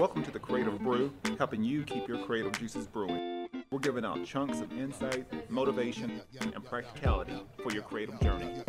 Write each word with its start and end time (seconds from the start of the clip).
Welcome 0.00 0.22
to 0.22 0.30
the 0.30 0.38
Creative 0.38 0.78
Brew, 0.78 1.12
helping 1.36 1.62
you 1.62 1.82
keep 1.82 2.08
your 2.08 2.24
creative 2.24 2.58
juices 2.58 2.86
brewing. 2.86 3.50
We're 3.70 3.80
giving 3.80 4.02
out 4.02 4.24
chunks 4.24 4.62
of 4.62 4.72
insight, 4.72 5.50
motivation, 5.50 6.22
and 6.40 6.64
practicality 6.64 7.34
for 7.62 7.70
your 7.70 7.82
creative 7.82 8.18
journey. 8.18 8.62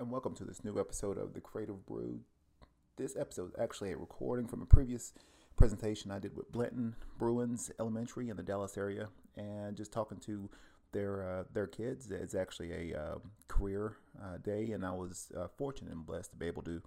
And 0.00 0.10
welcome 0.10 0.34
to 0.34 0.44
this 0.44 0.64
new 0.64 0.80
episode 0.80 1.16
of 1.16 1.32
the 1.32 1.40
Creative 1.40 1.86
Brew. 1.86 2.22
This 2.96 3.16
episode 3.16 3.50
is 3.50 3.54
actually 3.56 3.92
a 3.92 3.96
recording 3.96 4.48
from 4.48 4.62
a 4.62 4.66
previous 4.66 5.12
presentation 5.54 6.10
I 6.10 6.18
did 6.18 6.36
with 6.36 6.50
Blanton 6.50 6.96
Bruins 7.18 7.70
Elementary 7.78 8.30
in 8.30 8.36
the 8.36 8.42
Dallas 8.42 8.76
area, 8.76 9.10
and 9.36 9.76
just 9.76 9.92
talking 9.92 10.18
to 10.26 10.50
their 10.92 11.28
uh, 11.28 11.44
their 11.52 11.66
kids. 11.66 12.10
It's 12.10 12.34
actually 12.34 12.92
a 12.92 12.98
uh, 12.98 13.18
career 13.48 13.96
uh, 14.22 14.38
day, 14.38 14.70
and 14.72 14.84
I 14.84 14.92
was 14.92 15.32
uh, 15.36 15.48
fortunate 15.56 15.92
and 15.92 16.06
blessed 16.06 16.30
to 16.32 16.36
be 16.36 16.46
able 16.46 16.62
to 16.62 16.82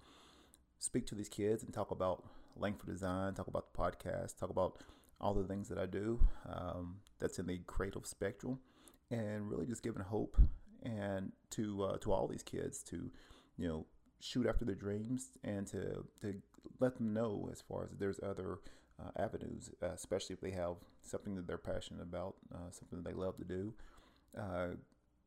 speak 0.78 1.06
to 1.06 1.14
these 1.14 1.28
kids 1.28 1.62
and 1.62 1.72
talk 1.72 1.90
about 1.90 2.24
Langford 2.56 2.88
Design, 2.88 3.34
talk 3.34 3.48
about 3.48 3.72
the 3.72 3.78
podcast, 3.78 4.38
talk 4.38 4.50
about 4.50 4.82
all 5.20 5.34
the 5.34 5.44
things 5.44 5.68
that 5.68 5.78
I 5.78 5.86
do 5.86 6.20
um, 6.48 6.96
that's 7.18 7.38
in 7.38 7.46
the 7.46 7.58
creative 7.66 8.06
spectrum, 8.06 8.58
and 9.10 9.50
really 9.50 9.66
just 9.66 9.82
giving 9.82 10.02
hope 10.02 10.36
and 10.82 11.32
to 11.50 11.82
uh, 11.84 11.96
to 11.98 12.12
all 12.12 12.28
these 12.28 12.42
kids 12.42 12.82
to 12.84 13.10
you 13.56 13.68
know 13.68 13.86
shoot 14.20 14.46
after 14.46 14.64
their 14.64 14.74
dreams 14.74 15.30
and 15.44 15.66
to 15.66 16.04
to 16.20 16.34
let 16.80 16.96
them 16.96 17.12
know 17.12 17.48
as 17.52 17.60
far 17.60 17.84
as 17.84 17.90
there's 17.98 18.20
other 18.22 18.58
uh, 18.98 19.10
avenues, 19.22 19.70
especially 19.82 20.32
if 20.34 20.40
they 20.40 20.50
have 20.50 20.76
something 21.02 21.36
that 21.36 21.46
they're 21.46 21.58
passionate 21.58 22.02
about, 22.02 22.34
something 22.70 23.02
that 23.02 23.04
they 23.04 23.14
love 23.14 23.36
to 23.36 23.44
do, 23.44 23.74
uh, 24.38 24.68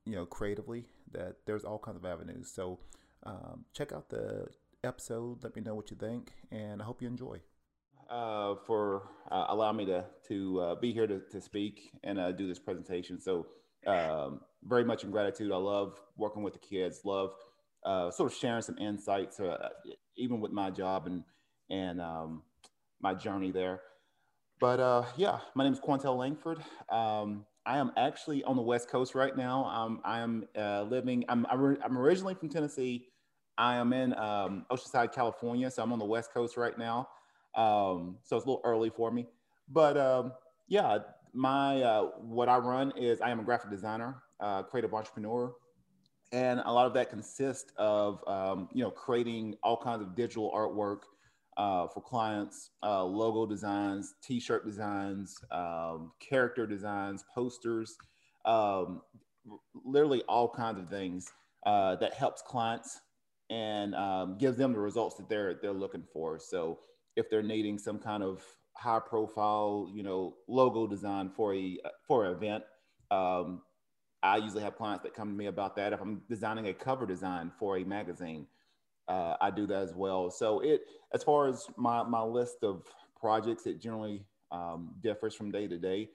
you 0.05 0.15
know, 0.15 0.25
creatively, 0.25 0.85
that 1.11 1.37
there's 1.45 1.63
all 1.63 1.79
kinds 1.79 1.97
of 1.97 2.05
avenues. 2.05 2.51
So 2.53 2.79
um, 3.23 3.65
check 3.73 3.91
out 3.91 4.09
the 4.09 4.47
episode. 4.83 5.43
Let 5.43 5.55
me 5.55 5.61
know 5.61 5.75
what 5.75 5.91
you 5.91 5.97
think, 5.97 6.31
and 6.51 6.81
I 6.81 6.85
hope 6.85 7.01
you 7.01 7.07
enjoy. 7.07 7.39
Uh, 8.09 8.55
for 8.65 9.03
uh, 9.29 9.45
allowing 9.49 9.77
me 9.77 9.85
to 9.85 10.03
to 10.27 10.59
uh, 10.61 10.75
be 10.75 10.91
here 10.91 11.05
to, 11.05 11.21
to 11.31 11.39
speak 11.39 11.91
and 12.03 12.19
uh, 12.19 12.31
do 12.31 12.47
this 12.47 12.57
presentation. 12.57 13.21
So 13.21 13.45
um, 13.85 14.41
very 14.63 14.83
much 14.83 15.03
in 15.03 15.11
gratitude. 15.11 15.51
I 15.51 15.57
love 15.57 15.99
working 16.17 16.41
with 16.41 16.53
the 16.53 16.59
kids. 16.59 17.01
Love 17.05 17.33
uh, 17.85 18.09
sort 18.09 18.31
of 18.31 18.37
sharing 18.37 18.63
some 18.63 18.79
insights, 18.79 19.39
uh, 19.39 19.69
even 20.17 20.39
with 20.41 20.51
my 20.51 20.71
job 20.71 21.05
and 21.05 21.23
and 21.69 22.01
um, 22.01 22.41
my 22.99 23.13
journey 23.13 23.51
there. 23.51 23.81
But 24.59 25.05
yeah, 25.15 25.39
my 25.53 25.63
name 25.63 25.73
is 25.73 25.79
Quantel 25.79 26.17
Langford. 26.17 26.57
Um, 26.89 27.45
I 27.69 27.77
am 27.77 27.91
actually 27.97 28.43
on 28.45 28.55
the 28.55 28.63
West 28.63 28.89
Coast 28.89 29.13
right 29.13 29.37
now. 29.37 29.65
Um, 29.65 30.01
I 30.03 30.21
am 30.21 30.47
uh, 30.57 30.81
living. 30.81 31.23
I'm, 31.29 31.45
I'm 31.51 31.95
originally 31.99 32.33
from 32.33 32.49
Tennessee. 32.49 33.09
I 33.59 33.75
am 33.75 33.93
in 33.93 34.15
um, 34.15 34.65
Oceanside, 34.71 35.13
California, 35.13 35.69
so 35.69 35.83
I'm 35.83 35.93
on 35.93 35.99
the 35.99 36.05
West 36.05 36.33
Coast 36.33 36.57
right 36.57 36.75
now. 36.79 37.07
Um, 37.55 38.17
so 38.23 38.37
it's 38.37 38.45
a 38.45 38.49
little 38.49 38.61
early 38.63 38.89
for 38.89 39.11
me, 39.11 39.27
but 39.71 39.97
um, 39.97 40.31
yeah, 40.67 40.97
my 41.33 41.83
uh, 41.83 42.03
what 42.17 42.49
I 42.49 42.57
run 42.57 42.91
is 42.97 43.21
I 43.21 43.29
am 43.29 43.39
a 43.39 43.43
graphic 43.43 43.69
designer, 43.69 44.23
uh, 44.39 44.63
creative 44.63 44.91
entrepreneur, 44.95 45.53
and 46.31 46.61
a 46.65 46.71
lot 46.71 46.87
of 46.87 46.93
that 46.95 47.11
consists 47.11 47.71
of 47.77 48.27
um, 48.27 48.67
you 48.73 48.83
know 48.83 48.89
creating 48.89 49.55
all 49.61 49.77
kinds 49.77 50.01
of 50.01 50.15
digital 50.15 50.51
artwork 50.55 51.01
uh, 51.59 51.87
for 51.89 52.01
clients, 52.01 52.71
uh, 52.83 53.03
logo 53.03 53.45
designs, 53.45 54.15
t-shirt 54.23 54.65
designs, 54.65 55.37
um, 55.51 56.13
character 56.21 56.65
designs, 56.65 57.25
posters, 57.35 57.97
um, 58.45 59.01
literally 59.83 60.23
all 60.29 60.47
kinds 60.47 60.79
of 60.79 60.89
things 60.89 61.33
uh, 61.65 61.97
that 61.97 62.13
helps 62.13 62.41
clients 62.41 63.01
and 63.49 63.93
um, 63.93 64.37
gives 64.37 64.57
them 64.57 64.71
the 64.71 64.79
results 64.79 65.17
that 65.17 65.27
they're 65.27 65.59
they're 65.61 65.73
looking 65.73 66.03
for. 66.13 66.39
So 66.39 66.79
if 67.17 67.29
they're 67.29 67.43
needing 67.43 67.77
some 67.77 67.99
kind 67.99 68.23
of 68.23 68.41
high 68.77 69.01
profile, 69.05 69.91
you 69.93 70.01
know, 70.01 70.35
logo 70.47 70.87
design 70.87 71.29
for 71.35 71.53
a 71.53 71.77
for 72.07 72.25
an 72.25 72.37
event, 72.37 72.63
um, 73.11 73.63
I 74.23 74.37
usually 74.37 74.63
have 74.63 74.77
clients 74.77 75.03
that 75.03 75.13
come 75.13 75.27
to 75.27 75.35
me 75.35 75.47
about 75.47 75.75
that. 75.75 75.91
If 75.91 75.99
I'm 75.99 76.21
designing 76.29 76.67
a 76.67 76.73
cover 76.73 77.05
design 77.05 77.51
for 77.59 77.77
a 77.77 77.83
magazine, 77.83 78.47
uh, 79.09 79.35
I 79.41 79.49
do 79.49 79.65
that 79.67 79.81
as 79.81 79.93
well. 79.93 80.29
So 80.29 80.59
it, 80.59 80.81
as 81.13 81.23
far 81.23 81.47
as 81.47 81.67
my, 81.75 82.03
my 82.03 82.21
list 82.21 82.57
of 82.63 82.83
projects, 83.19 83.65
it 83.65 83.81
generally 83.81 84.23
um, 84.51 84.95
differs 85.01 85.35
from 85.35 85.51
day 85.51 85.67
to 85.67 85.77
day. 85.77 86.09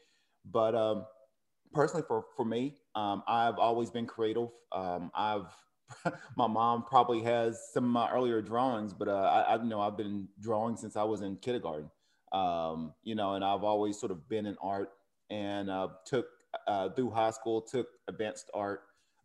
But 0.50 0.74
um, 0.74 1.04
personally, 1.72 2.04
for, 2.06 2.24
for 2.36 2.44
me, 2.44 2.76
um, 2.94 3.22
I've 3.26 3.58
always 3.58 3.90
been 3.90 4.06
creative. 4.06 4.48
Um, 4.72 5.10
I've, 5.14 5.46
my 6.36 6.46
mom 6.46 6.84
probably 6.84 7.20
has 7.22 7.60
some 7.72 7.84
of 7.84 7.90
my 7.90 8.10
earlier 8.10 8.40
drawings, 8.40 8.94
but 8.94 9.08
uh, 9.08 9.44
I, 9.48 9.54
I 9.54 9.56
know 9.58 9.80
I've 9.80 9.96
been 9.96 10.28
drawing 10.40 10.76
since 10.76 10.96
I 10.96 11.02
was 11.02 11.20
in 11.20 11.36
kindergarten. 11.36 11.90
Um, 12.32 12.94
you 13.02 13.14
know, 13.14 13.34
and 13.34 13.44
I've 13.44 13.64
always 13.64 13.98
sort 13.98 14.10
of 14.12 14.28
been 14.28 14.46
in 14.46 14.56
art 14.62 14.90
and 15.30 15.70
uh, 15.70 15.88
took 16.06 16.26
uh, 16.68 16.90
through 16.90 17.10
high 17.10 17.30
school, 17.30 17.60
took 17.60 17.88
advanced 18.08 18.50
art 18.54 18.82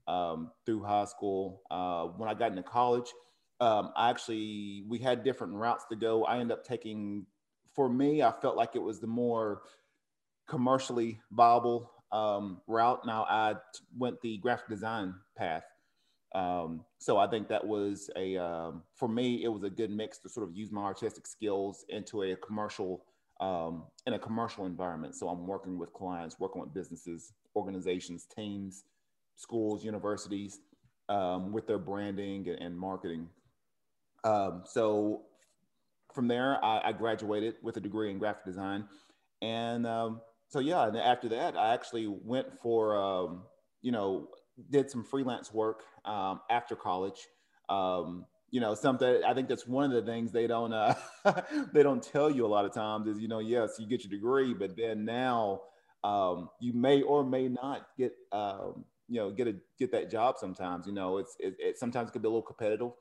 um, 0.07 0.51
through 0.65 0.83
high 0.83 1.05
school. 1.05 1.61
Uh, 1.69 2.05
when 2.05 2.29
I 2.29 2.33
got 2.33 2.51
into 2.51 2.63
college, 2.63 3.11
um, 3.59 3.91
I 3.95 4.09
actually 4.09 4.83
we 4.87 4.99
had 4.99 5.23
different 5.23 5.53
routes 5.53 5.85
to 5.89 5.95
go. 5.95 6.23
I 6.25 6.35
ended 6.39 6.51
up 6.51 6.65
taking, 6.65 7.25
for 7.75 7.89
me, 7.89 8.23
I 8.23 8.31
felt 8.41 8.55
like 8.55 8.75
it 8.75 8.81
was 8.81 8.99
the 8.99 9.07
more 9.07 9.61
commercially 10.47 11.19
viable 11.31 11.91
um, 12.11 12.61
route. 12.67 13.05
Now 13.05 13.25
I 13.29 13.55
went 13.97 14.21
the 14.21 14.37
graphic 14.37 14.69
design 14.69 15.13
path. 15.37 15.63
Um, 16.33 16.85
so 16.99 17.17
I 17.17 17.27
think 17.27 17.47
that 17.49 17.65
was 17.65 18.09
a 18.15 18.37
um, 18.37 18.83
for 18.95 19.07
me 19.07 19.43
it 19.43 19.47
was 19.47 19.63
a 19.63 19.69
good 19.69 19.89
mix 19.89 20.19
to 20.19 20.29
sort 20.29 20.47
of 20.47 20.55
use 20.55 20.71
my 20.71 20.83
artistic 20.83 21.25
skills 21.25 21.85
into 21.89 22.21
a 22.21 22.35
commercial 22.35 23.03
um, 23.39 23.85
in 24.05 24.13
a 24.13 24.19
commercial 24.19 24.65
environment. 24.65 25.15
So 25.15 25.27
I'm 25.27 25.47
working 25.47 25.77
with 25.77 25.91
clients, 25.93 26.39
working 26.39 26.61
with 26.61 26.73
businesses, 26.73 27.33
organizations, 27.55 28.27
teams, 28.33 28.83
schools, 29.35 29.83
universities 29.83 30.59
um, 31.07 31.51
with 31.51 31.65
their 31.65 31.79
branding 31.79 32.47
and 32.59 32.77
marketing 32.77 33.27
um, 34.23 34.63
so 34.65 35.23
from 36.13 36.27
there, 36.27 36.63
I, 36.63 36.81
I, 36.85 36.91
graduated 36.91 37.55
with 37.61 37.77
a 37.77 37.79
degree 37.79 38.11
in 38.11 38.17
graphic 38.17 38.45
design. 38.45 38.85
And 39.41 39.85
um, 39.85 40.21
so, 40.47 40.59
yeah, 40.59 40.87
and 40.87 40.97
after 40.97 41.29
that, 41.29 41.55
I 41.55 41.73
actually 41.73 42.07
went 42.07 42.47
for, 42.61 42.97
um, 42.97 43.43
you 43.81 43.91
know, 43.91 44.27
did 44.69 44.89
some 44.89 45.03
freelance 45.03 45.53
work 45.53 45.83
um, 46.05 46.41
after 46.49 46.75
college. 46.75 47.27
Um, 47.69 48.25
you 48.51 48.59
know, 48.59 48.73
something 48.73 49.21
I 49.25 49.33
think 49.35 49.47
that's 49.47 49.67
one 49.67 49.91
of 49.91 49.91
the 49.91 50.11
things 50.11 50.31
they 50.31 50.47
don't 50.47 50.73
uh, 50.73 50.95
they 51.73 51.83
don't 51.83 52.01
tell 52.01 52.31
you 52.31 52.45
a 52.45 52.47
lot 52.47 52.65
of 52.65 52.73
times 52.73 53.07
is, 53.07 53.19
you 53.19 53.27
know, 53.27 53.39
yes, 53.39 53.75
you 53.79 53.87
get 53.87 54.03
your 54.03 54.09
degree, 54.09 54.55
but 54.55 54.75
then 54.75 55.05
now 55.05 55.61
um, 56.03 56.49
you 56.59 56.73
may 56.73 57.03
or 57.03 57.23
may 57.23 57.47
not 57.47 57.87
get, 57.97 58.13
um, 58.31 58.85
you 59.07 59.19
know, 59.19 59.29
get 59.29 59.47
a 59.47 59.55
get 59.77 59.91
that 59.91 60.09
job. 60.09 60.37
Sometimes, 60.39 60.87
you 60.87 60.93
know, 60.93 61.19
it's 61.19 61.35
it, 61.39 61.55
it 61.59 61.77
sometimes 61.77 62.09
it 62.09 62.13
could 62.13 62.23
be 62.23 62.27
a 62.27 62.31
little 62.31 62.41
competitive 62.41 62.91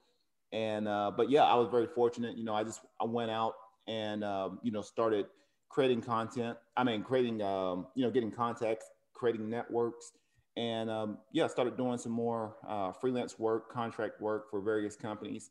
and 0.52 0.88
uh, 0.88 1.10
but 1.16 1.30
yeah, 1.30 1.44
I 1.44 1.54
was 1.54 1.68
very 1.70 1.86
fortunate. 1.86 2.36
You 2.36 2.44
know, 2.44 2.54
I 2.54 2.64
just 2.64 2.80
I 3.00 3.04
went 3.04 3.30
out 3.30 3.54
and 3.86 4.24
um, 4.24 4.58
you 4.62 4.70
know 4.70 4.82
started 4.82 5.26
creating 5.68 6.02
content. 6.02 6.56
I 6.76 6.84
mean, 6.84 7.02
creating 7.02 7.42
um, 7.42 7.86
you 7.94 8.04
know 8.04 8.10
getting 8.10 8.30
contacts, 8.30 8.86
creating 9.14 9.48
networks, 9.48 10.12
and 10.56 10.90
um, 10.90 11.18
yeah, 11.32 11.46
started 11.46 11.76
doing 11.76 11.98
some 11.98 12.12
more 12.12 12.56
uh, 12.66 12.92
freelance 12.92 13.38
work, 13.38 13.72
contract 13.72 14.20
work 14.20 14.50
for 14.50 14.60
various 14.60 14.96
companies. 14.96 15.50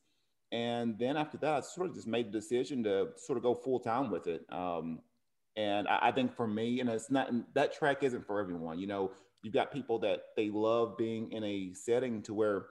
And 0.52 0.98
then 0.98 1.18
after 1.18 1.38
that, 1.40 1.54
I 1.54 1.60
sort 1.62 1.90
of 1.90 1.96
just 1.96 2.08
made 2.08 2.28
the 2.28 2.40
decision 2.40 2.84
to 2.84 3.10
sort 3.18 3.38
of 3.38 3.44
go 3.44 3.54
full 3.54 3.80
time 3.80 4.10
with 4.10 4.28
it. 4.28 4.46
Um, 4.50 5.00
and 5.58 5.88
I, 5.88 6.00
I, 6.04 6.12
think 6.12 6.34
for 6.34 6.48
me, 6.48 6.80
and 6.80 6.90
it's 6.90 7.12
not 7.12 7.30
that 7.54 7.74
track 7.74 8.04
isn't 8.04 8.26
for 8.26 8.40
everyone. 8.40 8.80
You 8.80 8.88
know, 8.88 9.12
you've 9.44 9.54
got 9.54 9.74
people 9.74 10.00
that 10.00 10.22
they 10.38 10.50
love 10.50 10.98
being 10.98 11.32
in 11.32 11.44
a 11.44 11.74
setting 11.74 12.22
to 12.24 12.34
where 12.34 12.68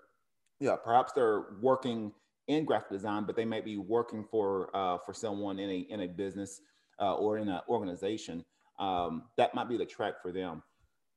yeah, 0.61 0.77
perhaps 0.83 1.13
they're 1.13 1.45
working 1.61 2.13
in 2.49 2.65
graphic 2.65 2.91
design, 2.91 3.25
but 3.25 3.37
they 3.37 3.45
may 3.45 3.61
be 3.61 3.77
working 3.77 4.25
for 4.31 4.75
uh, 4.75 4.99
for 5.05 5.13
someone 5.13 5.59
in 5.59 5.71
a 5.71 5.79
in 5.91 6.01
a 6.01 6.09
business 6.09 6.61
uh, 7.01 7.15
or 7.15 7.39
in 7.39 7.49
an 7.49 7.61
organization. 7.69 8.45
Um, 8.79 9.25
that 9.37 9.55
might 9.55 9.69
be 9.69 9.77
the 9.77 9.87
track 9.87 10.15
for 10.23 10.33
them. 10.33 10.63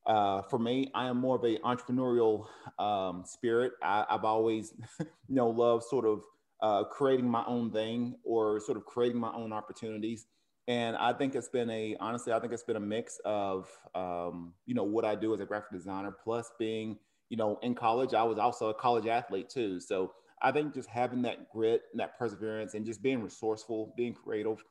Uh, 0.06 0.42
for 0.44 0.58
me, 0.58 0.90
I 0.96 1.08
am 1.08 1.18
more 1.18 1.36
of 1.36 1.44
a 1.44 1.58
entrepreneurial 1.60 2.46
um, 2.80 3.24
spirit. 3.26 3.74
I, 3.84 4.06
have 4.10 4.24
always, 4.24 4.74
you 5.00 5.36
know, 5.36 5.50
loved 5.50 5.84
sort 5.84 6.06
of 6.06 6.22
uh, 6.62 6.86
creating 6.86 7.30
my 7.30 7.44
own 7.46 7.72
thing 7.72 8.16
or 8.24 8.60
sort 8.60 8.78
of 8.78 8.86
creating 8.86 9.20
my 9.20 9.32
own 9.34 9.54
opportunities. 9.54 10.26
And 10.68 10.96
I 10.96 11.14
think 11.14 11.36
it's 11.36 11.50
been 11.50 11.70
a 11.70 11.96
honestly, 12.00 12.32
I 12.32 12.40
think 12.40 12.54
it's 12.54 12.64
been 12.64 12.76
a 12.76 12.82
mix 12.82 13.20
of 13.26 13.70
um, 13.94 14.54
you 14.66 14.76
know 14.76 14.84
what 14.84 15.04
I 15.04 15.16
do 15.16 15.34
as 15.34 15.40
a 15.42 15.46
graphic 15.46 15.72
designer 15.72 16.16
plus 16.24 16.52
being 16.60 16.98
you 17.30 17.38
know, 17.38 17.60
in 17.62 17.76
college, 17.76 18.14
I 18.14 18.24
was 18.24 18.38
also 18.38 18.70
a 18.70 18.74
college 18.74 19.08
athlete 19.08 19.50
too. 19.50 19.80
So 19.80 20.14
I 20.42 20.52
think 20.52 20.74
just 20.74 20.90
having 20.90 21.22
that 21.24 21.50
grit 21.50 21.84
and 21.92 22.00
that 22.00 22.18
perseverance 22.18 22.74
and 22.74 22.86
just 22.86 23.02
being 23.02 23.22
resourceful, 23.24 23.94
being 23.98 24.14
creative, 24.14 24.64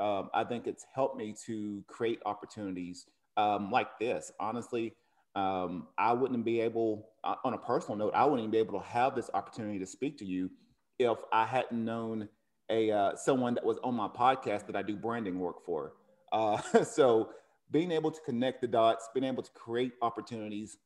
um, 0.00 0.30
I 0.34 0.44
think 0.44 0.66
it's 0.66 0.86
helped 0.94 1.16
me 1.16 1.34
to 1.46 1.84
create 1.88 2.20
opportunities 2.26 3.06
um, 3.36 3.70
like 3.70 3.98
this. 4.00 4.32
Honestly, 4.40 4.94
Um, 5.34 5.88
I 5.98 6.12
wouldn't 6.14 6.44
be 6.44 6.60
able, 6.60 7.10
uh, 7.22 7.36
on 7.44 7.54
a 7.54 7.58
personal 7.58 7.96
note, 7.96 8.12
I 8.14 8.24
wouldn't 8.24 8.50
be 8.50 8.58
able 8.58 8.80
to 8.80 8.86
have 8.86 9.14
this 9.14 9.30
opportunity 9.34 9.78
to 9.78 9.86
speak 9.86 10.18
to 10.18 10.24
you 10.24 10.50
if 10.98 11.18
I 11.32 11.44
hadn't 11.44 11.84
known 11.84 12.28
a 12.70 12.90
uh, 12.90 13.14
someone 13.16 13.54
that 13.54 13.64
was 13.64 13.78
on 13.84 13.94
my 13.94 14.08
podcast 14.08 14.66
that 14.66 14.76
I 14.76 14.82
do 14.82 14.96
branding 14.96 15.38
work 15.38 15.64
for. 15.64 15.92
Uh, 16.32 16.60
so 16.84 17.30
being 17.70 17.92
able 17.92 18.10
to 18.10 18.20
connect 18.22 18.62
the 18.62 18.66
dots, 18.66 19.08
being 19.14 19.24
able 19.24 19.42
to 19.42 19.52
create 19.52 19.92
opportunities, 20.02 20.78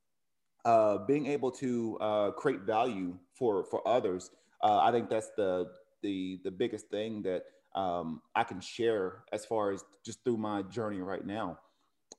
uh, 0.64 0.99
being 0.99 1.26
able 1.26 1.50
to 1.50 1.99
uh, 2.00 2.31
create 2.32 2.61
value 2.61 3.19
for 3.35 3.64
for 3.64 3.87
others, 3.87 4.31
uh, 4.62 4.79
I 4.79 4.93
think 4.93 5.09
that's 5.11 5.31
the 5.37 5.67
the 6.03 6.41
the 6.44 6.50
biggest 6.50 6.88
thing 6.88 7.23
that 7.23 7.43
um, 7.75 8.23
I 8.35 8.44
can 8.44 8.61
share 8.61 9.25
as 9.32 9.44
far 9.44 9.73
as 9.73 9.85
just 10.05 10.23
through 10.25 10.37
my 10.37 10.62
journey 10.62 11.00
right 11.00 11.25
now. 11.25 11.59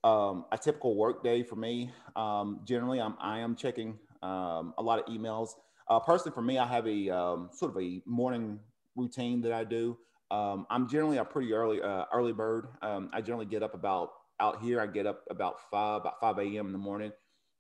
Um, 0.04 0.45
a 0.51 0.57
typical 0.57 0.98
work 0.98 1.24
day 1.24 1.44
for 1.44 1.56
me, 1.56 1.92
um, 2.16 2.62
generally, 2.66 3.00
I'm 3.00 3.16
I 3.19 3.40
am 3.40 3.56
checking 3.56 3.98
um, 4.22 4.74
a 4.78 4.84
lot 4.84 5.00
of 5.00 5.06
emails. 5.06 5.50
Uh, 5.89 6.00
personally, 6.00 6.34
for 6.34 6.42
me, 6.42 6.57
I 6.57 6.66
have 6.66 6.88
a 6.88 7.10
um, 7.10 7.50
sort 7.54 7.75
of 7.75 7.81
a 7.81 8.01
morning 8.06 8.60
routine 8.96 9.42
that 9.42 9.54
I 9.54 9.63
do. 9.63 9.98
Um, 10.31 10.66
I'm 10.69 10.89
generally 10.89 11.18
a 11.18 11.25
pretty 11.25 11.54
early 11.54 11.81
uh, 11.81 12.06
early 12.12 12.34
bird. 12.34 12.68
I 12.81 13.22
generally 13.22 13.46
get 13.46 13.63
up 13.63 13.74
about 13.74 14.10
out 14.39 14.62
here. 14.62 14.81
I 14.81 14.88
get 14.88 15.06
up 15.06 15.24
about 15.30 15.56
five 15.72 16.01
about 16.01 16.19
five 16.19 16.38
a.m. 16.39 16.66
in 16.68 16.72
the 16.72 16.78
morning, 16.78 17.12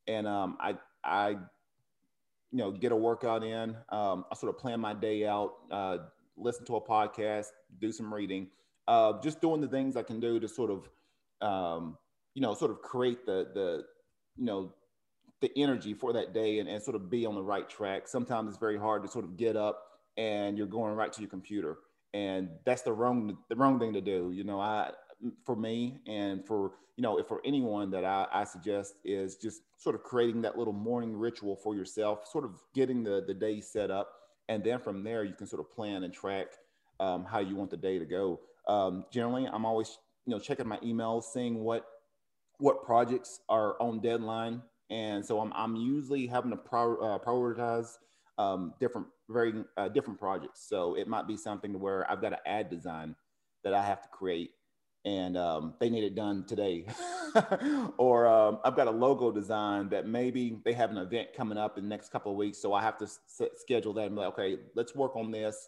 and 0.07 0.27
I 0.27 0.75
I 1.03 1.29
you 1.29 1.37
know 2.51 2.71
get 2.71 2.91
a 2.91 2.95
workout 2.95 3.43
in. 3.43 3.75
I 3.89 4.23
sort 4.35 4.53
of 4.53 4.59
plan 4.59 4.79
my 4.79 4.93
day 4.93 5.25
out. 5.25 5.53
Uh, 5.71 5.97
listen 6.37 6.65
to 6.65 6.75
a 6.75 6.81
podcast, 6.81 7.47
do 7.79 7.91
some 7.91 8.13
reading, 8.13 8.47
uh, 8.87 9.13
just 9.21 9.41
doing 9.41 9.61
the 9.61 9.67
things 9.67 9.95
I 9.95 10.03
can 10.03 10.19
do 10.19 10.39
to 10.39 10.47
sort 10.47 10.71
of, 10.71 10.89
um, 11.47 11.97
you 12.33 12.41
know, 12.41 12.53
sort 12.53 12.71
of 12.71 12.81
create 12.81 13.25
the 13.25 13.47
the, 13.53 13.83
you 14.37 14.45
know, 14.45 14.73
the 15.41 15.51
energy 15.57 15.93
for 15.93 16.13
that 16.13 16.33
day 16.33 16.59
and, 16.59 16.69
and 16.69 16.81
sort 16.81 16.95
of 16.95 17.09
be 17.09 17.25
on 17.25 17.35
the 17.35 17.43
right 17.43 17.69
track. 17.69 18.07
Sometimes 18.07 18.49
it's 18.49 18.57
very 18.57 18.77
hard 18.77 19.03
to 19.03 19.09
sort 19.09 19.25
of 19.25 19.37
get 19.37 19.55
up 19.55 19.83
and 20.17 20.57
you're 20.57 20.67
going 20.67 20.95
right 20.95 21.11
to 21.11 21.21
your 21.21 21.29
computer, 21.29 21.77
and 22.13 22.49
that's 22.65 22.81
the 22.83 22.93
wrong 22.93 23.37
the 23.49 23.55
wrong 23.55 23.79
thing 23.79 23.93
to 23.93 24.01
do. 24.01 24.31
You 24.33 24.43
know, 24.43 24.59
I 24.59 24.91
for 25.43 25.55
me 25.55 25.99
and 26.07 26.45
for 26.45 26.73
you 26.97 27.01
know 27.01 27.17
if 27.17 27.27
for 27.27 27.41
anyone 27.45 27.91
that 27.91 28.05
I, 28.05 28.27
I 28.31 28.43
suggest 28.43 28.95
is 29.03 29.35
just 29.35 29.61
sort 29.77 29.95
of 29.95 30.03
creating 30.03 30.41
that 30.43 30.57
little 30.57 30.73
morning 30.73 31.15
ritual 31.15 31.55
for 31.55 31.75
yourself, 31.75 32.27
sort 32.27 32.45
of 32.45 32.59
getting 32.73 33.03
the 33.03 33.23
the 33.25 33.33
day 33.33 33.61
set 33.61 33.91
up 33.91 34.09
and 34.49 34.63
then 34.63 34.79
from 34.79 35.03
there 35.03 35.23
you 35.23 35.33
can 35.33 35.47
sort 35.47 35.59
of 35.59 35.71
plan 35.71 36.03
and 36.03 36.13
track 36.13 36.47
um, 36.99 37.25
how 37.25 37.39
you 37.39 37.55
want 37.55 37.69
the 37.69 37.77
day 37.77 37.99
to 37.99 38.05
go. 38.05 38.39
Um, 38.67 39.05
generally, 39.11 39.45
I'm 39.45 39.65
always 39.65 39.97
you 40.25 40.31
know 40.31 40.39
checking 40.39 40.67
my 40.67 40.77
emails, 40.77 41.23
seeing 41.23 41.63
what 41.63 41.85
what 42.59 42.83
projects 42.83 43.39
are 43.49 43.75
on 43.81 43.99
deadline, 43.99 44.61
and 44.89 45.25
so 45.25 45.39
I'm 45.39 45.51
I'm 45.53 45.75
usually 45.75 46.27
having 46.27 46.51
to 46.51 46.57
uh, 46.57 47.19
prioritize 47.19 47.97
um, 48.37 48.73
different 48.79 49.07
very 49.29 49.53
uh, 49.77 49.89
different 49.89 50.19
projects. 50.19 50.65
So 50.67 50.95
it 50.95 51.07
might 51.07 51.27
be 51.27 51.37
something 51.37 51.79
where 51.79 52.09
I've 52.09 52.21
got 52.21 52.33
an 52.33 52.39
ad 52.45 52.69
design 52.69 53.15
that 53.63 53.73
I 53.73 53.83
have 53.83 54.01
to 54.01 54.09
create, 54.09 54.51
and 55.05 55.37
um, 55.37 55.73
they 55.79 55.89
need 55.89 56.03
it 56.03 56.15
done 56.15 56.45
today. 56.45 56.85
or 57.97 58.27
um, 58.27 58.59
I've 58.63 58.75
got 58.75 58.87
a 58.87 58.91
logo 58.91 59.31
design 59.31 59.89
that 59.89 60.07
maybe 60.07 60.59
they 60.63 60.73
have 60.73 60.91
an 60.91 60.97
event 60.97 61.29
coming 61.35 61.57
up 61.57 61.77
in 61.77 61.83
the 61.83 61.89
next 61.89 62.11
couple 62.11 62.31
of 62.31 62.37
weeks. 62.37 62.57
So 62.57 62.73
I 62.73 62.81
have 62.81 62.97
to 62.99 63.05
s- 63.05 63.19
schedule 63.55 63.93
that 63.93 64.05
and 64.05 64.15
be 64.15 64.21
like, 64.21 64.33
okay, 64.33 64.57
let's 64.75 64.95
work 64.95 65.15
on 65.15 65.31
this. 65.31 65.67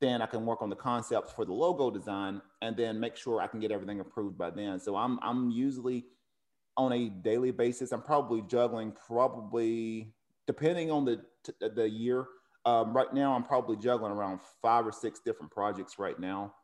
Then 0.00 0.22
I 0.22 0.26
can 0.26 0.44
work 0.46 0.62
on 0.62 0.70
the 0.70 0.76
concepts 0.76 1.32
for 1.32 1.44
the 1.44 1.52
logo 1.52 1.90
design 1.90 2.42
and 2.62 2.76
then 2.76 3.00
make 3.00 3.16
sure 3.16 3.40
I 3.40 3.46
can 3.46 3.60
get 3.60 3.72
everything 3.72 4.00
approved 4.00 4.38
by 4.38 4.50
then. 4.50 4.78
So 4.78 4.96
I'm, 4.96 5.18
I'm 5.22 5.50
usually 5.50 6.04
on 6.76 6.92
a 6.92 7.08
daily 7.08 7.52
basis, 7.52 7.92
I'm 7.92 8.02
probably 8.02 8.42
juggling 8.42 8.92
probably 9.06 10.12
depending 10.46 10.90
on 10.90 11.04
the, 11.04 11.22
t- 11.44 11.68
the 11.74 11.88
year. 11.88 12.26
Um, 12.66 12.94
right 12.94 13.12
now, 13.12 13.34
I'm 13.34 13.44
probably 13.44 13.76
juggling 13.76 14.12
around 14.12 14.40
five 14.62 14.86
or 14.86 14.92
six 14.92 15.20
different 15.20 15.52
projects 15.52 15.98
right 15.98 16.18
now 16.18 16.54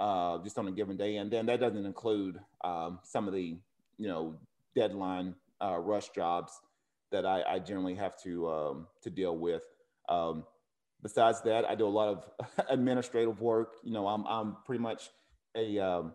uh, 0.00 0.38
just 0.42 0.58
on 0.58 0.66
a 0.66 0.72
given 0.72 0.96
day. 0.96 1.16
And 1.16 1.30
then 1.30 1.46
that 1.46 1.60
doesn't 1.60 1.84
include 1.84 2.40
um, 2.64 2.98
some 3.02 3.28
of 3.28 3.34
the, 3.34 3.58
you 3.98 4.08
know, 4.08 4.34
deadline 4.74 5.34
uh, 5.62 5.78
rush 5.78 6.08
jobs 6.08 6.58
that 7.12 7.26
I, 7.26 7.42
I 7.42 7.58
generally 7.58 7.94
have 7.94 8.20
to 8.22 8.48
um, 8.48 8.86
to 9.02 9.10
deal 9.10 9.36
with. 9.36 9.62
Um, 10.08 10.44
besides 11.02 11.42
that, 11.42 11.64
I 11.64 11.74
do 11.74 11.86
a 11.86 11.88
lot 11.88 12.08
of 12.08 12.66
administrative 12.70 13.40
work. 13.40 13.74
You 13.84 13.92
know, 13.92 14.08
I'm 14.08 14.26
I'm 14.26 14.56
pretty 14.64 14.82
much 14.82 15.10
a 15.54 15.78
um, 15.78 16.12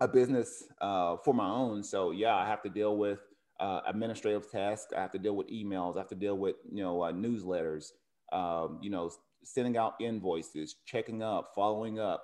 a 0.00 0.08
business 0.08 0.64
uh, 0.80 1.16
for 1.22 1.34
my 1.34 1.48
own. 1.48 1.82
So 1.84 2.12
yeah, 2.12 2.34
I 2.34 2.46
have 2.46 2.62
to 2.62 2.70
deal 2.70 2.96
with 2.96 3.18
uh, 3.58 3.80
administrative 3.86 4.50
tasks. 4.50 4.92
I 4.96 5.00
have 5.00 5.12
to 5.12 5.18
deal 5.18 5.36
with 5.36 5.48
emails. 5.48 5.96
I 5.96 5.98
have 5.98 6.08
to 6.08 6.14
deal 6.14 6.38
with 6.38 6.56
you 6.72 6.82
know 6.82 7.02
uh, 7.02 7.12
newsletters. 7.12 7.92
Um, 8.32 8.78
you 8.80 8.90
know, 8.90 9.10
sending 9.42 9.76
out 9.76 9.94
invoices, 10.00 10.76
checking 10.86 11.22
up, 11.22 11.52
following 11.54 11.98
up 11.98 12.22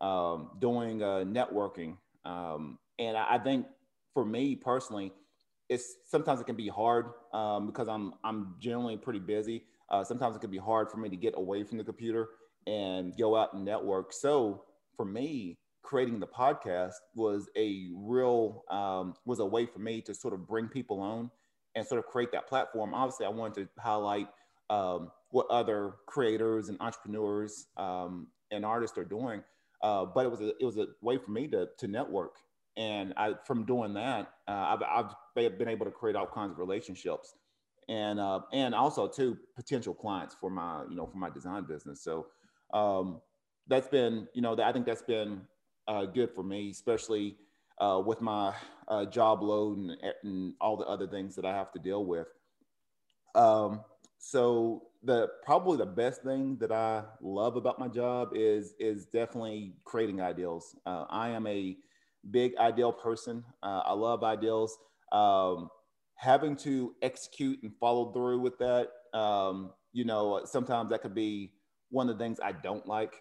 um, 0.00 0.50
doing 0.58 1.02
uh, 1.02 1.24
networking. 1.26 1.96
Um, 2.24 2.78
and 2.98 3.16
I, 3.16 3.34
I, 3.34 3.38
think 3.38 3.66
for 4.12 4.24
me 4.24 4.56
personally, 4.56 5.12
it's 5.68 5.96
sometimes 6.06 6.40
it 6.40 6.44
can 6.44 6.56
be 6.56 6.68
hard 6.68 7.06
um, 7.32 7.66
because 7.66 7.88
I'm 7.88 8.14
I'm 8.24 8.56
generally 8.60 8.96
pretty 8.96 9.20
busy. 9.20 9.64
Uh, 9.90 10.02
sometimes 10.02 10.36
it 10.36 10.40
can 10.40 10.50
be 10.50 10.58
hard 10.58 10.90
for 10.90 10.96
me 10.98 11.08
to 11.08 11.16
get 11.16 11.34
away 11.36 11.62
from 11.62 11.78
the 11.78 11.84
computer 11.84 12.28
and 12.66 13.16
go 13.16 13.36
out 13.36 13.54
and 13.54 13.64
network. 13.64 14.12
So 14.12 14.64
for 14.96 15.04
me, 15.04 15.56
creating 15.82 16.18
the 16.18 16.26
podcast 16.26 16.94
was 17.14 17.48
a 17.56 17.88
real 17.94 18.64
um, 18.70 19.14
was 19.24 19.38
a 19.38 19.46
way 19.46 19.66
for 19.66 19.78
me 19.78 20.00
to 20.02 20.14
sort 20.14 20.34
of 20.34 20.46
bring 20.46 20.68
people 20.68 21.00
on 21.00 21.30
and 21.74 21.86
sort 21.86 21.98
of 21.98 22.06
create 22.06 22.32
that 22.32 22.48
platform. 22.48 22.92
Obviously, 22.92 23.26
I 23.26 23.28
wanted 23.28 23.68
to 23.76 23.80
highlight 23.80 24.28
um, 24.68 25.10
what 25.30 25.46
other 25.48 25.94
creators 26.06 26.68
and 26.68 26.80
entrepreneurs 26.80 27.66
um, 27.76 28.28
and 28.50 28.64
artists 28.64 28.98
are 28.98 29.04
doing, 29.04 29.42
uh, 29.82 30.04
but 30.06 30.24
it 30.24 30.30
was 30.30 30.40
a, 30.40 30.48
it 30.60 30.64
was 30.64 30.76
a 30.78 30.86
way 31.00 31.18
for 31.18 31.30
me 31.30 31.48
to 31.48 31.68
to 31.78 31.88
network, 31.88 32.36
and 32.76 33.14
I 33.16 33.34
from 33.46 33.64
doing 33.64 33.94
that, 33.94 34.32
uh, 34.48 34.76
I've, 34.78 34.82
I've 35.36 35.58
been 35.58 35.68
able 35.68 35.86
to 35.86 35.92
create 35.92 36.16
all 36.16 36.26
kinds 36.26 36.52
of 36.52 36.58
relationships, 36.58 37.34
and 37.88 38.18
uh, 38.18 38.40
and 38.52 38.74
also 38.74 39.08
to 39.08 39.36
potential 39.54 39.94
clients 39.94 40.36
for 40.40 40.50
my 40.50 40.84
you 40.88 40.96
know 40.96 41.06
for 41.06 41.18
my 41.18 41.30
design 41.30 41.64
business. 41.64 42.02
So 42.02 42.26
um, 42.72 43.20
that's 43.66 43.88
been 43.88 44.28
you 44.34 44.42
know 44.42 44.56
I 44.62 44.72
think 44.72 44.86
that's 44.86 45.02
been 45.02 45.42
uh, 45.88 46.06
good 46.06 46.30
for 46.34 46.42
me, 46.42 46.70
especially 46.70 47.36
uh, 47.78 48.02
with 48.04 48.20
my 48.20 48.54
uh, 48.88 49.04
job 49.04 49.42
load 49.42 49.78
and, 49.78 49.96
and 50.22 50.54
all 50.60 50.76
the 50.76 50.86
other 50.86 51.06
things 51.06 51.36
that 51.36 51.44
I 51.44 51.54
have 51.54 51.72
to 51.72 51.78
deal 51.78 52.04
with. 52.04 52.28
Um, 53.34 53.82
so 54.18 54.84
the 55.06 55.28
probably 55.44 55.78
the 55.78 55.86
best 55.86 56.22
thing 56.22 56.56
that 56.60 56.72
I 56.72 57.04
love 57.22 57.56
about 57.56 57.78
my 57.78 57.88
job 57.88 58.30
is 58.34 58.74
is 58.78 59.06
definitely 59.06 59.74
creating 59.84 60.20
ideals. 60.20 60.76
Uh, 60.84 61.04
I 61.08 61.30
am 61.30 61.46
a 61.46 61.76
big 62.30 62.56
ideal 62.58 62.92
person. 62.92 63.44
Uh, 63.62 63.82
I 63.86 63.92
love 63.92 64.24
ideals. 64.24 64.76
Um, 65.12 65.70
having 66.16 66.56
to 66.56 66.94
execute 67.02 67.62
and 67.62 67.72
follow 67.78 68.12
through 68.12 68.40
with 68.40 68.58
that, 68.58 68.88
um, 69.16 69.70
you 69.92 70.04
know, 70.04 70.42
sometimes 70.44 70.90
that 70.90 71.02
could 71.02 71.14
be 71.14 71.52
one 71.90 72.08
of 72.08 72.18
the 72.18 72.24
things 72.24 72.40
I 72.42 72.52
don't 72.52 72.86
like. 72.86 73.14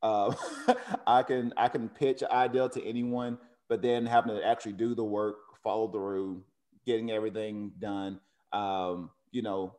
Uh, 0.00 0.32
I 1.06 1.24
can 1.24 1.52
I 1.56 1.68
can 1.68 1.88
pitch 1.88 2.22
an 2.22 2.28
ideal 2.30 2.68
to 2.68 2.84
anyone, 2.84 3.36
but 3.68 3.82
then 3.82 4.06
having 4.06 4.36
to 4.36 4.46
actually 4.46 4.74
do 4.74 4.94
the 4.94 5.04
work, 5.04 5.36
follow 5.64 5.90
through, 5.90 6.44
getting 6.86 7.10
everything 7.10 7.72
done. 7.80 8.20
Um, 8.52 9.10
you 9.32 9.42
know, 9.42 9.74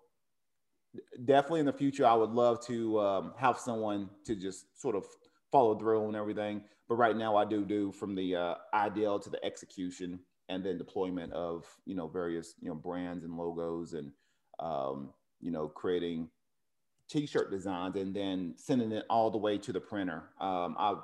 definitely 1.26 1.62
in 1.62 1.66
the 1.66 1.74
future, 1.74 2.06
I 2.06 2.14
would 2.14 2.32
love 2.32 2.66
to 2.68 3.00
um, 3.00 3.34
have 3.38 3.58
someone 3.58 4.10
to 4.26 4.36
just 4.36 4.80
sort 4.80 4.96
of 4.96 5.06
follow 5.52 5.78
through 5.78 6.08
on 6.08 6.16
everything. 6.16 6.62
But 6.88 6.96
right 6.96 7.16
now, 7.16 7.36
I 7.36 7.46
do 7.46 7.64
do 7.66 7.92
from 7.92 8.16
the 8.16 8.36
uh, 8.36 8.56
ideal 8.74 9.20
to 9.20 9.30
the 9.30 9.44
execution 9.44 10.20
and 10.50 10.64
then 10.64 10.78
deployment 10.78 11.32
of 11.34 11.66
you 11.86 11.96
know 11.96 12.08
various 12.08 12.56
you 12.60 12.68
know 12.68 12.76
brands 12.76 13.24
and 13.24 13.38
logos 13.38 13.94
and 13.94 14.12
um, 14.60 15.12
you 15.40 15.52
know 15.52 15.68
creating 15.68 16.30
t-shirt 17.10 17.52
designs 17.52 17.96
and 17.96 18.16
then 18.16 18.54
sending 18.58 18.92
it 18.92 19.06
all 19.10 19.30
the 19.30 19.38
way 19.38 19.58
to 19.58 19.72
the 19.72 19.80
printer. 19.80 20.24
Um, 20.40 20.76
I've 20.78 20.98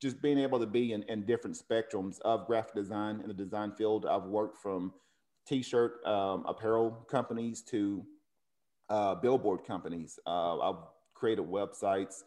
just 0.00 0.20
being 0.20 0.38
able 0.38 0.58
to 0.58 0.66
be 0.66 0.92
in, 0.92 1.04
in, 1.04 1.24
different 1.24 1.56
spectrums 1.56 2.20
of 2.22 2.46
graphic 2.48 2.74
design 2.74 3.20
in 3.20 3.28
the 3.28 3.34
design 3.34 3.72
field. 3.72 4.04
I've 4.04 4.24
worked 4.24 4.58
from 4.58 4.92
t-shirt 5.46 6.04
um, 6.04 6.44
apparel 6.46 7.06
companies 7.08 7.62
to 7.70 8.04
uh, 8.90 9.14
billboard 9.14 9.64
companies. 9.64 10.18
Uh, 10.26 10.58
I've 10.58 10.82
created 11.14 11.46
websites. 11.46 12.22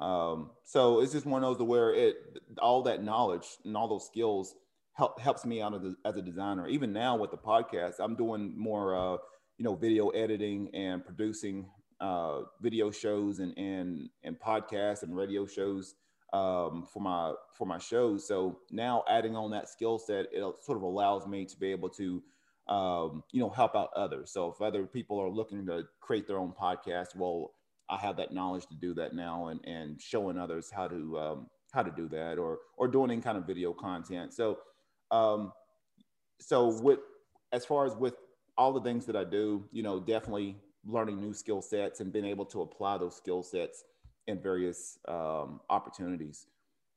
Um, 0.00 0.50
so 0.64 1.00
it's 1.00 1.12
just 1.12 1.26
one 1.26 1.44
of 1.44 1.58
those 1.58 1.66
where 1.66 1.94
it 1.94 2.16
all 2.60 2.82
that 2.82 3.02
knowledge 3.02 3.46
and 3.64 3.76
all 3.76 3.88
those 3.88 4.06
skills 4.06 4.54
help 4.92 5.20
helps 5.20 5.44
me 5.44 5.62
out 5.62 5.74
as 5.74 5.84
a, 5.84 5.94
as 6.04 6.16
a 6.16 6.22
designer. 6.22 6.66
Even 6.66 6.92
now 6.92 7.16
with 7.16 7.30
the 7.30 7.36
podcast, 7.36 7.94
I'm 7.98 8.16
doing 8.16 8.52
more 8.58 8.96
uh, 8.96 9.18
you 9.58 9.64
know 9.64 9.74
video 9.74 10.08
editing 10.10 10.68
and 10.74 11.04
producing 11.04 11.66
uh, 12.00 12.42
video 12.60 12.90
shows 12.90 13.38
and 13.38 13.56
and 13.56 14.10
and 14.22 14.38
podcasts 14.38 15.02
and 15.02 15.16
radio 15.16 15.46
shows 15.46 15.94
um, 16.32 16.86
for 16.92 17.00
my 17.00 17.32
for 17.54 17.66
my 17.66 17.78
shows. 17.78 18.26
So 18.26 18.58
now 18.70 19.02
adding 19.08 19.34
on 19.34 19.50
that 19.52 19.68
skill 19.68 19.98
set, 19.98 20.26
it 20.32 20.42
sort 20.60 20.76
of 20.76 20.82
allows 20.82 21.26
me 21.26 21.46
to 21.46 21.56
be 21.58 21.70
able 21.70 21.88
to 21.90 22.22
um, 22.68 23.22
you 23.32 23.40
know, 23.40 23.48
help 23.48 23.76
out 23.76 23.90
others. 23.94 24.30
So 24.30 24.50
if 24.50 24.60
other 24.60 24.86
people 24.86 25.18
are 25.20 25.28
looking 25.28 25.66
to 25.66 25.84
create 26.00 26.26
their 26.26 26.38
own 26.38 26.52
podcast, 26.52 27.14
well, 27.14 27.52
I 27.88 27.96
have 27.98 28.16
that 28.16 28.32
knowledge 28.32 28.66
to 28.66 28.74
do 28.74 28.94
that 28.94 29.14
now 29.14 29.48
and, 29.48 29.60
and 29.64 30.00
showing 30.00 30.38
others 30.38 30.70
how 30.70 30.88
to, 30.88 31.18
um, 31.18 31.46
how 31.72 31.82
to 31.82 31.90
do 31.90 32.08
that 32.08 32.38
or, 32.38 32.58
or 32.76 32.88
doing 32.88 33.10
any 33.10 33.20
kind 33.20 33.38
of 33.38 33.46
video 33.46 33.72
content. 33.72 34.34
So, 34.34 34.58
um, 35.10 35.52
so 36.40 36.80
with, 36.80 36.98
as 37.52 37.64
far 37.64 37.86
as 37.86 37.94
with 37.94 38.14
all 38.58 38.72
the 38.72 38.80
things 38.80 39.06
that 39.06 39.14
I 39.14 39.24
do, 39.24 39.64
you 39.70 39.82
know, 39.82 40.00
definitely 40.00 40.56
learning 40.84 41.20
new 41.20 41.32
skill 41.32 41.62
sets 41.62 42.00
and 42.00 42.12
being 42.12 42.24
able 42.24 42.44
to 42.46 42.62
apply 42.62 42.98
those 42.98 43.16
skill 43.16 43.42
sets 43.42 43.84
in 44.26 44.40
various 44.40 44.98
um, 45.06 45.60
opportunities. 45.70 46.46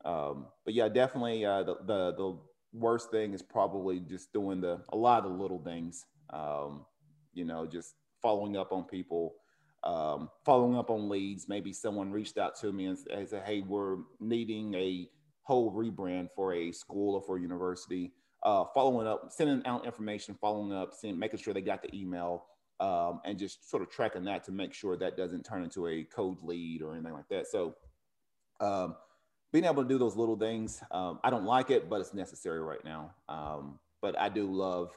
Um, 0.06 0.48
but 0.66 0.74
yeah, 0.74 0.90
definitely 0.90 1.46
uh, 1.46 1.64
the, 1.64 1.76
the, 1.86 2.14
the 2.14 2.38
worst 2.74 3.12
thing 3.12 3.34
is 3.34 3.42
probably 3.42 4.00
just 4.00 4.32
doing 4.34 4.62
the 4.62 4.82
a 4.90 4.98
lot 4.98 5.26
of 5.26 5.32
little 5.32 5.60
things. 5.60 6.06
Um, 6.32 6.86
you 7.34 7.46
know, 7.46 7.66
just 7.66 7.96
following 8.22 8.58
up 8.58 8.72
on 8.72 8.84
people, 8.84 9.36
um, 9.84 10.30
following 10.46 10.78
up 10.78 10.90
on 10.90 11.10
leads. 11.10 11.48
Maybe 11.48 11.74
someone 11.74 12.12
reached 12.12 12.38
out 12.38 12.56
to 12.62 12.72
me 12.72 12.86
and, 12.86 12.98
said, 12.98 13.44
"Hey, 13.44 13.62
we're 13.62 13.98
needing 14.20 14.74
a 14.76 15.10
whole 15.44 15.72
rebrand 15.72 16.30
for 16.36 16.54
a 16.54 16.72
school 16.72 17.16
or 17.16 17.22
for 17.22 17.38
a 17.38 17.42
university." 17.42 18.14
Uh, 18.44 18.64
following 18.74 19.06
up, 19.06 19.32
sending 19.32 19.66
out 19.66 19.86
information, 19.86 20.38
following 20.40 20.72
up, 20.72 20.94
sending, 20.94 21.20
making 21.20 21.40
sure 21.40 21.54
they 21.54 21.62
got 21.62 21.82
the 21.82 21.94
email, 21.94 22.46
um, 22.80 23.20
and 23.26 23.38
just 23.38 23.70
sort 23.70 23.84
of 23.84 23.90
tracking 23.90 24.24
that 24.24 24.44
to 24.46 24.52
make 24.52 24.74
sure 24.74 24.96
that 24.96 25.18
doesn't 25.18 25.44
turn 25.44 25.64
into 25.64 25.88
a 25.88 26.04
cold 26.06 26.42
lead 26.42 26.82
or 26.82 26.94
anything 26.94 27.14
like 27.14 27.28
that. 27.30 27.48
So, 27.48 27.76
um, 28.62 28.96
being 29.52 29.66
able 29.66 29.84
to 29.84 29.90
do 29.90 29.98
those 29.98 30.16
little 30.16 30.38
things, 30.38 30.82
um, 30.92 31.20
I 31.24 31.30
don't 31.30 31.46
like 31.46 31.72
it, 31.72 31.90
but 31.90 32.02
it's 32.02 32.14
necessary 32.14 32.62
right 32.62 32.84
now. 32.84 33.12
Um, 33.28 33.80
but 34.02 34.18
I 34.18 34.30
do 34.30 34.52
love, 34.52 34.92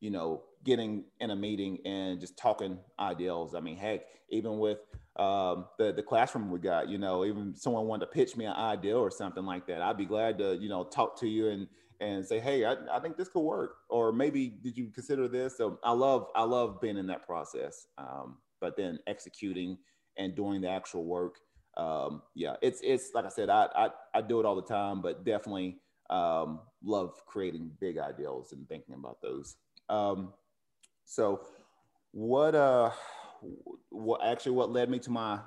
you 0.00 0.10
know, 0.10 0.42
getting 0.64 1.04
in 1.20 1.30
a 1.30 1.36
meeting 1.36 1.78
and 1.84 2.20
just 2.20 2.36
talking 2.36 2.78
ideals. 2.98 3.54
I 3.54 3.60
mean, 3.60 3.76
heck, 3.76 4.02
even 4.30 4.58
with 4.58 4.78
um, 5.16 5.66
the 5.78 5.92
the 5.92 6.02
classroom 6.02 6.50
we 6.50 6.58
got, 6.58 6.88
you 6.88 6.98
know, 6.98 7.24
even 7.24 7.54
someone 7.54 7.86
wanted 7.86 8.06
to 8.06 8.12
pitch 8.12 8.36
me 8.36 8.44
an 8.44 8.52
idea 8.54 8.96
or 8.96 9.10
something 9.10 9.44
like 9.44 9.66
that, 9.66 9.82
I'd 9.82 9.96
be 9.96 10.06
glad 10.06 10.38
to, 10.38 10.56
you 10.56 10.68
know, 10.68 10.84
talk 10.84 11.18
to 11.20 11.28
you 11.28 11.48
and 11.48 11.66
and 12.00 12.24
say, 12.24 12.38
hey, 12.38 12.64
I, 12.64 12.76
I 12.92 13.00
think 13.00 13.16
this 13.16 13.28
could 13.28 13.40
work, 13.40 13.78
or 13.90 14.12
maybe 14.12 14.48
did 14.48 14.78
you 14.78 14.88
consider 14.90 15.26
this? 15.26 15.56
So 15.56 15.78
I 15.82 15.92
love 15.92 16.28
I 16.34 16.44
love 16.44 16.80
being 16.80 16.96
in 16.96 17.06
that 17.08 17.26
process, 17.26 17.86
um, 17.98 18.38
but 18.60 18.76
then 18.76 18.98
executing 19.06 19.78
and 20.16 20.34
doing 20.34 20.60
the 20.60 20.68
actual 20.68 21.04
work. 21.04 21.36
Um, 21.78 22.22
yeah, 22.34 22.56
it's 22.60 22.80
it's 22.82 23.10
like 23.14 23.24
I 23.24 23.28
said, 23.28 23.48
I, 23.48 23.68
I 23.74 23.88
I 24.14 24.20
do 24.20 24.40
it 24.40 24.46
all 24.46 24.56
the 24.56 24.62
time, 24.62 25.00
but 25.00 25.24
definitely 25.24 25.78
um, 26.10 26.60
love 26.82 27.24
creating 27.26 27.70
big 27.80 27.98
ideals 27.98 28.52
and 28.52 28.68
thinking 28.68 28.94
about 28.94 29.22
those. 29.22 29.56
Um, 29.88 30.32
so, 31.04 31.40
what 32.12 32.54
uh, 32.54 32.90
what 33.90 34.20
actually 34.24 34.52
what 34.52 34.70
led 34.70 34.90
me 34.90 34.98
to 35.00 35.10
my 35.10 35.40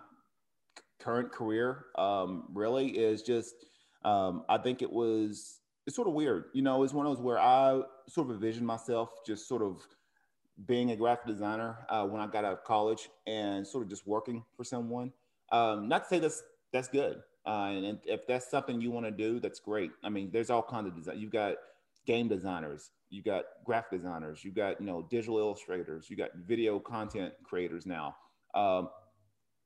current 0.99 1.31
career 1.31 1.85
um, 1.97 2.45
really 2.53 2.89
is 2.89 3.23
just 3.23 3.55
um, 4.05 4.43
I 4.47 4.57
think 4.57 4.81
it 4.81 4.91
was 4.91 5.59
it's 5.85 5.95
sort 5.95 6.07
of 6.07 6.13
weird. 6.13 6.45
You 6.53 6.61
know, 6.61 6.83
it's 6.83 6.93
one 6.93 7.05
of 7.05 7.15
those 7.15 7.23
where 7.23 7.39
I 7.39 7.81
sort 8.07 8.29
of 8.29 8.35
envisioned 8.35 8.65
myself 8.65 9.09
just 9.25 9.47
sort 9.47 9.61
of 9.61 9.85
being 10.65 10.91
a 10.91 10.95
graphic 10.95 11.25
designer 11.25 11.77
uh, 11.89 12.05
when 12.05 12.21
I 12.21 12.27
got 12.27 12.45
out 12.45 12.53
of 12.53 12.63
college 12.63 13.09
and 13.25 13.65
sort 13.65 13.83
of 13.83 13.89
just 13.89 14.05
working 14.05 14.43
for 14.55 14.63
someone. 14.63 15.11
Um, 15.51 15.87
not 15.87 16.03
to 16.03 16.09
say 16.09 16.19
that's 16.19 16.43
that's 16.71 16.87
good, 16.87 17.21
uh, 17.45 17.71
and, 17.73 17.99
if 18.05 18.25
that's 18.27 18.49
something 18.49 18.79
you 18.79 18.91
want 18.91 19.05
to 19.05 19.11
do, 19.11 19.39
that's 19.39 19.59
great. 19.59 19.91
I 20.03 20.09
mean, 20.09 20.29
there's 20.31 20.49
all 20.49 20.63
kinds 20.63 20.87
of 20.87 20.95
design. 20.95 21.19
You've 21.19 21.31
got 21.31 21.55
game 22.05 22.27
designers, 22.27 22.91
you 23.09 23.21
got 23.21 23.43
graphic 23.65 23.99
designers, 23.99 24.43
you 24.43 24.51
got 24.51 24.79
you 24.79 24.85
know 24.85 25.07
digital 25.09 25.37
illustrators, 25.37 26.09
you 26.09 26.15
got 26.15 26.29
video 26.35 26.79
content 26.79 27.33
creators 27.43 27.85
now. 27.85 28.15
Um, 28.55 28.89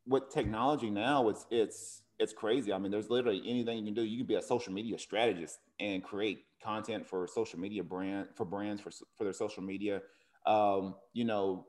with 0.07 0.29
technology 0.29 0.89
now, 0.89 1.29
it's 1.29 1.45
it's 1.51 2.01
it's 2.19 2.33
crazy. 2.33 2.71
I 2.71 2.77
mean, 2.77 2.91
there's 2.91 3.09
literally 3.09 3.41
anything 3.45 3.79
you 3.79 3.85
can 3.85 3.93
do. 3.93 4.03
You 4.03 4.17
can 4.17 4.27
be 4.27 4.35
a 4.35 4.41
social 4.41 4.73
media 4.73 4.97
strategist 4.97 5.59
and 5.79 6.03
create 6.03 6.45
content 6.63 7.05
for 7.05 7.27
social 7.27 7.59
media 7.59 7.83
brand 7.83 8.27
for 8.35 8.45
brands 8.45 8.81
for 8.81 8.91
for 9.17 9.23
their 9.23 9.33
social 9.33 9.63
media. 9.63 10.01
Um, 10.45 10.95
you 11.13 11.25
know, 11.25 11.65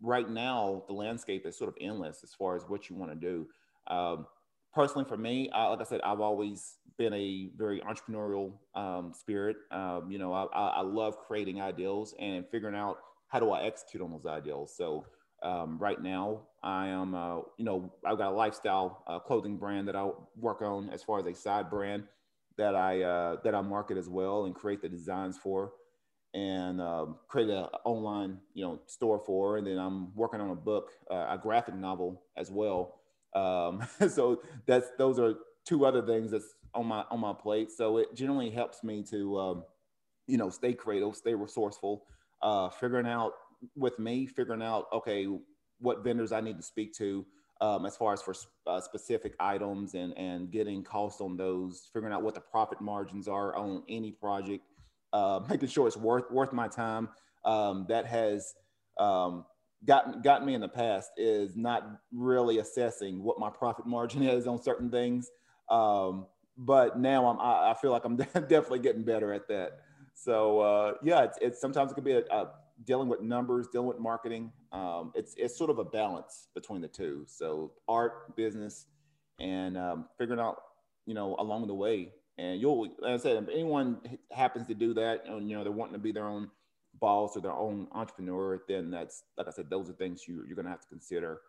right 0.00 0.28
now 0.28 0.84
the 0.86 0.94
landscape 0.94 1.46
is 1.46 1.58
sort 1.58 1.68
of 1.68 1.76
endless 1.80 2.22
as 2.22 2.32
far 2.32 2.56
as 2.56 2.62
what 2.68 2.88
you 2.88 2.96
want 2.96 3.12
to 3.12 3.16
do. 3.16 3.46
Um, 3.90 4.26
personally, 4.74 5.04
for 5.08 5.16
me, 5.16 5.50
I, 5.50 5.66
like 5.68 5.80
I 5.80 5.84
said, 5.84 6.00
I've 6.02 6.20
always 6.20 6.76
been 6.96 7.12
a 7.12 7.50
very 7.56 7.80
entrepreneurial 7.80 8.52
um, 8.74 9.12
spirit. 9.14 9.56
Um, 9.70 10.10
you 10.10 10.18
know, 10.18 10.32
I, 10.32 10.44
I 10.44 10.80
love 10.82 11.18
creating 11.18 11.60
ideals 11.60 12.14
and 12.18 12.46
figuring 12.50 12.76
out 12.76 12.98
how 13.28 13.40
do 13.40 13.50
I 13.50 13.64
execute 13.64 14.02
on 14.02 14.10
those 14.10 14.26
ideals. 14.26 14.74
So 14.76 15.06
um, 15.42 15.78
right 15.78 16.00
now, 16.02 16.42
I 16.62 16.88
am, 16.88 17.14
uh, 17.14 17.38
you 17.56 17.64
know, 17.64 17.92
I've 18.04 18.18
got 18.18 18.32
a 18.32 18.36
lifestyle 18.36 19.04
uh, 19.06 19.18
clothing 19.18 19.56
brand 19.56 19.88
that 19.88 19.96
I 19.96 20.10
work 20.36 20.62
on 20.62 20.90
as 20.90 21.02
far 21.02 21.18
as 21.20 21.26
a 21.26 21.34
side 21.34 21.70
brand 21.70 22.04
that 22.58 22.74
I 22.74 23.02
uh, 23.02 23.36
that 23.44 23.54
I 23.54 23.62
market 23.62 23.96
as 23.96 24.08
well 24.08 24.44
and 24.44 24.54
create 24.54 24.82
the 24.82 24.88
designs 24.88 25.38
for, 25.38 25.72
and 26.34 26.80
um, 26.80 27.16
create 27.28 27.48
an 27.48 27.66
online, 27.84 28.38
you 28.52 28.64
know, 28.64 28.80
store 28.86 29.22
for. 29.24 29.56
And 29.56 29.66
then 29.66 29.78
I'm 29.78 30.14
working 30.14 30.40
on 30.40 30.50
a 30.50 30.54
book, 30.54 30.90
uh, 31.10 31.26
a 31.30 31.38
graphic 31.42 31.74
novel 31.74 32.22
as 32.36 32.50
well. 32.50 32.99
Um, 33.34 33.86
so 34.08 34.42
that's 34.66 34.88
those 34.98 35.18
are 35.18 35.34
two 35.66 35.84
other 35.86 36.02
things 36.02 36.30
that's 36.30 36.54
on 36.74 36.86
my 36.86 37.04
on 37.10 37.20
my 37.20 37.32
plate. 37.32 37.70
So 37.70 37.98
it 37.98 38.14
generally 38.14 38.50
helps 38.50 38.82
me 38.82 39.02
to, 39.10 39.38
um, 39.38 39.64
you 40.26 40.36
know, 40.36 40.50
stay 40.50 40.72
creative, 40.72 41.16
stay 41.16 41.34
resourceful, 41.34 42.04
uh, 42.42 42.68
figuring 42.70 43.06
out 43.06 43.32
with 43.76 43.98
me 43.98 44.26
figuring 44.26 44.62
out 44.62 44.86
okay 44.90 45.26
what 45.80 46.02
vendors 46.02 46.32
I 46.32 46.40
need 46.40 46.56
to 46.56 46.62
speak 46.62 46.94
to 46.94 47.26
um, 47.60 47.84
as 47.84 47.96
far 47.96 48.12
as 48.12 48.22
for 48.22 48.34
uh, 48.66 48.80
specific 48.80 49.34
items 49.38 49.94
and 49.94 50.16
and 50.16 50.50
getting 50.50 50.82
costs 50.82 51.20
on 51.20 51.36
those, 51.36 51.90
figuring 51.92 52.14
out 52.14 52.22
what 52.22 52.34
the 52.34 52.40
profit 52.40 52.80
margins 52.80 53.28
are 53.28 53.54
on 53.54 53.82
any 53.88 54.12
project, 54.12 54.64
uh, 55.12 55.40
making 55.48 55.68
sure 55.68 55.86
it's 55.86 55.96
worth 55.96 56.30
worth 56.30 56.52
my 56.52 56.68
time. 56.68 57.08
Um, 57.44 57.86
that 57.88 58.06
has 58.06 58.54
um, 58.98 59.44
gotten 59.86 60.20
gotten 60.22 60.46
me 60.46 60.54
in 60.54 60.60
the 60.60 60.68
past 60.68 61.10
is 61.16 61.56
not 61.56 62.00
really 62.12 62.58
assessing 62.58 63.22
what 63.22 63.38
my 63.38 63.50
profit 63.50 63.86
margin 63.86 64.22
is 64.28 64.46
on 64.46 64.62
certain 64.62 64.90
things. 64.90 65.30
Um, 65.68 66.26
but 66.56 66.98
now 66.98 67.26
I'm 67.26 67.40
I, 67.40 67.70
I, 67.70 67.74
feel 67.80 67.90
like 67.90 68.04
I'm 68.04 68.16
definitely 68.16 68.80
getting 68.80 69.04
better 69.04 69.32
at 69.32 69.48
that. 69.48 69.80
So 70.14 70.60
uh, 70.60 70.92
yeah, 71.02 71.22
it's, 71.22 71.38
it's 71.40 71.60
sometimes 71.60 71.92
it 71.92 71.94
could 71.94 72.04
be 72.04 72.12
a, 72.12 72.22
a 72.30 72.50
dealing 72.84 73.08
with 73.08 73.20
numbers, 73.20 73.68
dealing 73.68 73.88
with 73.88 73.98
marketing. 73.98 74.52
Um, 74.72 75.12
it's 75.14 75.34
it's 75.36 75.56
sort 75.56 75.70
of 75.70 75.78
a 75.78 75.84
balance 75.84 76.48
between 76.54 76.80
the 76.80 76.88
two. 76.88 77.24
So 77.26 77.72
art, 77.88 78.36
business, 78.36 78.86
and 79.38 79.78
um, 79.78 80.06
figuring 80.18 80.40
out 80.40 80.56
you 81.06 81.14
know 81.14 81.36
along 81.38 81.66
the 81.66 81.74
way. 81.74 82.12
And 82.38 82.60
you'll, 82.60 82.88
as 83.06 83.20
I 83.20 83.22
said, 83.22 83.42
if 83.42 83.48
anyone 83.50 83.98
happens 84.32 84.66
to 84.68 84.74
do 84.74 84.94
that, 84.94 85.24
and 85.26 85.48
you 85.48 85.56
know 85.56 85.62
they're 85.62 85.72
wanting 85.72 85.94
to 85.94 86.00
be 86.00 86.12
their 86.12 86.26
own 86.26 86.50
boss 87.00 87.36
or 87.36 87.40
their 87.40 87.52
own 87.52 87.88
entrepreneur, 87.92 88.62
then 88.68 88.90
that's 88.90 89.24
like 89.36 89.48
I 89.48 89.50
said, 89.50 89.70
those 89.70 89.88
are 89.88 89.94
things 89.94 90.26
you 90.26 90.44
you're 90.46 90.56
gonna 90.56 90.70
have 90.70 90.82
to 90.82 90.88
consider. 90.88 91.40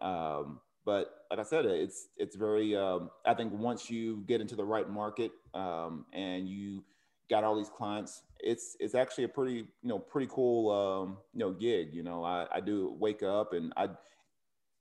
Um, 0.00 0.60
but 0.84 1.24
like 1.30 1.40
I 1.40 1.42
said, 1.42 1.64
it's 1.66 2.08
it's 2.16 2.36
very. 2.36 2.76
Um, 2.76 3.10
I 3.24 3.34
think 3.34 3.52
once 3.52 3.90
you 3.90 4.24
get 4.26 4.40
into 4.40 4.54
the 4.54 4.64
right 4.64 4.88
market 4.88 5.32
um, 5.54 6.06
and 6.12 6.48
you 6.48 6.84
got 7.28 7.44
all 7.44 7.56
these 7.56 7.70
clients. 7.70 8.22
It's 8.40 8.76
it's 8.80 8.94
actually 8.94 9.24
a 9.24 9.28
pretty 9.28 9.54
you 9.82 9.88
know 9.88 9.98
pretty 9.98 10.28
cool 10.30 10.70
um, 10.70 11.18
you 11.32 11.40
know 11.40 11.52
gig. 11.52 11.92
You 11.92 12.02
know, 12.02 12.24
I, 12.24 12.46
I 12.52 12.60
do 12.60 12.94
wake 12.98 13.22
up 13.22 13.52
and 13.52 13.72
I 13.76 13.84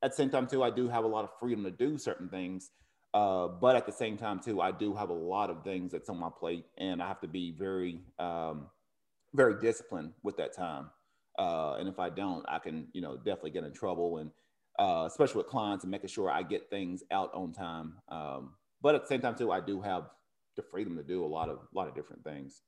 at 0.04 0.12
the 0.12 0.16
same 0.16 0.30
time 0.30 0.48
too 0.48 0.64
I 0.64 0.70
do 0.70 0.88
have 0.90 1.04
a 1.04 1.08
lot 1.08 1.24
of 1.24 1.32
freedom 1.40 1.64
to 1.64 1.72
do 1.72 1.98
certain 1.98 2.30
things. 2.30 2.72
Uh, 3.14 3.48
but 3.48 3.78
at 3.78 3.86
the 3.86 3.94
same 3.94 4.18
time 4.18 4.40
too, 4.40 4.60
I 4.60 4.72
do 4.72 4.94
have 4.94 5.10
a 5.10 5.14
lot 5.14 5.50
of 5.50 5.64
things 5.64 5.94
that's 5.94 6.10
on 6.10 6.20
my 6.20 6.30
plate, 6.38 6.66
and 6.78 7.02
I 7.02 7.08
have 7.08 7.22
to 7.22 7.30
be 7.30 7.56
very 7.58 8.02
um, 8.20 8.68
very 9.36 9.60
disciplined 9.62 10.14
with 10.24 10.38
that 10.38 10.56
time. 10.56 10.90
Uh, 11.38 11.76
and 11.80 11.90
if 11.90 12.00
I 12.00 12.10
don't, 12.10 12.46
I 12.48 12.60
can 12.60 12.88
you 12.94 13.02
know 13.02 13.18
definitely 13.18 13.52
get 13.52 13.64
in 13.64 13.74
trouble, 13.74 14.18
and 14.18 14.32
uh, 14.80 15.06
especially 15.08 15.38
with 15.38 15.48
clients 15.48 15.84
and 15.84 15.92
making 15.92 16.10
sure 16.10 16.32
I 16.32 16.44
get 16.44 16.70
things 16.70 17.04
out 17.12 17.32
on 17.34 17.54
time. 17.54 17.96
Um, 18.10 18.54
but 18.82 18.96
at 18.96 19.02
the 19.02 19.08
same 19.08 19.22
time 19.22 19.36
too, 19.36 19.52
I 19.52 19.60
do 19.60 19.82
have 19.82 20.10
the 20.56 20.64
freedom 20.64 20.96
to 20.98 21.04
do 21.04 21.26
a 21.26 21.28
lot 21.28 21.50
of 21.50 21.58
a 21.58 21.78
lot 21.78 21.88
of 21.88 21.96
different 21.96 22.24
things, 22.24 22.62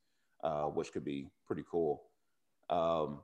uh, 0.43 0.65
which 0.65 0.91
could 0.91 1.05
be 1.05 1.29
pretty 1.45 1.63
cool. 1.69 2.03
Um, 2.69 3.19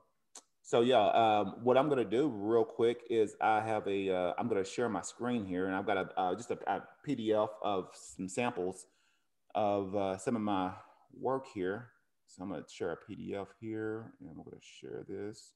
so 0.62 0.80
yeah, 0.80 1.08
um, 1.08 1.56
what 1.62 1.76
I'm 1.76 1.90
gonna 1.90 2.06
do 2.06 2.28
real 2.28 2.64
quick 2.64 3.02
is 3.10 3.36
I 3.40 3.60
have 3.60 3.86
a 3.86 4.10
uh, 4.10 4.32
I'm 4.38 4.48
gonna 4.48 4.64
share 4.64 4.88
my 4.88 5.02
screen 5.02 5.44
here, 5.44 5.66
and 5.66 5.74
I've 5.74 5.86
got 5.86 5.98
a 5.98 6.18
uh, 6.18 6.34
just 6.34 6.50
a, 6.50 6.58
a, 6.66 6.82
PDF 7.06 7.50
of 7.62 7.88
some 7.94 8.28
samples 8.28 8.86
of 9.54 9.94
uh, 9.94 10.16
some 10.16 10.36
of 10.36 10.42
my 10.42 10.72
work 11.20 11.44
here. 11.52 11.90
So 12.34 12.42
I'm 12.42 12.50
gonna 12.50 12.64
share 12.68 12.92
a 12.92 12.96
PDF 12.96 13.46
here, 13.60 14.12
and 14.20 14.28
I'm 14.28 14.36
gonna 14.36 14.56
share 14.60 15.04
this. 15.08 15.52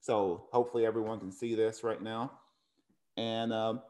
So 0.00 0.46
hopefully 0.52 0.84
everyone 0.84 1.20
can 1.20 1.32
see 1.32 1.54
this 1.54 1.82
right 1.82 2.02
now. 2.02 2.32
And 3.16 3.52
um, 3.52 3.80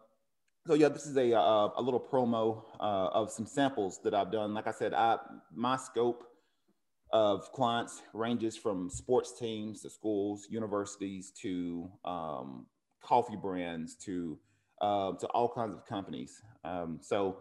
so 0.67 0.75
yeah, 0.75 0.89
this 0.89 1.07
is 1.07 1.17
a, 1.17 1.33
a, 1.33 1.41
uh, 1.41 1.71
a 1.77 1.83
little 1.83 2.01
promo 2.01 2.63
uh, 2.79 3.09
of 3.13 3.33
some 3.33 3.47
samples 3.47 4.01
that 4.05 4.15
I've 4.15 4.31
done. 4.31 4.55
Like 4.55 4.69
I 4.69 4.71
said, 4.71 4.95
I, 4.95 5.19
my 5.53 5.77
scope 5.77 6.25
of 7.13 7.51
clients 7.53 8.03
ranges 8.13 8.57
from 8.57 8.89
sports 8.89 9.37
teams 9.39 9.83
to 9.83 9.91
schools, 9.91 10.47
universities 10.49 11.33
to 11.43 11.91
um, 12.05 12.67
coffee 13.03 13.37
brands 13.37 13.97
to 14.05 14.39
uh, 14.81 15.13
to 15.15 15.27
all 15.29 15.49
kinds 15.49 15.75
of 15.75 15.85
companies. 15.87 16.41
Um, 16.65 17.01
so 17.03 17.39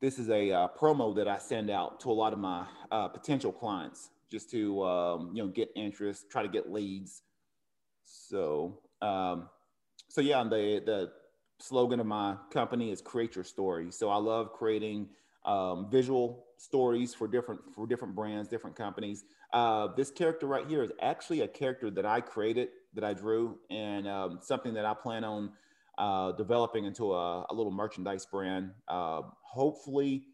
this 0.00 0.18
is 0.18 0.28
a 0.30 0.52
uh, 0.52 0.68
promo 0.78 1.14
that 1.16 1.28
I 1.28 1.38
send 1.38 1.70
out 1.70 2.00
to 2.00 2.10
a 2.10 2.12
lot 2.12 2.32
of 2.32 2.38
my 2.38 2.66
uh, 2.90 3.08
potential 3.08 3.52
clients 3.52 4.10
just 4.30 4.50
to 4.50 4.82
um, 4.84 5.30
you 5.34 5.42
know 5.42 5.48
get 5.48 5.70
interest, 5.74 6.30
try 6.30 6.42
to 6.42 6.48
get 6.48 6.70
leads. 6.70 7.22
So 8.04 8.80
um, 9.02 9.48
so 10.08 10.20
yeah, 10.20 10.42
the 10.44 10.82
the 10.84 11.12
slogan 11.58 12.00
of 12.00 12.06
my 12.06 12.36
company 12.52 12.90
is 12.90 13.00
create 13.00 13.34
your 13.34 13.44
story. 13.44 13.90
So 13.90 14.10
I 14.10 14.16
love 14.16 14.52
creating 14.52 15.08
um, 15.44 15.88
visual 15.90 16.44
stories 16.58 17.14
for 17.14 17.28
different 17.28 17.60
for 17.74 17.86
different 17.86 18.14
brands, 18.14 18.48
different 18.48 18.76
companies. 18.76 19.24
Uh, 19.52 19.88
this 19.96 20.10
character 20.10 20.46
right 20.46 20.66
here 20.66 20.82
is 20.82 20.90
actually 21.00 21.40
a 21.40 21.48
character 21.48 21.90
that 21.90 22.04
I 22.04 22.20
created, 22.20 22.68
that 22.94 23.04
I 23.04 23.14
drew, 23.14 23.58
and 23.70 24.06
um, 24.08 24.38
something 24.42 24.74
that 24.74 24.84
I 24.84 24.92
plan 24.92 25.24
on 25.24 25.52
uh, 25.98 26.32
developing 26.32 26.84
into 26.84 27.14
a, 27.14 27.46
a, 27.48 27.54
little 27.54 27.72
merchandise 27.72 28.26
brand. 28.26 28.70
Uh, 28.88 29.22
hopefully, 29.42 30.24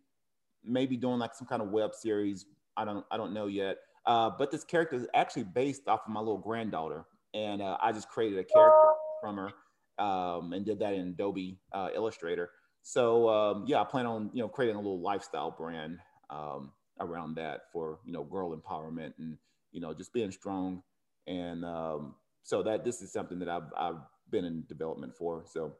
maybe 0.64 0.96
doing 0.96 1.18
like 1.18 1.34
some 1.34 1.46
kind 1.46 1.62
of 1.62 1.68
web 1.68 1.94
series. 1.94 2.46
I 2.76 2.84
don't 2.84 3.04
I 3.10 3.16
don't 3.16 3.32
know 3.32 3.46
yet. 3.46 3.76
Uh, 4.06 4.30
but 4.36 4.50
this 4.50 4.64
character 4.64 4.96
is 4.96 5.06
actually 5.14 5.44
based 5.44 5.86
off 5.86 6.00
of 6.06 6.12
my 6.12 6.20
little 6.20 6.38
granddaughter, 6.38 7.04
and 7.34 7.62
uh, 7.62 7.76
I 7.80 7.92
just 7.92 8.08
created 8.08 8.38
a 8.38 8.44
character 8.44 8.88
from 9.20 9.36
her 9.36 10.04
um, 10.04 10.52
and 10.52 10.64
did 10.64 10.80
that 10.80 10.94
in 10.94 11.08
Adobe 11.08 11.58
uh, 11.72 11.88
Illustrator. 11.94 12.50
So 12.82 13.28
um, 13.28 13.64
yeah, 13.66 13.80
I 13.80 13.84
plan 13.84 14.06
on 14.06 14.30
you 14.32 14.42
know 14.42 14.48
creating 14.48 14.76
a 14.76 14.80
little 14.80 15.00
lifestyle 15.00 15.50
brand 15.50 15.98
um, 16.30 16.72
around 16.98 17.36
that 17.36 17.62
for 17.72 18.00
you 18.04 18.12
know 18.12 18.24
girl 18.24 18.56
empowerment 18.56 19.12
and 19.18 19.38
you 19.70 19.80
know 19.80 19.94
just 19.94 20.12
being 20.12 20.32
strong. 20.32 20.82
And 21.28 21.64
um, 21.64 22.16
so 22.42 22.64
that 22.64 22.84
this 22.84 23.00
is 23.00 23.12
something 23.12 23.38
that 23.38 23.48
I've 23.48 23.70
I've 23.76 24.00
been 24.32 24.44
in 24.44 24.64
development 24.68 25.14
for. 25.14 25.44
So 25.46 25.74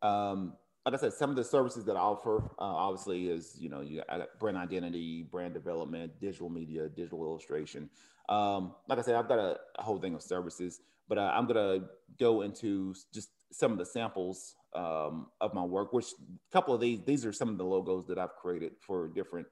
um, 0.00 0.54
like 0.84 0.94
I 0.94 0.98
said, 0.98 1.12
some 1.14 1.30
of 1.30 1.36
the 1.36 1.44
services 1.44 1.84
that 1.86 1.96
I 1.96 2.00
offer 2.00 2.44
uh, 2.58 2.64
obviously 2.64 3.28
is 3.28 3.56
you 3.58 3.68
know 3.68 3.80
you 3.80 4.02
brand 4.38 4.56
identity, 4.56 5.22
brand 5.30 5.54
development, 5.54 6.12
digital 6.20 6.48
media, 6.48 6.88
digital 6.88 7.24
illustration. 7.24 7.90
Um, 8.28 8.74
like 8.88 8.98
I 8.98 9.02
said, 9.02 9.16
I've 9.16 9.28
got 9.28 9.38
a, 9.38 9.58
a 9.78 9.82
whole 9.82 9.98
thing 9.98 10.14
of 10.14 10.22
services, 10.22 10.80
but 11.08 11.18
uh, 11.18 11.32
I'm 11.34 11.46
gonna 11.46 11.80
go 12.18 12.42
into 12.42 12.94
just 13.12 13.30
some 13.52 13.72
of 13.72 13.78
the 13.78 13.86
samples 13.86 14.56
um, 14.74 15.28
of 15.40 15.54
my 15.54 15.62
work, 15.62 15.92
which 15.92 16.06
a 16.06 16.52
couple 16.52 16.74
of 16.74 16.80
these, 16.80 17.00
these 17.06 17.24
are 17.24 17.32
some 17.32 17.48
of 17.48 17.58
the 17.58 17.64
logos 17.64 18.06
that 18.06 18.18
I've 18.18 18.34
created 18.34 18.72
for 18.80 19.08
different 19.08 19.46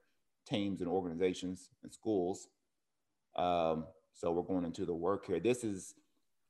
teams 0.46 0.80
and 0.80 0.90
organizations 0.90 1.70
and 1.82 1.92
schools. 1.92 2.48
Um, 3.36 3.86
so 4.14 4.32
we're 4.32 4.42
going 4.42 4.64
into 4.64 4.84
the 4.84 4.94
work 4.94 5.26
here. 5.26 5.40
This 5.40 5.64
is 5.64 5.94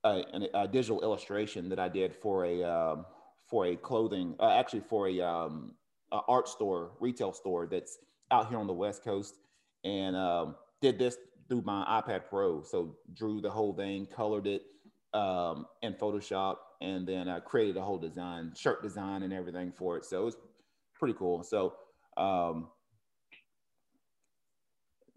a, 0.05 0.25
a, 0.55 0.69
digital 0.69 1.03
illustration 1.03 1.69
that 1.69 1.79
I 1.79 1.89
did 1.89 2.15
for 2.15 2.45
a, 2.45 2.63
um, 2.63 3.07
for 3.47 3.67
a 3.67 3.77
clothing, 3.77 4.35
uh, 4.41 4.51
actually 4.51 4.81
for 4.81 5.09
a, 5.09 5.21
um, 5.21 5.75
a, 6.11 6.21
art 6.29 6.49
store, 6.49 6.93
retail 7.01 7.33
store 7.33 7.67
that's 7.67 7.99
out 8.31 8.49
here 8.49 8.59
on 8.59 8.67
the 8.67 8.73
West 8.73 9.05
Coast 9.05 9.37
and 9.85 10.17
um, 10.17 10.57
did 10.81 10.99
this 10.99 11.17
through 11.49 11.63
my 11.63 11.85
iPad 12.03 12.23
Pro. 12.29 12.63
So 12.63 12.97
drew 13.15 13.41
the 13.41 13.51
whole 13.51 13.75
thing, 13.75 14.07
colored 14.07 14.47
it 14.47 14.63
um, 15.15 15.67
in 15.83 15.95
Photoshop, 15.95 16.57
and 16.81 17.07
then 17.07 17.29
I 17.29 17.41
created 17.41 17.77
a 17.77 17.83
whole 17.83 17.99
design, 17.99 18.53
shirt 18.57 18.83
design, 18.83 19.23
and 19.23 19.33
everything 19.33 19.73
for 19.73 19.97
it. 19.97 20.05
So 20.05 20.23
it 20.23 20.25
was 20.25 20.37
pretty 20.99 21.15
cool. 21.15 21.45
So 21.45 21.75
um, 22.17 22.69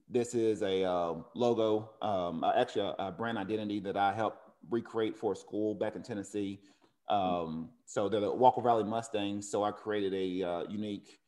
this 0.10 0.36
is 0.36 0.62
a 0.62 0.84
uh, 0.84 1.16
logo, 1.34 1.92
um, 2.02 2.44
actually 2.56 2.94
a, 3.00 3.08
a, 3.08 3.12
brand 3.12 3.38
identity 3.38 3.80
that 3.80 3.98
I 3.98 4.14
helped 4.14 4.45
recreate 4.70 5.18
for 5.18 5.34
a 5.34 5.36
school 5.36 5.76
back 5.76 5.96
in 5.96 6.04
Tennessee. 6.04 6.60
Um, 7.10 7.70
so 7.86 8.10
they're 8.10 8.22
the 8.22 8.34
Walker 8.34 8.62
Valley 8.62 8.84
Mustangs. 8.84 9.50
So 9.50 9.64
I 9.64 9.72
created 9.72 10.14
a 10.14 10.48
uh, 10.48 10.64
unique 10.70 11.20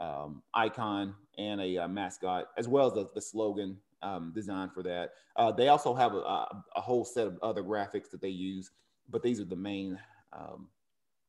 um, 0.00 0.42
icon 0.54 1.14
and 1.38 1.60
a, 1.60 1.76
a, 1.76 1.84
uh, 1.84 1.88
mascot, 1.88 2.46
as 2.56 2.68
well 2.68 2.86
as 2.86 2.94
the, 2.94 3.08
the 3.14 3.20
slogan 3.20 3.76
um, 4.02 4.32
design 4.34 4.70
for 4.70 4.82
that. 4.82 5.10
Uh, 5.36 5.52
they 5.52 5.68
also 5.68 5.94
have 5.94 6.14
a, 6.14 6.18
a, 6.18 6.80
whole 6.80 7.04
set 7.04 7.26
of 7.26 7.38
other 7.42 7.62
graphics 7.62 8.10
that 8.10 8.20
they 8.20 8.28
use 8.28 8.70
but 9.08 9.22
these 9.22 9.40
are 9.40 9.44
the 9.44 9.56
main 9.56 9.98
um, 10.32 10.68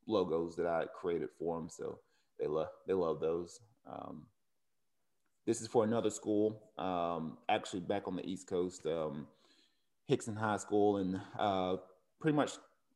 logos 0.08 0.56
that 0.56 0.66
I 0.66 0.86
created 1.00 1.30
for 1.38 1.58
them. 1.58 1.70
So 1.70 2.00
they 2.40 2.48
love 2.48 2.68
they 2.88 2.94
love 2.94 3.20
those. 3.20 3.60
Um, 3.86 4.26
this 5.46 5.62
is 5.62 5.68
for 5.68 5.86
another 5.86 6.10
school, 6.10 6.62
um, 6.78 7.38
actually 7.48 7.80
back 7.80 8.08
on 8.08 8.18
the 8.18 8.30
East 8.30 8.50
Coast, 8.50 8.86
Hixson 10.10 10.38
High 10.38 10.58
School, 10.58 10.98
and 10.98 11.20
uh, 11.38 11.78
pretty 12.20 12.36
much 12.36 12.52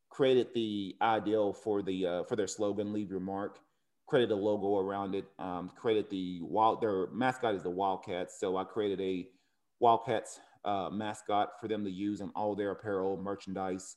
created 0.10 0.48
the 0.54 0.96
ideal 1.02 1.54
for 1.54 1.82
the 1.82 2.06
uh, 2.06 2.24
for 2.24 2.36
their 2.36 2.48
slogan, 2.48 2.94
"Leave 2.94 3.10
your 3.10 3.20
mark." 3.20 3.60
Created 4.08 4.32
a 4.32 4.36
logo 4.36 4.78
around 4.78 5.16
it. 5.16 5.26
Um, 5.40 5.72
created 5.76 6.10
the 6.10 6.40
wild. 6.42 6.82
Their 6.82 7.08
mascot 7.12 7.56
is 7.56 7.64
the 7.64 7.70
Wildcats, 7.70 8.40
so 8.40 8.58
I 8.58 8.64
created 8.64 9.00
a 9.00 9.28
Wildcats 9.80 10.40
uh, 10.66 10.90
mascot 10.92 11.52
for 11.60 11.68
them 11.68 11.84
to 11.86 11.92
use 11.92 12.22
in 12.22 12.30
all 12.36 12.56
their 12.56 12.72
apparel, 12.72 13.18
merchandise, 13.18 13.96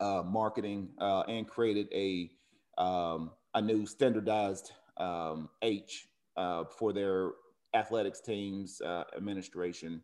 uh, 0.00 0.22
marketing 0.26 0.90
uh, 1.00 1.20
and 1.22 1.48
created 1.48 1.88
a 1.92 2.30
um, 2.78 3.30
a 3.54 3.62
new 3.62 3.86
standardized 3.86 4.72
um, 4.96 5.48
H 5.62 6.08
uh, 6.36 6.64
for 6.64 6.92
their 6.92 7.30
athletics 7.74 8.20
teams 8.20 8.80
administration. 9.16 10.02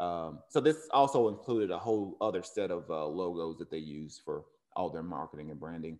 Um, 0.00 0.40
so 0.48 0.60
this 0.60 0.88
also 0.92 1.28
included 1.28 1.70
a 1.70 1.78
whole 1.78 2.16
other 2.20 2.42
set 2.42 2.70
of 2.70 2.88
uh, 2.90 3.06
logos 3.06 3.58
that 3.58 3.70
they 3.70 3.78
use 3.78 4.20
for 4.24 4.44
all 4.74 4.90
their 4.90 5.02
marketing 5.02 5.50
and 5.50 5.60
branding. 5.60 5.98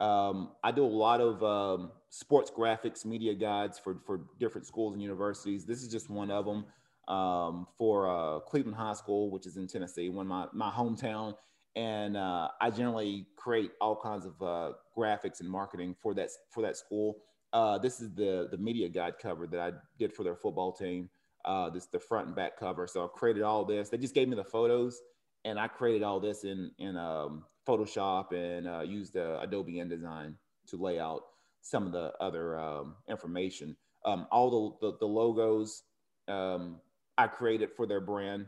Um, 0.00 0.52
I 0.62 0.72
do 0.72 0.84
a 0.84 0.86
lot 0.86 1.20
of 1.20 1.42
um, 1.42 1.92
sports 2.08 2.50
graphics, 2.50 3.04
media 3.04 3.34
guides 3.34 3.78
for 3.78 4.00
for 4.06 4.22
different 4.38 4.66
schools 4.66 4.94
and 4.94 5.02
universities. 5.02 5.64
This 5.64 5.82
is 5.82 5.88
just 5.88 6.08
one 6.08 6.30
of 6.30 6.44
them 6.44 6.64
um, 7.08 7.66
for 7.76 8.08
uh, 8.08 8.40
Cleveland 8.40 8.76
High 8.76 8.94
School, 8.94 9.30
which 9.30 9.46
is 9.46 9.56
in 9.56 9.66
Tennessee, 9.66 10.08
one 10.08 10.26
of 10.26 10.30
my 10.30 10.46
my 10.52 10.70
hometown 10.70 11.34
and 11.74 12.16
uh, 12.16 12.48
I 12.60 12.70
generally 12.70 13.26
create 13.36 13.72
all 13.80 13.96
kinds 13.96 14.26
of 14.26 14.40
uh, 14.42 14.72
graphics 14.96 15.40
and 15.40 15.48
marketing 15.48 15.94
for 16.00 16.14
that 16.14 16.30
for 16.50 16.62
that 16.62 16.76
school. 16.76 17.16
Uh, 17.52 17.78
this 17.78 18.00
is 18.00 18.14
the 18.14 18.48
the 18.50 18.58
media 18.58 18.88
guide 18.88 19.14
cover 19.20 19.46
that 19.46 19.60
I 19.60 19.72
did 19.98 20.12
for 20.12 20.22
their 20.22 20.36
football 20.36 20.72
team. 20.72 21.08
Uh, 21.44 21.70
this 21.70 21.86
the 21.86 21.98
front 21.98 22.28
and 22.28 22.36
back 22.36 22.58
cover. 22.58 22.86
So 22.86 23.04
I 23.04 23.08
created 23.08 23.42
all 23.42 23.64
this. 23.64 23.88
They 23.88 23.98
just 23.98 24.14
gave 24.14 24.28
me 24.28 24.36
the 24.36 24.44
photos, 24.44 25.00
and 25.44 25.58
I 25.58 25.68
created 25.68 26.02
all 26.02 26.20
this 26.20 26.44
in 26.44 26.70
in 26.78 26.96
um, 26.96 27.44
Photoshop 27.66 28.32
and 28.32 28.68
uh, 28.68 28.80
used 28.80 29.16
uh, 29.16 29.38
Adobe 29.42 29.74
InDesign 29.74 30.34
to 30.68 30.76
lay 30.76 30.98
out 30.98 31.22
some 31.60 31.86
of 31.86 31.92
the 31.92 32.12
other 32.20 32.58
um, 32.58 32.96
information. 33.08 33.76
Um, 34.04 34.26
all 34.32 34.78
the, 34.80 34.90
the, 34.90 34.98
the 34.98 35.06
logos 35.06 35.84
um, 36.28 36.80
I 37.16 37.28
created 37.28 37.70
for 37.76 37.86
their 37.86 38.00
brand. 38.00 38.46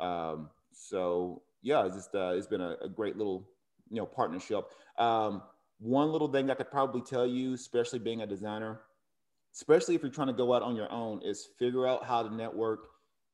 Um, 0.00 0.50
so 0.72 1.42
yeah, 1.62 1.86
it's 1.86 1.96
just 1.96 2.14
uh, 2.14 2.32
it's 2.34 2.46
been 2.46 2.60
a, 2.60 2.76
a, 2.82 2.88
great 2.88 3.16
little 3.16 3.48
you 3.90 3.96
know 3.96 4.06
partnership. 4.06 4.64
Um, 4.98 5.42
one 5.78 6.10
little 6.10 6.28
thing 6.28 6.50
I 6.50 6.54
could 6.54 6.70
probably 6.70 7.00
tell 7.00 7.26
you, 7.26 7.54
especially 7.54 7.98
being 8.00 8.22
a 8.22 8.26
designer, 8.26 8.80
especially 9.58 9.96
if 9.96 10.02
you're 10.02 10.10
trying 10.10 10.28
to 10.28 10.32
go 10.32 10.54
out 10.54 10.62
on 10.62 10.76
your 10.76 10.90
own, 10.92 11.20
is 11.24 11.48
figure 11.58 11.86
out 11.86 12.04
how 12.04 12.22
to 12.22 12.32
network, 12.32 12.86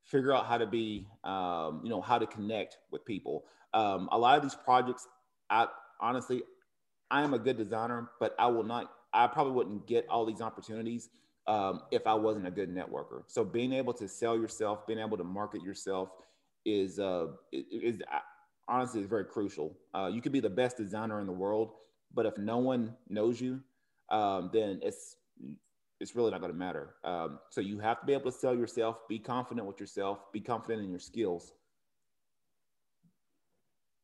figure 0.05 0.33
out 0.33 0.47
how 0.47 0.57
to 0.57 0.67
be, 0.67 1.07
um, 1.23 1.83
you 1.85 1.91
know, 1.91 2.01
how 2.01 2.19
to 2.19 2.27
connect 2.27 2.79
with 2.91 3.05
people. 3.05 3.45
Um, 3.75 4.09
a 4.11 4.19
lot 4.19 4.37
of 4.39 4.43
these 4.43 4.55
projects, 4.55 5.07
I 5.51 5.67
honestly, 6.01 6.43
I 7.11 7.23
am 7.23 7.35
a 7.35 7.39
good 7.39 7.59
designer, 7.59 8.09
but 8.21 8.35
I 8.39 8.47
will 8.47 8.63
not. 8.63 8.91
I 9.13 9.27
probably 9.27 9.53
wouldn't 9.53 9.87
get 9.87 10.09
all 10.09 10.25
these 10.25 10.41
opportunities 10.41 11.11
um, 11.47 11.83
if 11.93 12.07
I 12.07 12.15
wasn't 12.15 12.47
a 12.47 12.51
good 12.51 12.75
networker. 12.75 13.25
So 13.27 13.45
being 13.45 13.73
able 13.75 13.93
to 13.95 14.09
sell 14.09 14.37
yourself, 14.37 14.87
being 14.87 14.99
able 14.99 15.19
to 15.19 15.25
market 15.25 15.63
yourself, 15.63 16.09
is 16.65 16.99
uh, 16.99 17.27
is, 17.53 18.01
uh, 18.11 18.19
honestly 18.67 19.03
is 19.03 19.07
very 19.07 19.27
crucial. 19.27 19.77
Uh, 19.93 20.11
you 20.11 20.23
could 20.23 20.33
be 20.33 20.41
the 20.41 20.49
best 20.49 20.79
designer 20.79 21.21
in 21.21 21.27
the 21.27 21.33
world, 21.33 21.73
but 22.15 22.25
if 22.25 22.39
no 22.39 22.57
one 22.57 22.95
knows 23.11 23.39
you, 23.43 23.61
um, 24.11 24.49
then 24.55 24.81
it's 24.83 25.17
it's 26.05 26.15
really 26.15 26.31
not 26.31 26.43
going 26.43 26.53
to 26.53 26.59
matter. 26.59 26.97
Um, 27.03 27.39
so 27.49 27.63
you 27.63 27.79
have 27.79 27.99
to 28.01 28.07
be 28.07 28.13
able 28.13 28.31
to 28.31 28.37
sell 28.37 28.55
yourself, 28.55 28.99
be 29.09 29.19
confident 29.19 29.67
with 29.67 29.81
yourself, 29.81 30.31
be 30.35 30.41
confident 30.41 30.85
in 30.85 30.91
your 30.91 31.01
skills. 31.01 31.53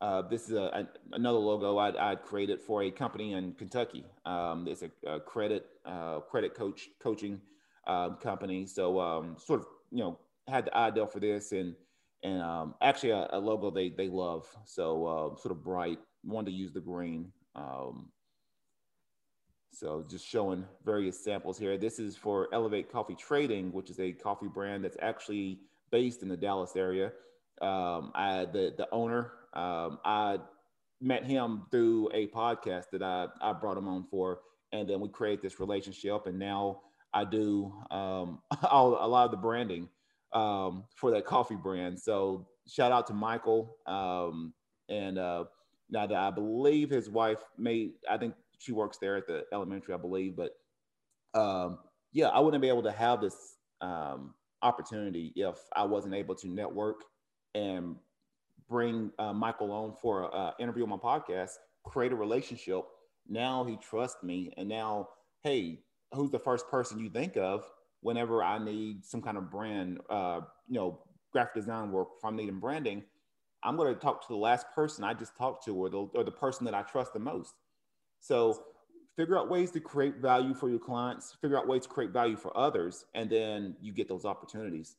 Uh, 0.01 0.23
this 0.23 0.49
is 0.49 0.53
a, 0.53 0.63
a, 0.63 0.89
another 1.13 1.39
logo 1.39 1.77
I, 1.77 2.13
I 2.13 2.15
created 2.15 2.63
for 2.63 2.85
a 2.85 2.91
company 2.91 3.35
in 3.35 3.53
Kentucky. 3.53 4.07
Um, 4.25 4.67
it's 4.67 4.81
a, 4.83 4.91
a 5.07 5.21
credit 5.21 5.67
uh, 5.85 6.21
credit 6.21 6.55
coach 6.55 6.89
coaching 7.03 7.39
um, 7.87 8.17
company. 8.17 8.65
So 8.65 8.99
um, 8.99 9.37
sort 9.39 9.61
of 9.61 9.67
you 9.91 9.99
know 9.99 10.19
had 10.49 10.65
the 10.65 10.77
idea 10.79 11.07
for 11.07 11.21
this 11.21 11.53
and 11.53 11.75
and 12.23 12.41
um, 12.41 12.77
actually 12.81 13.11
a, 13.11 13.29
a, 13.31 13.39
logo 13.39 13.71
they 13.71 13.91
they 13.91 14.09
love. 14.09 14.47
So 14.65 15.07
uh, 15.07 15.37
sort 15.39 15.53
of 15.53 15.63
bright. 15.63 15.99
Wanted 16.25 16.53
to 16.53 16.57
use 16.57 16.73
the 16.73 16.81
green. 16.81 17.31
Um, 17.55 18.09
So 19.73 20.05
just 20.09 20.27
showing 20.27 20.65
various 20.85 21.23
samples 21.23 21.59
here. 21.59 21.79
This 21.79 21.99
is 21.99 22.17
for 22.17 22.49
Elevate 22.53 22.91
Coffee 22.91 23.15
Trading, 23.15 23.73
which 23.73 23.89
is 23.91 24.01
a 24.01 24.13
coffee 24.13 24.49
brand 24.49 24.85
that's 24.85 24.97
actually 25.01 25.61
based 25.91 26.23
in 26.23 26.29
the 26.29 26.37
Dallas 26.37 26.77
area. 26.77 27.13
Um, 27.63 28.11
I 28.15 28.47
the 28.53 28.75
the 28.77 28.89
owner, 28.91 29.33
um, 29.55 29.99
I 30.05 30.39
met 31.01 31.25
him 31.25 31.63
through 31.71 32.11
a 32.13 32.27
podcast 32.29 32.91
that 32.93 33.03
I 33.03 33.29
I 33.41 33.53
brought 33.53 33.77
him 33.77 33.89
on 33.89 34.07
for, 34.11 34.41
and 34.73 34.89
then 34.89 35.01
we 35.01 35.09
created 35.09 35.43
this 35.43 35.61
relationship, 35.61 36.27
and 36.27 36.39
now 36.39 36.81
I 37.15 37.25
do 37.25 37.73
um, 37.91 38.41
all, 38.71 38.99
a 39.05 39.07
lot 39.07 39.27
of 39.27 39.31
the 39.31 39.37
branding 39.37 39.89
um, 40.33 40.85
for 40.97 41.11
that 41.13 41.25
coffee 41.27 41.57
brand. 41.57 41.99
So 41.99 42.49
shout 42.67 42.93
out 42.93 43.07
to 43.09 43.15
Michael, 43.15 43.77
um, 43.87 44.53
and 44.89 45.19
uh, 45.19 45.45
now 45.91 46.07
that 46.07 46.17
I 46.17 46.31
believe 46.31 46.91
his 46.91 47.09
wife 47.09 47.39
made, 47.57 47.93
I 48.09 48.17
think 48.17 48.35
she 48.61 48.73
works 48.73 48.99
there 48.99 49.17
at 49.17 49.27
the 49.27 49.45
elementary, 49.53 49.95
I 49.95 49.97
believe, 49.97 50.37
but 50.37 50.53
um, 51.35 51.79
yeah, 52.13 52.29
I 52.29 52.41
wouldn't 52.41 52.61
be 52.61 52.69
able 52.69 52.83
to 52.83 52.93
have 52.93 53.21
this 53.21 53.57
um, 53.81 54.35
opportunity 54.63 55.33
if 55.35 55.57
I 55.75 55.85
wasn't 55.85 56.15
able 56.15 56.35
to 56.37 56.49
network 56.49 57.03
and 57.55 57.97
bring 58.69 59.11
uh, 59.19 59.33
Michael 59.33 59.73
on 59.73 59.95
for 60.01 60.31
an 60.35 60.53
interview 60.61 60.85
on 60.85 60.91
my 60.91 60.97
podcast, 60.97 61.53
create 61.85 62.13
a 62.13 62.17
relationship. 62.17 62.83
Now 63.29 63.65
he 63.65 63.77
trusts 63.77 64.23
me, 64.23 64.53
and 64.57 64.69
now, 64.69 65.09
hey, 65.43 65.81
who's 66.13 66.31
the 66.31 66.39
first 66.39 66.69
person 66.69 66.99
you 66.99 67.09
think 67.09 67.37
of 67.37 67.65
whenever 68.03 68.43
I 68.43 68.59
need 68.59 69.05
some 69.05 69.23
kind 69.23 69.39
of 69.39 69.51
brand, 69.51 70.01
uh, 70.11 70.41
you 70.69 70.75
know, 70.75 71.01
graphic 71.33 71.55
design 71.55 71.93
work, 71.93 72.09
if 72.23 72.33
needing 72.33 72.61
branding, 72.61 73.05
I'm 73.63 73.77
going 73.77 73.95
to 73.95 74.01
talk 74.01 74.23
to 74.23 74.33
the 74.33 74.39
last 74.39 74.67
person 74.75 75.05
I 75.05 75.15
just 75.15 75.37
talked 75.37 75.65
to, 75.67 75.75
or 75.75 75.91
the, 75.91 75.99
or 76.15 76.25
the 76.25 76.31
person 76.31 76.65
that 76.67 76.75
I 76.75 76.83
trust 76.83 77.13
the 77.13 77.19
most. 77.19 77.55
So 78.21 78.63
figure 79.17 79.39
out 79.39 79.51
ways 79.51 79.71
to 79.73 79.81
create 79.81 80.17
value 80.17 80.55
for 80.55 80.69
your 80.69 80.79
clients, 80.79 81.37
figure 81.41 81.59
out 81.59 81.67
ways 81.67 81.83
to 81.83 81.89
create 81.89 82.11
value 82.11 82.37
for 82.37 82.57
others, 82.57 83.05
and 83.15 83.29
then 83.29 83.77
you 83.81 83.93
get 83.93 84.09
those 84.09 84.25
opportunities. 84.25 84.97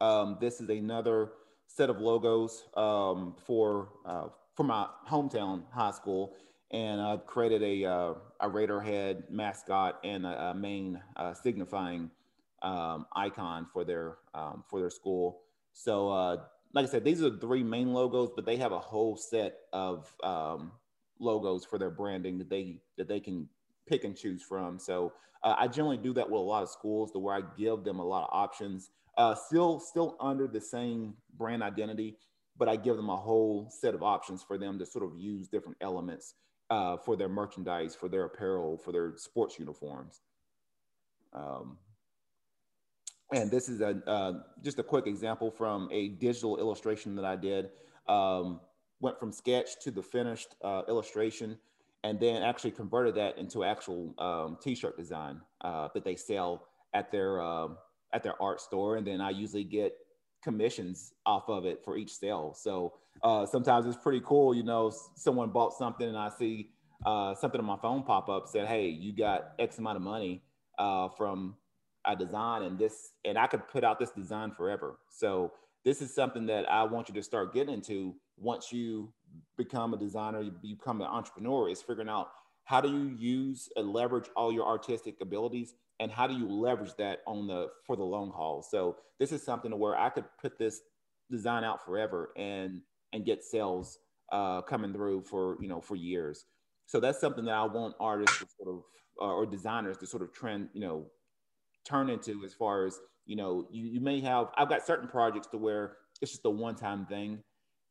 Um, 0.00 0.38
this 0.40 0.60
is 0.60 0.68
another 0.68 1.32
set 1.66 1.90
of 1.90 2.00
logos 2.00 2.64
um, 2.76 3.36
for 3.46 3.90
uh, 4.04 4.28
for 4.54 4.64
my 4.64 4.86
hometown 5.08 5.62
high 5.72 5.90
school, 5.92 6.34
and 6.70 7.00
I've 7.00 7.26
created 7.26 7.62
a 7.62 7.84
uh, 7.84 8.14
a 8.40 8.48
Raider 8.48 8.80
head 8.80 9.24
mascot 9.30 10.00
and 10.04 10.26
a, 10.26 10.50
a 10.50 10.54
main 10.54 11.00
uh, 11.16 11.34
signifying 11.34 12.10
um, 12.62 13.06
icon 13.14 13.66
for 13.72 13.84
their 13.84 14.18
um, 14.34 14.64
for 14.68 14.80
their 14.80 14.90
school. 14.90 15.42
So, 15.72 16.10
uh, 16.10 16.36
like 16.72 16.86
I 16.86 16.88
said, 16.88 17.04
these 17.04 17.22
are 17.22 17.30
the 17.30 17.38
three 17.38 17.62
main 17.62 17.92
logos, 17.92 18.30
but 18.34 18.44
they 18.44 18.56
have 18.56 18.72
a 18.72 18.78
whole 18.78 19.16
set 19.16 19.58
of 19.72 20.12
um, 20.22 20.72
logos 21.18 21.64
for 21.64 21.78
their 21.78 21.90
branding 21.90 22.38
that 22.38 22.48
they 22.48 22.78
that 22.96 23.08
they 23.08 23.20
can 23.20 23.48
pick 23.86 24.04
and 24.04 24.16
choose 24.16 24.42
from. 24.42 24.78
So, 24.78 25.12
uh, 25.42 25.54
I 25.58 25.66
generally 25.68 25.96
do 25.96 26.12
that 26.14 26.28
with 26.28 26.38
a 26.38 26.44
lot 26.44 26.62
of 26.62 26.68
schools, 26.68 27.10
to 27.12 27.18
where 27.18 27.34
I 27.34 27.42
give 27.58 27.84
them 27.84 27.98
a 27.98 28.04
lot 28.04 28.24
of 28.24 28.30
options, 28.32 28.90
uh, 29.16 29.34
still 29.34 29.80
still 29.80 30.16
under 30.20 30.46
the 30.46 30.60
same 30.60 31.14
brand 31.36 31.62
identity, 31.62 32.16
but 32.56 32.68
I 32.68 32.76
give 32.76 32.96
them 32.96 33.08
a 33.08 33.16
whole 33.16 33.70
set 33.70 33.94
of 33.94 34.02
options 34.02 34.42
for 34.42 34.58
them 34.58 34.78
to 34.78 34.86
sort 34.86 35.04
of 35.04 35.18
use 35.18 35.48
different 35.48 35.78
elements 35.80 36.34
uh, 36.70 36.96
for 36.96 37.16
their 37.16 37.28
merchandise, 37.28 37.94
for 37.94 38.08
their 38.08 38.24
apparel, 38.24 38.78
for 38.78 38.92
their 38.92 39.14
sports 39.16 39.58
uniforms. 39.58 40.20
Um, 41.32 41.78
and 43.32 43.50
this 43.50 43.68
is 43.68 43.80
a 43.80 44.00
uh, 44.06 44.32
just 44.62 44.78
a 44.78 44.82
quick 44.82 45.06
example 45.06 45.50
from 45.50 45.88
a 45.92 46.08
digital 46.08 46.58
illustration 46.58 47.14
that 47.16 47.24
I 47.24 47.36
did. 47.36 47.70
Um, 48.08 48.60
went 49.00 49.18
from 49.18 49.32
sketch 49.32 49.80
to 49.82 49.90
the 49.90 50.02
finished 50.02 50.56
uh, 50.62 50.82
illustration, 50.88 51.58
and 52.04 52.20
then 52.20 52.42
actually 52.42 52.72
converted 52.72 53.14
that 53.14 53.38
into 53.38 53.64
actual 53.64 54.14
um, 54.18 54.58
T-shirt 54.62 54.96
design 54.96 55.40
uh, 55.62 55.88
that 55.94 56.04
they 56.04 56.16
sell 56.16 56.66
at 56.94 57.10
their 57.10 57.40
um, 57.40 57.78
at 58.12 58.22
their 58.22 58.40
art 58.42 58.60
store. 58.60 58.96
And 58.96 59.06
then 59.06 59.20
I 59.20 59.30
usually 59.30 59.64
get 59.64 59.94
commissions 60.42 61.12
off 61.26 61.48
of 61.48 61.66
it 61.66 61.82
for 61.84 61.96
each 61.96 62.12
sale. 62.14 62.54
So 62.54 62.94
uh, 63.22 63.46
sometimes 63.46 63.86
it's 63.86 63.96
pretty 63.96 64.22
cool. 64.24 64.54
You 64.54 64.62
know, 64.62 64.92
someone 65.16 65.50
bought 65.50 65.74
something 65.74 66.08
and 66.08 66.16
I 66.16 66.30
see 66.30 66.70
uh, 67.04 67.34
something 67.34 67.60
on 67.60 67.66
my 67.66 67.76
phone 67.76 68.02
pop 68.02 68.28
up 68.28 68.48
said, 68.48 68.66
"Hey, 68.66 68.88
you 68.88 69.14
got 69.14 69.52
X 69.58 69.78
amount 69.78 69.96
of 69.96 70.02
money 70.02 70.42
uh, 70.78 71.08
from 71.10 71.56
a 72.06 72.16
design 72.16 72.62
and 72.62 72.78
this, 72.78 73.12
and 73.24 73.38
I 73.38 73.46
could 73.46 73.66
put 73.68 73.84
out 73.84 73.98
this 73.98 74.10
design 74.10 74.52
forever." 74.52 74.98
So 75.08 75.52
this 75.84 76.02
is 76.02 76.14
something 76.14 76.46
that 76.46 76.70
I 76.70 76.84
want 76.84 77.08
you 77.08 77.14
to 77.14 77.22
start 77.22 77.54
getting 77.54 77.74
into 77.74 78.14
once 78.36 78.72
you 78.72 79.12
become 79.56 79.94
a 79.94 79.96
designer, 79.96 80.42
you 80.42 80.50
become 80.50 81.00
an 81.00 81.06
entrepreneur. 81.06 81.68
Is 81.68 81.82
figuring 81.82 82.08
out 82.08 82.30
how 82.64 82.80
do 82.80 82.88
you 82.88 83.16
use 83.18 83.68
and 83.74 83.92
leverage 83.92 84.28
all 84.36 84.52
your 84.52 84.64
artistic 84.64 85.16
abilities 85.20 85.74
and 85.98 86.10
how 86.10 86.26
do 86.26 86.34
you 86.34 86.48
leverage 86.48 86.94
that 86.98 87.20
on 87.26 87.48
the 87.48 87.68
for 87.84 87.96
the 87.96 88.02
long 88.04 88.30
haul 88.30 88.62
so 88.62 88.96
this 89.18 89.32
is 89.32 89.42
something 89.42 89.76
where 89.76 89.96
i 89.96 90.08
could 90.08 90.24
put 90.40 90.56
this 90.56 90.82
design 91.30 91.64
out 91.64 91.84
forever 91.84 92.30
and 92.36 92.80
and 93.12 93.24
get 93.24 93.42
sales 93.42 93.98
uh, 94.32 94.62
coming 94.62 94.92
through 94.92 95.20
for 95.22 95.56
you 95.60 95.68
know 95.68 95.80
for 95.80 95.96
years 95.96 96.44
so 96.86 97.00
that's 97.00 97.20
something 97.20 97.44
that 97.44 97.54
i 97.54 97.64
want 97.64 97.94
artists 97.98 98.38
to 98.38 98.46
sort 98.56 98.76
of 98.76 98.82
uh, 99.20 99.34
or 99.34 99.44
designers 99.44 99.96
to 99.96 100.06
sort 100.06 100.22
of 100.22 100.32
trend 100.32 100.68
you 100.72 100.80
know 100.80 101.06
turn 101.90 102.10
into 102.10 102.44
as 102.44 102.54
far 102.54 102.86
as 102.86 102.98
you 103.26 103.36
know 103.36 103.66
you, 103.70 103.86
you 103.86 104.00
may 104.00 104.20
have 104.20 104.48
i've 104.56 104.68
got 104.68 104.86
certain 104.86 105.08
projects 105.08 105.46
to 105.48 105.58
where 105.58 105.96
it's 106.22 106.32
just 106.32 106.44
a 106.44 106.50
one-time 106.50 107.06
thing 107.06 107.38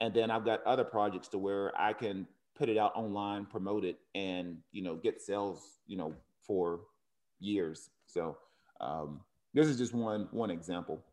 and 0.02 0.14
then 0.14 0.32
i've 0.32 0.46
got 0.46 0.64
other 0.64 0.84
projects 0.84 1.28
to 1.28 1.38
where 1.38 1.72
i 1.80 1.92
can 1.94 2.28
put 2.56 2.70
it 2.70 2.78
out 2.78 2.92
online 2.96 3.46
promote 3.46 3.84
it 3.84 4.00
and 4.16 4.58
you 4.72 4.82
know 4.82 4.96
get 4.96 5.22
sales 5.22 5.80
you 5.88 5.98
know 5.98 6.14
for 6.46 6.82
years 7.40 7.90
so 8.08 8.38
um, 8.82 9.22
this 9.54 9.68
is 9.68 9.78
just 9.78 9.94
one 9.94 10.28
one 10.32 10.52
example. 10.52 11.04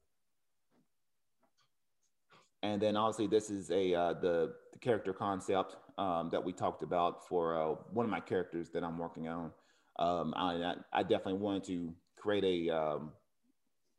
And 2.63 2.81
then 2.81 2.97
obviously 2.97 3.27
this 3.27 3.51
is 3.51 3.71
a 3.71 3.95
uh, 3.95 4.13
the, 4.15 4.55
the 4.73 4.79
character 4.79 5.13
concept 5.13 5.77
um, 5.99 6.31
that 6.33 6.43
we 6.43 6.53
talked 6.53 6.83
about 6.83 7.27
for 7.27 7.57
uh, 7.57 7.75
one 7.93 8.05
of 8.05 8.11
my 8.11 8.21
characters 8.21 8.71
that 8.71 8.83
I'm 8.83 8.99
working 8.99 9.29
on. 9.29 9.53
Um, 9.99 10.35
I, 10.37 10.75
I, 10.93 11.03
definitely 11.03 11.41
wanted 11.41 11.65
to 11.65 11.91
create 12.27 12.69
a 12.69 12.77
um, 12.77 13.13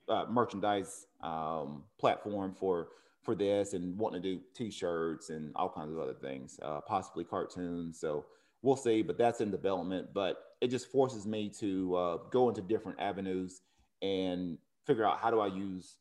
uh, 0.10 0.26
merchandise 0.30 1.08
um, 1.22 1.84
platform 1.98 2.54
for 2.60 2.90
for 3.24 3.36
this 3.36 3.74
and 3.74 3.98
wanting 3.98 4.22
to 4.22 4.36
do 4.36 4.42
t-shirts 4.54 5.30
and 5.30 5.52
all 5.56 5.70
kinds 5.70 5.92
of 5.92 6.00
other 6.00 6.14
things, 6.14 6.60
uh, 6.62 6.80
possibly 6.80 7.26
cartoons. 7.26 8.00
So 8.00 8.26
we'll 8.62 8.78
see, 8.78 9.02
but 9.02 9.18
that's 9.18 9.42
in 9.42 9.52
development. 9.52 10.10
But 10.14 10.38
it 10.62 10.70
just 10.70 10.90
forces 10.90 11.26
me 11.26 11.50
to 11.60 11.96
uh, 11.96 12.18
go 12.32 12.48
into 12.48 12.62
different 12.62 13.00
avenues 13.02 13.62
and 14.02 14.58
figure 14.86 15.06
out 15.06 15.20
how 15.20 15.30
do 15.30 15.42
I 15.42 15.48
use 15.48 15.98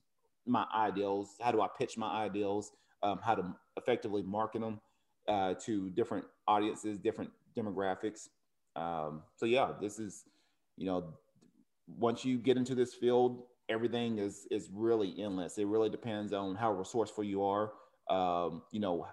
my 0.46 0.66
ideals, 0.72 1.36
how 1.40 1.50
do 1.50 1.60
I 1.60 1.68
pitch 1.76 1.98
my 1.98 2.12
ideals, 2.26 2.70
um, 3.02 3.18
how 3.20 3.34
to 3.34 3.56
effectively 3.76 4.22
market 4.22 4.60
them 4.60 4.80
uh, 5.26 5.54
to 5.64 5.90
different 5.90 6.24
audiences, 6.46 6.98
different 6.98 7.30
demographics. 7.56 8.28
Um, 8.76 9.22
so 9.34 9.46
yeah, 9.46 9.72
this 9.80 9.98
is, 9.98 10.24
you 10.76 10.86
know, 10.86 11.14
once 11.87 12.25
you 12.25 12.38
get 12.38 12.57
into 12.57 12.75
this 12.75 12.94
field, 12.94 13.44
everything 13.68 14.18
is 14.18 14.46
is 14.51 14.68
really 14.72 15.14
endless. 15.18 15.59
It 15.59 15.66
really 15.66 15.90
depends 15.90 16.33
on 16.33 16.55
how 16.55 16.72
resourceful 16.72 17.25
you 17.25 17.44
are. 17.44 17.72
Um, 18.09 18.62
you 18.70 18.81
know, 18.81 19.07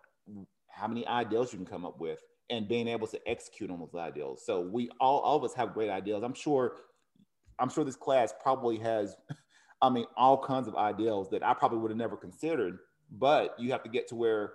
how 0.69 0.87
many 0.87 1.05
ideals 1.07 1.51
you 1.51 1.57
can 1.57 1.65
come 1.65 1.85
up 1.85 1.99
with 1.99 2.19
and 2.49 2.67
being 2.67 2.87
able 2.87 3.07
to 3.07 3.19
execute 3.27 3.69
on 3.69 3.79
those 3.79 3.95
ideals. 3.95 4.43
So 4.45 4.61
we 4.61 4.89
all, 4.99 5.19
all 5.19 5.37
of 5.37 5.43
us 5.43 5.53
have 5.53 5.73
great 5.73 5.89
ideas. 5.89 6.23
I'm 6.23 6.33
sure, 6.33 6.75
I'm 7.59 7.69
sure 7.69 7.83
this 7.83 7.95
class 7.95 8.33
probably 8.41 8.77
has, 8.79 9.15
I 9.81 9.89
mean, 9.89 10.05
all 10.17 10.41
kinds 10.43 10.67
of 10.67 10.75
ideals 10.75 11.29
that 11.31 11.43
I 11.43 11.53
probably 11.53 11.79
would 11.79 11.91
have 11.91 11.97
never 11.97 12.17
considered. 12.17 12.77
But 13.11 13.55
you 13.59 13.71
have 13.71 13.83
to 13.83 13.89
get 13.89 14.07
to 14.09 14.15
where 14.15 14.53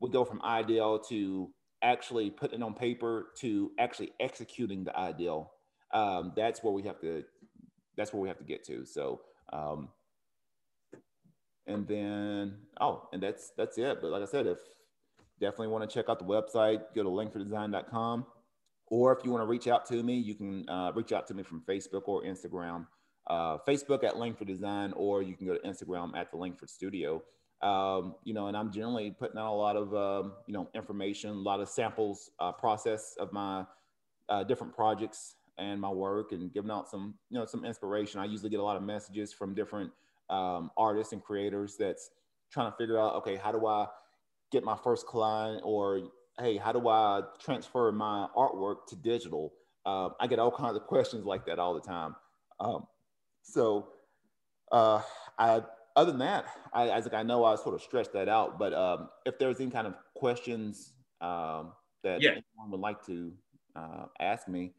we 0.00 0.10
go 0.10 0.24
from 0.24 0.42
ideal 0.42 0.98
to 1.08 1.50
actually 1.82 2.30
putting 2.30 2.60
it 2.60 2.64
on 2.64 2.74
paper 2.74 3.28
to 3.38 3.70
actually 3.78 4.12
executing 4.20 4.84
the 4.84 4.96
ideal. 4.96 5.52
Um, 5.92 6.32
that's 6.36 6.62
where 6.62 6.72
we 6.72 6.82
have 6.82 7.00
to. 7.00 7.24
That's 7.96 8.12
where 8.12 8.20
we 8.20 8.28
have 8.28 8.38
to 8.38 8.44
get 8.44 8.64
to. 8.66 8.84
So, 8.84 9.20
um, 9.52 9.88
and 11.66 11.86
then 11.86 12.58
oh, 12.80 13.08
and 13.12 13.22
that's 13.22 13.52
that's 13.56 13.78
it. 13.78 13.98
But 14.00 14.10
like 14.10 14.22
I 14.22 14.26
said, 14.26 14.46
if 14.46 14.58
definitely 15.40 15.68
want 15.68 15.88
to 15.88 15.94
check 15.94 16.08
out 16.08 16.18
the 16.18 16.24
website. 16.24 16.82
Go 16.94 17.02
to 17.02 17.08
langforddesign.com. 17.08 18.26
Or 18.88 19.16
if 19.16 19.24
you 19.24 19.30
want 19.30 19.42
to 19.42 19.46
reach 19.46 19.66
out 19.66 19.86
to 19.86 20.02
me, 20.02 20.14
you 20.16 20.34
can 20.34 20.68
uh, 20.68 20.92
reach 20.94 21.12
out 21.12 21.26
to 21.28 21.34
me 21.34 21.42
from 21.42 21.62
Facebook 21.68 22.02
or 22.06 22.22
Instagram. 22.22 22.86
Uh, 23.28 23.58
Facebook 23.66 24.04
at 24.04 24.16
Langford 24.16 24.46
Design, 24.46 24.92
or 24.92 25.22
you 25.22 25.34
can 25.34 25.46
go 25.46 25.54
to 25.54 25.68
Instagram 25.68 26.16
at 26.16 26.30
the 26.30 26.36
Langford 26.36 26.70
Studio. 26.70 27.22
Um, 27.62 28.14
you 28.22 28.34
know, 28.34 28.46
and 28.46 28.56
I'm 28.56 28.70
generally 28.70 29.10
putting 29.10 29.38
out 29.38 29.52
a 29.52 29.56
lot 29.56 29.74
of 29.76 29.92
um, 29.94 30.34
you 30.46 30.54
know 30.54 30.68
information, 30.74 31.30
a 31.30 31.32
lot 31.32 31.60
of 31.60 31.68
samples, 31.68 32.30
uh, 32.38 32.52
process 32.52 33.16
of 33.18 33.32
my 33.32 33.64
uh, 34.28 34.44
different 34.44 34.76
projects 34.76 35.35
and 35.58 35.80
my 35.80 35.90
work, 35.90 36.32
and 36.32 36.52
giving 36.52 36.70
out 36.70 36.88
some 36.88 37.14
you 37.30 37.38
know 37.38 37.46
some 37.46 37.64
inspiration. 37.64 38.20
I 38.20 38.24
usually 38.26 38.50
get 38.50 38.60
a 38.60 38.64
lot 38.64 38.76
of 38.76 38.82
messages 38.82 39.32
from 39.32 39.54
different 39.54 39.90
um, 40.30 40.70
artists 40.76 41.12
and 41.12 41.22
creators 41.22 41.76
that's 41.78 42.10
trying 42.50 42.70
to 42.70 42.76
figure 42.76 42.98
out, 42.98 43.14
okay, 43.16 43.36
how 43.36 43.52
do 43.52 43.66
I 43.66 43.86
get 44.52 44.64
my 44.64 44.76
first 44.76 45.06
client 45.06 45.62
or 45.64 46.08
hey, 46.38 46.56
how 46.56 46.72
do 46.72 46.88
I 46.88 47.22
transfer 47.40 47.90
my 47.92 48.28
artwork 48.36 48.86
to 48.88 48.96
digital? 48.96 49.52
Um, 49.86 50.14
I 50.20 50.26
get 50.26 50.38
all 50.38 50.50
kinds 50.50 50.76
of 50.76 50.82
questions 50.86 51.24
like 51.24 51.46
that 51.46 51.58
all 51.58 51.74
the 51.74 51.80
time. 51.80 52.14
Um, 52.60 52.86
so, 53.42 53.88
uh, 54.72 55.00
I 55.38 55.62
other 55.94 56.10
than 56.10 56.20
that, 56.20 56.46
I, 56.74 56.90
I 56.90 57.00
think 57.00 57.14
I 57.14 57.22
know 57.22 57.44
I 57.44 57.56
sort 57.56 57.74
of 57.74 57.80
stretched 57.80 58.12
that 58.12 58.28
out. 58.28 58.58
But 58.58 58.74
um, 58.74 59.08
if 59.24 59.38
there's 59.38 59.60
any 59.60 59.70
kind 59.70 59.86
of 59.86 59.94
questions 60.14 60.92
um, 61.20 61.72
that 62.02 62.20
yeah. 62.20 62.30
anyone 62.30 62.70
would 62.70 62.80
like 62.80 63.04
to 63.06 63.32
uh, 63.74 64.06
ask 64.20 64.48
me. 64.48 64.72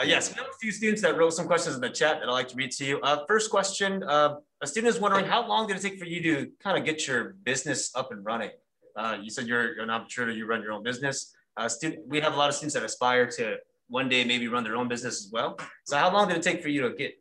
Uh, 0.00 0.04
yes, 0.04 0.30
we 0.30 0.36
have 0.38 0.46
a 0.46 0.58
few 0.60 0.72
students 0.72 1.00
that 1.02 1.16
wrote 1.16 1.32
some 1.32 1.46
questions 1.46 1.76
in 1.76 1.80
the 1.80 1.88
chat 1.88 2.18
that 2.18 2.28
I'd 2.28 2.32
like 2.32 2.48
to 2.48 2.56
read 2.56 2.72
to 2.72 2.84
you. 2.84 3.00
Uh, 3.00 3.24
first 3.28 3.48
question, 3.48 4.02
uh, 4.02 4.36
a 4.60 4.66
student 4.66 4.92
is 4.92 5.00
wondering 5.00 5.24
how 5.24 5.46
long 5.46 5.68
did 5.68 5.76
it 5.76 5.82
take 5.82 6.00
for 6.00 6.04
you 6.04 6.20
to 6.22 6.50
kind 6.60 6.76
of 6.76 6.84
get 6.84 7.06
your 7.06 7.34
business 7.44 7.92
up 7.94 8.10
and 8.10 8.24
running? 8.24 8.50
Uh, 8.96 9.18
you 9.22 9.30
said 9.30 9.46
you're, 9.46 9.74
you're 9.74 9.84
an 9.84 9.90
entrepreneur, 9.90 10.32
you 10.32 10.46
run 10.46 10.62
your 10.62 10.72
own 10.72 10.82
business. 10.82 11.34
Uh, 11.56 11.68
student, 11.68 12.02
we 12.08 12.20
have 12.20 12.34
a 12.34 12.36
lot 12.36 12.48
of 12.48 12.56
students 12.56 12.74
that 12.74 12.82
aspire 12.82 13.30
to 13.30 13.56
one 13.88 14.08
day 14.08 14.24
maybe 14.24 14.48
run 14.48 14.64
their 14.64 14.74
own 14.74 14.88
business 14.88 15.24
as 15.24 15.30
well. 15.30 15.56
So 15.84 15.96
how 15.96 16.12
long 16.12 16.26
did 16.26 16.38
it 16.38 16.42
take 16.42 16.60
for 16.60 16.70
you 16.70 16.82
to 16.82 16.90
get 16.90 17.14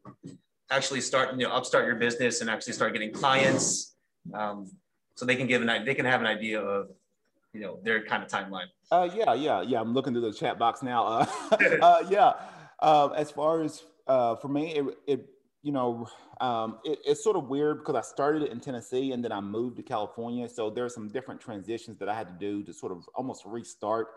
actually 0.72 1.02
start, 1.02 1.34
you 1.34 1.46
know, 1.46 1.54
upstart 1.54 1.86
your 1.86 1.96
business 1.96 2.42
and 2.42 2.50
actually 2.50 2.74
start 2.74 2.94
getting 2.94 3.14
clients 3.14 3.96
um, 4.34 4.72
so 5.14 5.26
they 5.26 5.36
can 5.36 5.46
give 5.46 5.62
an 5.62 5.86
they 5.86 5.94
can 5.94 6.06
have 6.06 6.22
an 6.22 6.28
idea 6.28 6.60
of 6.60 6.88
you 7.54 7.62
know 7.62 7.78
their 7.84 8.04
kind 8.04 8.24
of 8.24 8.30
timeline. 8.30 8.66
Uh, 8.92 9.10
yeah, 9.14 9.34
yeah, 9.34 9.62
yeah. 9.62 9.80
I'm 9.80 9.94
looking 9.94 10.14
through 10.14 10.22
the 10.22 10.34
chat 10.34 10.58
box 10.58 10.82
now. 10.82 11.06
Uh, 11.06 11.26
uh, 11.82 12.04
yeah. 12.10 12.34
Uh, 12.80 13.10
as 13.10 13.32
far 13.32 13.62
as 13.62 13.84
uh, 14.08 14.36
for 14.36 14.48
me, 14.48 14.76
it, 14.76 14.86
it 15.08 15.30
you 15.62 15.72
know, 15.72 16.08
um, 16.42 16.80
it, 16.84 17.00
it's 17.06 17.24
sort 17.24 17.38
of 17.38 17.48
weird 17.48 17.80
because 17.80 17.96
I 17.96 18.02
started 18.02 18.44
in 18.44 18.60
Tennessee 18.60 19.14
and 19.14 19.24
then 19.24 19.32
I 19.32 19.40
moved 19.40 19.78
to 19.78 19.84
California. 19.84 20.48
So 20.50 20.70
there's 20.70 20.94
some 20.94 21.08
different 21.08 21.40
transitions 21.40 21.98
that 22.00 22.10
I 22.10 22.14
had 22.14 22.28
to 22.28 22.34
do 22.34 22.64
to 22.64 22.74
sort 22.74 22.92
of 22.92 23.06
almost 23.16 23.44
restart 23.46 24.08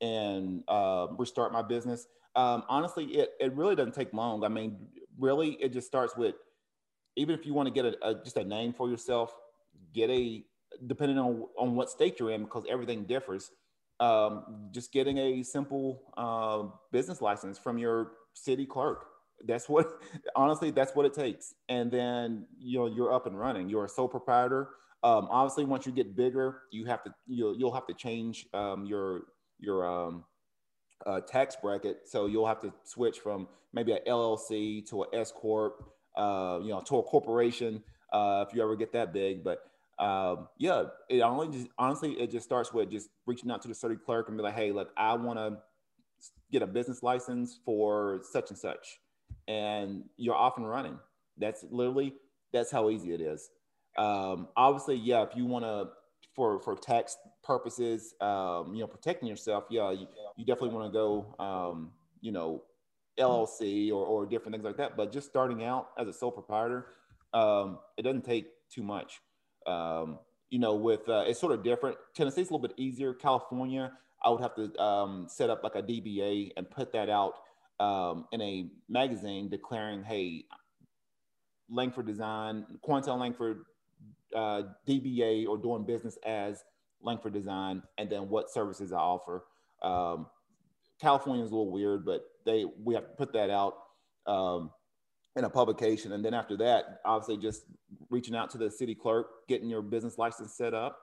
and 0.00 0.62
uh, 0.68 1.06
restart 1.16 1.52
my 1.52 1.62
business. 1.62 2.06
Um, 2.34 2.64
honestly, 2.68 3.04
it, 3.04 3.30
it 3.40 3.54
really 3.54 3.76
doesn't 3.76 3.94
take 3.94 4.12
long. 4.12 4.44
I 4.44 4.48
mean, 4.48 4.76
really, 5.18 5.50
it 5.60 5.72
just 5.72 5.86
starts 5.86 6.16
with 6.16 6.34
even 7.16 7.36
if 7.38 7.44
you 7.44 7.54
want 7.54 7.66
to 7.66 7.72
get 7.72 7.84
a, 7.84 8.08
a 8.08 8.22
just 8.22 8.36
a 8.36 8.44
name 8.44 8.72
for 8.72 8.88
yourself, 8.88 9.34
get 9.92 10.10
a 10.10 10.44
depending 10.86 11.18
on 11.18 11.46
on 11.58 11.74
what 11.74 11.90
state 11.90 12.20
you're 12.20 12.30
in 12.30 12.44
because 12.44 12.64
everything 12.68 13.04
differs. 13.04 13.50
Um, 14.00 14.68
just 14.72 14.92
getting 14.92 15.18
a 15.18 15.42
simple 15.42 16.02
uh, 16.16 16.68
business 16.92 17.20
license 17.20 17.58
from 17.58 17.78
your 17.78 18.12
city 18.34 18.64
clerk. 18.64 19.04
That's 19.46 19.68
what 19.68 19.88
honestly 20.36 20.70
that's 20.70 20.94
what 20.94 21.06
it 21.06 21.14
takes, 21.14 21.54
and 21.68 21.90
then 21.90 22.46
you 22.58 22.78
know 22.78 22.86
you're 22.86 23.12
up 23.12 23.26
and 23.26 23.38
running. 23.38 23.68
You're 23.68 23.84
a 23.84 23.88
sole 23.88 24.08
proprietor. 24.08 24.70
Um, 25.04 25.28
obviously, 25.30 25.64
once 25.64 25.86
you 25.86 25.92
get 25.92 26.16
bigger, 26.16 26.62
you 26.72 26.86
have 26.86 27.04
to 27.04 27.14
you'll, 27.26 27.56
you'll 27.56 27.74
have 27.74 27.86
to 27.86 27.94
change 27.94 28.46
um, 28.54 28.84
your 28.84 29.22
your 29.58 29.86
um, 29.86 30.24
uh, 31.06 31.20
tax 31.20 31.56
bracket. 31.60 32.00
So 32.06 32.26
you'll 32.26 32.46
have 32.46 32.60
to 32.60 32.72
switch 32.84 33.18
from 33.20 33.48
maybe 33.72 33.92
an 33.92 34.00
LLC 34.06 34.88
to 34.90 35.02
an 35.02 35.08
S 35.12 35.32
corp, 35.32 35.84
uh, 36.16 36.58
you 36.62 36.70
know, 36.70 36.80
to 36.86 36.98
a 36.98 37.02
corporation 37.02 37.82
uh, 38.12 38.44
if 38.46 38.54
you 38.54 38.62
ever 38.62 38.76
get 38.76 38.92
that 38.92 39.12
big. 39.12 39.44
But 39.44 39.60
um, 39.98 40.48
yeah, 40.58 40.84
it 41.08 41.20
only 41.20 41.48
just 41.48 41.68
honestly 41.78 42.12
it 42.12 42.30
just 42.30 42.44
starts 42.44 42.72
with 42.72 42.90
just 42.90 43.08
reaching 43.26 43.50
out 43.50 43.62
to 43.62 43.68
the 43.68 43.74
city 43.74 43.96
clerk 43.96 44.28
and 44.28 44.36
be 44.36 44.42
like, 44.42 44.54
hey, 44.54 44.70
look, 44.72 44.90
I 44.96 45.14
want 45.14 45.38
to 45.38 45.58
get 46.52 46.62
a 46.62 46.66
business 46.66 47.02
license 47.02 47.58
for 47.64 48.20
such 48.30 48.50
and 48.50 48.58
such, 48.58 49.00
and 49.48 50.04
you're 50.16 50.36
off 50.36 50.56
and 50.56 50.68
running. 50.68 50.98
That's 51.36 51.64
literally 51.70 52.14
that's 52.52 52.70
how 52.70 52.90
easy 52.90 53.12
it 53.12 53.20
is. 53.20 53.50
Um, 53.96 54.48
obviously, 54.56 54.96
yeah, 54.96 55.22
if 55.22 55.30
you 55.34 55.44
want 55.44 55.64
to 55.64 55.88
for 56.34 56.60
for 56.60 56.76
tax 56.76 57.16
purposes, 57.42 58.14
um, 58.20 58.74
you 58.74 58.80
know, 58.80 58.86
protecting 58.86 59.28
yourself, 59.28 59.64
yeah, 59.70 59.90
you, 59.90 60.06
you 60.36 60.44
definitely 60.44 60.76
want 60.76 60.92
to 60.92 60.96
go, 60.96 61.34
um, 61.40 61.90
you 62.20 62.30
know, 62.30 62.62
LLC 63.18 63.90
or, 63.90 64.06
or 64.06 64.26
different 64.26 64.54
things 64.54 64.64
like 64.64 64.76
that. 64.76 64.96
But 64.96 65.10
just 65.12 65.28
starting 65.28 65.64
out 65.64 65.88
as 65.98 66.06
a 66.06 66.12
sole 66.12 66.30
proprietor, 66.30 66.86
um, 67.34 67.78
it 67.96 68.02
doesn't 68.02 68.24
take 68.24 68.46
too 68.70 68.84
much. 68.84 69.20
Um, 69.68 70.18
you 70.50 70.58
know, 70.58 70.74
with 70.74 71.08
uh, 71.08 71.24
it's 71.26 71.38
sort 71.38 71.52
of 71.52 71.62
different. 71.62 71.96
Tennessee's 72.14 72.50
a 72.50 72.52
little 72.54 72.66
bit 72.66 72.72
easier. 72.78 73.12
California, 73.12 73.92
I 74.24 74.30
would 74.30 74.40
have 74.40 74.54
to 74.56 74.82
um, 74.82 75.26
set 75.28 75.50
up 75.50 75.62
like 75.62 75.74
a 75.74 75.82
DBA 75.82 76.52
and 76.56 76.68
put 76.70 76.92
that 76.92 77.10
out 77.10 77.34
um, 77.78 78.26
in 78.32 78.40
a 78.40 78.70
magazine 78.88 79.48
declaring, 79.48 80.02
hey, 80.02 80.44
Langford 81.70 82.06
Design, 82.06 82.64
Quantel 82.86 83.18
Langford 83.18 83.64
uh, 84.34 84.62
DBA 84.86 85.46
or 85.46 85.58
doing 85.58 85.84
business 85.84 86.18
as 86.24 86.64
Langford 87.02 87.32
Design, 87.34 87.82
and 87.98 88.10
then 88.10 88.28
what 88.28 88.50
services 88.50 88.92
I 88.92 88.98
offer. 88.98 89.44
Um, 89.82 90.26
California 91.00 91.44
is 91.44 91.50
a 91.50 91.54
little 91.54 91.70
weird, 91.70 92.04
but 92.04 92.24
they 92.44 92.64
we 92.82 92.94
have 92.94 93.04
to 93.04 93.14
put 93.14 93.32
that 93.34 93.50
out 93.50 93.74
um, 94.26 94.70
in 95.36 95.44
a 95.44 95.50
publication, 95.50 96.12
and 96.12 96.24
then 96.24 96.34
after 96.34 96.56
that, 96.56 97.00
obviously 97.04 97.36
just 97.36 97.64
reaching 98.10 98.34
out 98.34 98.50
to 98.50 98.58
the 98.58 98.70
city 98.70 98.94
clerk, 98.94 99.46
getting 99.48 99.70
your 99.70 99.82
business 99.82 100.18
license 100.18 100.54
set 100.54 100.74
up, 100.74 100.98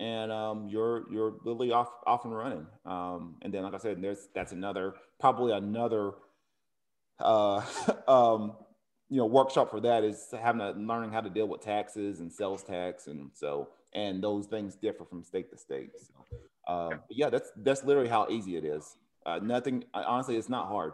and 0.00 0.30
um, 0.32 0.68
you're 0.68 1.10
you're 1.10 1.34
literally 1.44 1.72
off 1.72 1.88
off 2.06 2.24
and 2.24 2.36
running. 2.36 2.66
Um, 2.84 3.36
and 3.42 3.52
then, 3.52 3.62
like 3.62 3.74
I 3.74 3.78
said, 3.78 4.02
there's 4.02 4.28
that's 4.34 4.52
another 4.52 4.94
probably 5.20 5.52
another 5.52 6.12
uh, 7.20 7.62
um, 8.08 8.56
you 9.08 9.18
know 9.18 9.26
workshop 9.26 9.70
for 9.70 9.80
that 9.80 10.04
is 10.04 10.26
having 10.38 10.60
to 10.60 10.70
learning 10.72 11.10
how 11.10 11.20
to 11.20 11.30
deal 11.30 11.46
with 11.46 11.60
taxes 11.60 12.20
and 12.20 12.32
sales 12.32 12.62
tax 12.62 13.06
and 13.06 13.30
so 13.34 13.68
and 13.94 14.22
those 14.22 14.46
things 14.46 14.74
differ 14.74 15.04
from 15.04 15.22
state 15.22 15.50
to 15.50 15.56
state. 15.56 15.90
So, 15.98 16.72
um, 16.72 17.00
yeah 17.10 17.30
that's 17.30 17.52
that's 17.58 17.84
literally 17.84 18.08
how 18.08 18.26
easy 18.28 18.56
it 18.56 18.64
is. 18.64 18.96
Uh, 19.24 19.38
nothing 19.42 19.84
honestly 19.94 20.36
it's 20.36 20.48
not 20.48 20.66
hard. 20.66 20.92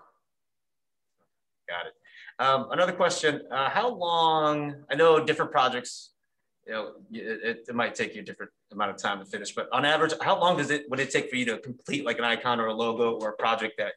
Got 1.68 1.86
it 1.86 1.94
um, 2.42 2.68
another 2.72 2.92
question 2.92 3.42
uh, 3.50 3.68
how 3.70 3.88
long 3.88 4.74
i 4.90 4.94
know 4.94 5.24
different 5.24 5.50
projects 5.50 6.10
you 6.66 6.72
know 6.72 6.92
it, 7.12 7.64
it, 7.68 7.74
might 7.74 7.94
take 7.94 8.14
you 8.14 8.20
a 8.20 8.24
different 8.24 8.50
amount 8.72 8.90
of 8.90 8.96
time 8.96 9.18
to 9.18 9.24
finish 9.24 9.52
but 9.52 9.68
on 9.72 9.84
average 9.84 10.12
how 10.20 10.38
long 10.38 10.56
does 10.56 10.70
it 10.70 10.88
would 10.90 11.00
it 11.00 11.10
take 11.10 11.30
for 11.30 11.36
you 11.36 11.44
to 11.44 11.58
complete 11.58 12.04
like 12.04 12.18
an 12.18 12.24
icon 12.24 12.60
or 12.60 12.66
a 12.66 12.74
logo 12.74 13.12
or 13.20 13.30
a 13.30 13.36
project 13.36 13.74
that 13.78 13.92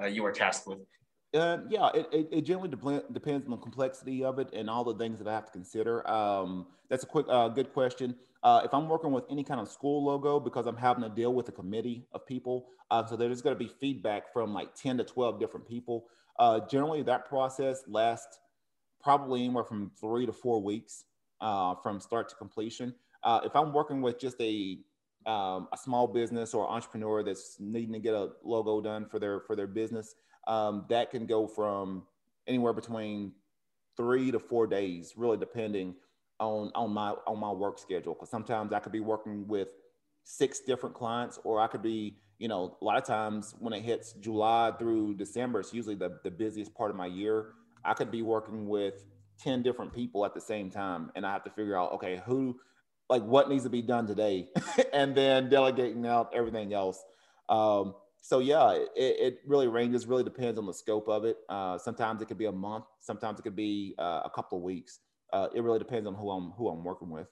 uh, 0.00 0.06
you 0.06 0.24
are 0.24 0.32
tasked 0.32 0.66
with 0.66 0.78
uh, 1.34 1.58
yeah, 1.68 1.90
it, 1.92 2.08
it, 2.10 2.28
it 2.32 2.40
generally 2.42 2.70
de- 2.70 3.04
depends 3.12 3.44
on 3.44 3.50
the 3.50 3.58
complexity 3.58 4.24
of 4.24 4.38
it 4.38 4.48
and 4.54 4.70
all 4.70 4.82
the 4.82 4.94
things 4.94 5.18
that 5.18 5.28
I 5.28 5.34
have 5.34 5.44
to 5.44 5.52
consider. 5.52 6.08
Um, 6.08 6.68
that's 6.88 7.04
a 7.04 7.06
quick, 7.06 7.26
uh, 7.28 7.48
good 7.48 7.72
question. 7.74 8.14
Uh, 8.42 8.62
if 8.64 8.72
I'm 8.72 8.88
working 8.88 9.12
with 9.12 9.24
any 9.30 9.44
kind 9.44 9.60
of 9.60 9.68
school 9.68 10.04
logo, 10.04 10.40
because 10.40 10.66
I'm 10.66 10.76
having 10.76 11.02
to 11.02 11.10
deal 11.10 11.34
with 11.34 11.48
a 11.50 11.52
committee 11.52 12.06
of 12.12 12.26
people, 12.26 12.68
uh, 12.90 13.04
so 13.04 13.14
there's 13.14 13.42
going 13.42 13.54
to 13.54 13.58
be 13.58 13.70
feedback 13.80 14.32
from 14.32 14.54
like 14.54 14.74
10 14.74 14.98
to 14.98 15.04
12 15.04 15.38
different 15.38 15.68
people. 15.68 16.06
Uh, 16.38 16.60
generally, 16.68 17.02
that 17.02 17.28
process 17.28 17.82
lasts 17.88 18.38
probably 19.02 19.44
anywhere 19.44 19.64
from 19.64 19.90
three 20.00 20.26
to 20.26 20.32
four 20.32 20.62
weeks 20.62 21.04
uh, 21.40 21.74
from 21.82 22.00
start 22.00 22.28
to 22.28 22.36
completion. 22.36 22.94
Uh, 23.22 23.40
if 23.44 23.54
I'm 23.56 23.72
working 23.72 24.00
with 24.00 24.18
just 24.18 24.40
a 24.40 24.78
um, 25.26 25.68
a 25.72 25.76
small 25.76 26.06
business 26.06 26.54
or 26.54 26.70
entrepreneur 26.70 27.22
that's 27.22 27.56
needing 27.60 27.92
to 27.92 27.98
get 27.98 28.14
a 28.14 28.30
logo 28.44 28.80
done 28.80 29.06
for 29.06 29.18
their 29.18 29.40
for 29.40 29.56
their 29.56 29.66
business, 29.66 30.14
um, 30.46 30.86
that 30.88 31.10
can 31.10 31.26
go 31.26 31.46
from 31.46 32.04
anywhere 32.46 32.72
between 32.72 33.32
three 33.96 34.30
to 34.30 34.38
four 34.38 34.66
days, 34.66 35.14
really 35.16 35.36
depending 35.36 35.94
on 36.40 36.70
on 36.74 36.92
my 36.92 37.10
on 37.26 37.38
my 37.38 37.50
work 37.50 37.78
schedule. 37.78 38.14
Because 38.14 38.30
sometimes 38.30 38.72
I 38.72 38.78
could 38.78 38.92
be 38.92 39.00
working 39.00 39.46
with 39.48 39.68
six 40.24 40.60
different 40.60 40.94
clients, 40.94 41.38
or 41.42 41.60
I 41.60 41.66
could 41.66 41.82
be, 41.82 42.16
you 42.38 42.48
know, 42.48 42.76
a 42.80 42.84
lot 42.84 42.96
of 42.96 43.04
times 43.04 43.54
when 43.58 43.72
it 43.72 43.82
hits 43.82 44.12
July 44.12 44.72
through 44.78 45.14
December, 45.14 45.60
it's 45.60 45.74
usually 45.74 45.96
the, 45.96 46.18
the 46.22 46.30
busiest 46.30 46.74
part 46.74 46.90
of 46.90 46.96
my 46.96 47.06
year. 47.06 47.52
I 47.84 47.94
could 47.94 48.10
be 48.10 48.22
working 48.22 48.68
with 48.68 49.04
10 49.40 49.62
different 49.62 49.92
people 49.92 50.24
at 50.24 50.34
the 50.34 50.40
same 50.40 50.70
time. 50.70 51.10
And 51.16 51.26
I 51.26 51.32
have 51.32 51.44
to 51.44 51.50
figure 51.50 51.76
out, 51.76 51.92
okay, 51.94 52.22
who, 52.24 52.58
like 53.08 53.22
what 53.22 53.48
needs 53.48 53.64
to 53.64 53.70
be 53.70 53.82
done 53.82 54.06
today, 54.06 54.48
and 54.92 55.14
then 55.14 55.48
delegating 55.48 56.06
out 56.06 56.30
everything 56.34 56.72
else. 56.72 57.02
Um, 57.48 57.94
so 58.20 58.40
yeah, 58.40 58.72
it, 58.72 58.88
it 58.96 59.38
really 59.46 59.68
ranges. 59.68 60.06
Really 60.06 60.24
depends 60.24 60.58
on 60.58 60.66
the 60.66 60.74
scope 60.74 61.08
of 61.08 61.24
it. 61.24 61.38
Uh, 61.48 61.78
sometimes 61.78 62.20
it 62.20 62.26
could 62.26 62.38
be 62.38 62.46
a 62.46 62.52
month. 62.52 62.84
Sometimes 63.00 63.40
it 63.40 63.42
could 63.42 63.56
be 63.56 63.94
uh, 63.98 64.22
a 64.24 64.30
couple 64.34 64.58
of 64.58 64.64
weeks. 64.64 65.00
Uh, 65.32 65.48
it 65.54 65.62
really 65.62 65.78
depends 65.78 66.06
on 66.06 66.14
who 66.14 66.30
I'm 66.30 66.50
who 66.50 66.68
I'm 66.68 66.84
working 66.84 67.10
with. 67.10 67.26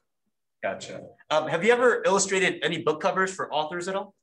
Gotcha. 0.62 1.02
Um, 1.30 1.48
have 1.48 1.64
you 1.64 1.72
ever 1.72 2.02
illustrated 2.06 2.60
any 2.62 2.78
book 2.78 3.00
covers 3.00 3.34
for 3.34 3.52
authors 3.52 3.88
at 3.88 3.94
all? 3.94 4.14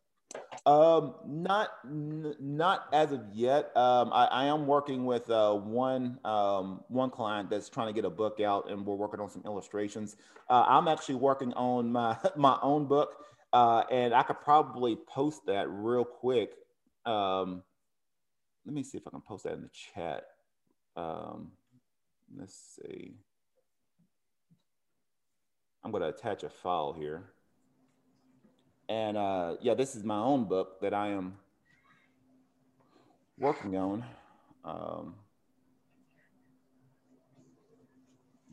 Um, 0.65 1.15
not 1.25 1.71
n- 1.83 2.35
not 2.39 2.85
as 2.93 3.11
of 3.11 3.21
yet. 3.33 3.75
Um, 3.75 4.11
I, 4.13 4.25
I 4.25 4.45
am 4.45 4.65
working 4.65 5.05
with 5.05 5.29
uh, 5.29 5.53
one 5.53 6.19
um, 6.23 6.83
one 6.87 7.09
client 7.09 7.49
that's 7.49 7.69
trying 7.69 7.87
to 7.87 7.93
get 7.93 8.05
a 8.05 8.09
book 8.09 8.39
out, 8.39 8.69
and 8.69 8.85
we're 8.85 8.95
working 8.95 9.19
on 9.19 9.29
some 9.29 9.43
illustrations. 9.45 10.15
Uh, 10.49 10.63
I'm 10.67 10.87
actually 10.87 11.15
working 11.15 11.53
on 11.53 11.91
my 11.91 12.17
my 12.37 12.57
own 12.61 12.85
book, 12.85 13.15
uh, 13.51 13.83
and 13.91 14.13
I 14.13 14.23
could 14.23 14.39
probably 14.41 14.95
post 14.95 15.45
that 15.47 15.69
real 15.69 16.05
quick 16.05 16.53
um, 17.05 17.63
let 18.65 18.73
me 18.73 18.83
see 18.83 18.97
if 18.97 19.07
I 19.07 19.09
can 19.09 19.21
post 19.21 19.43
that 19.43 19.53
in 19.53 19.61
the 19.61 19.69
chat. 19.69 20.23
Um, 20.95 21.51
let's 22.35 22.55
see. 22.55 23.15
I'm 25.83 25.91
going 25.91 26.01
to 26.01 26.09
attach 26.09 26.43
a 26.43 26.49
file 26.49 26.93
here. 26.93 27.33
And 28.89 29.17
uh, 29.17 29.55
yeah, 29.61 29.73
this 29.73 29.95
is 29.95 30.03
my 30.03 30.17
own 30.17 30.45
book 30.45 30.81
that 30.81 30.93
I 30.93 31.09
am 31.09 31.35
working 33.37 33.75
on. 33.77 34.03
Um, 34.63 35.15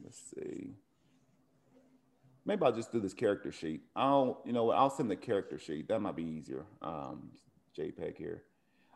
let's 0.03 0.21
see. 0.35 0.75
Maybe 2.45 2.63
I'll 2.65 2.73
just 2.73 2.91
do 2.91 3.01
this 3.01 3.15
character 3.15 3.53
sheet. 3.53 3.83
I'll, 3.95 4.43
you 4.45 4.53
know, 4.53 4.71
I'll 4.71 4.91
send 4.91 5.11
the 5.11 5.17
character 5.17 5.59
sheet. 5.59 5.89
That 5.89 6.01
might 6.01 6.17
be 6.17 6.25
easier. 6.25 6.65
Um, 6.83 7.31
JPEG 7.79 8.17
here. 8.17 8.43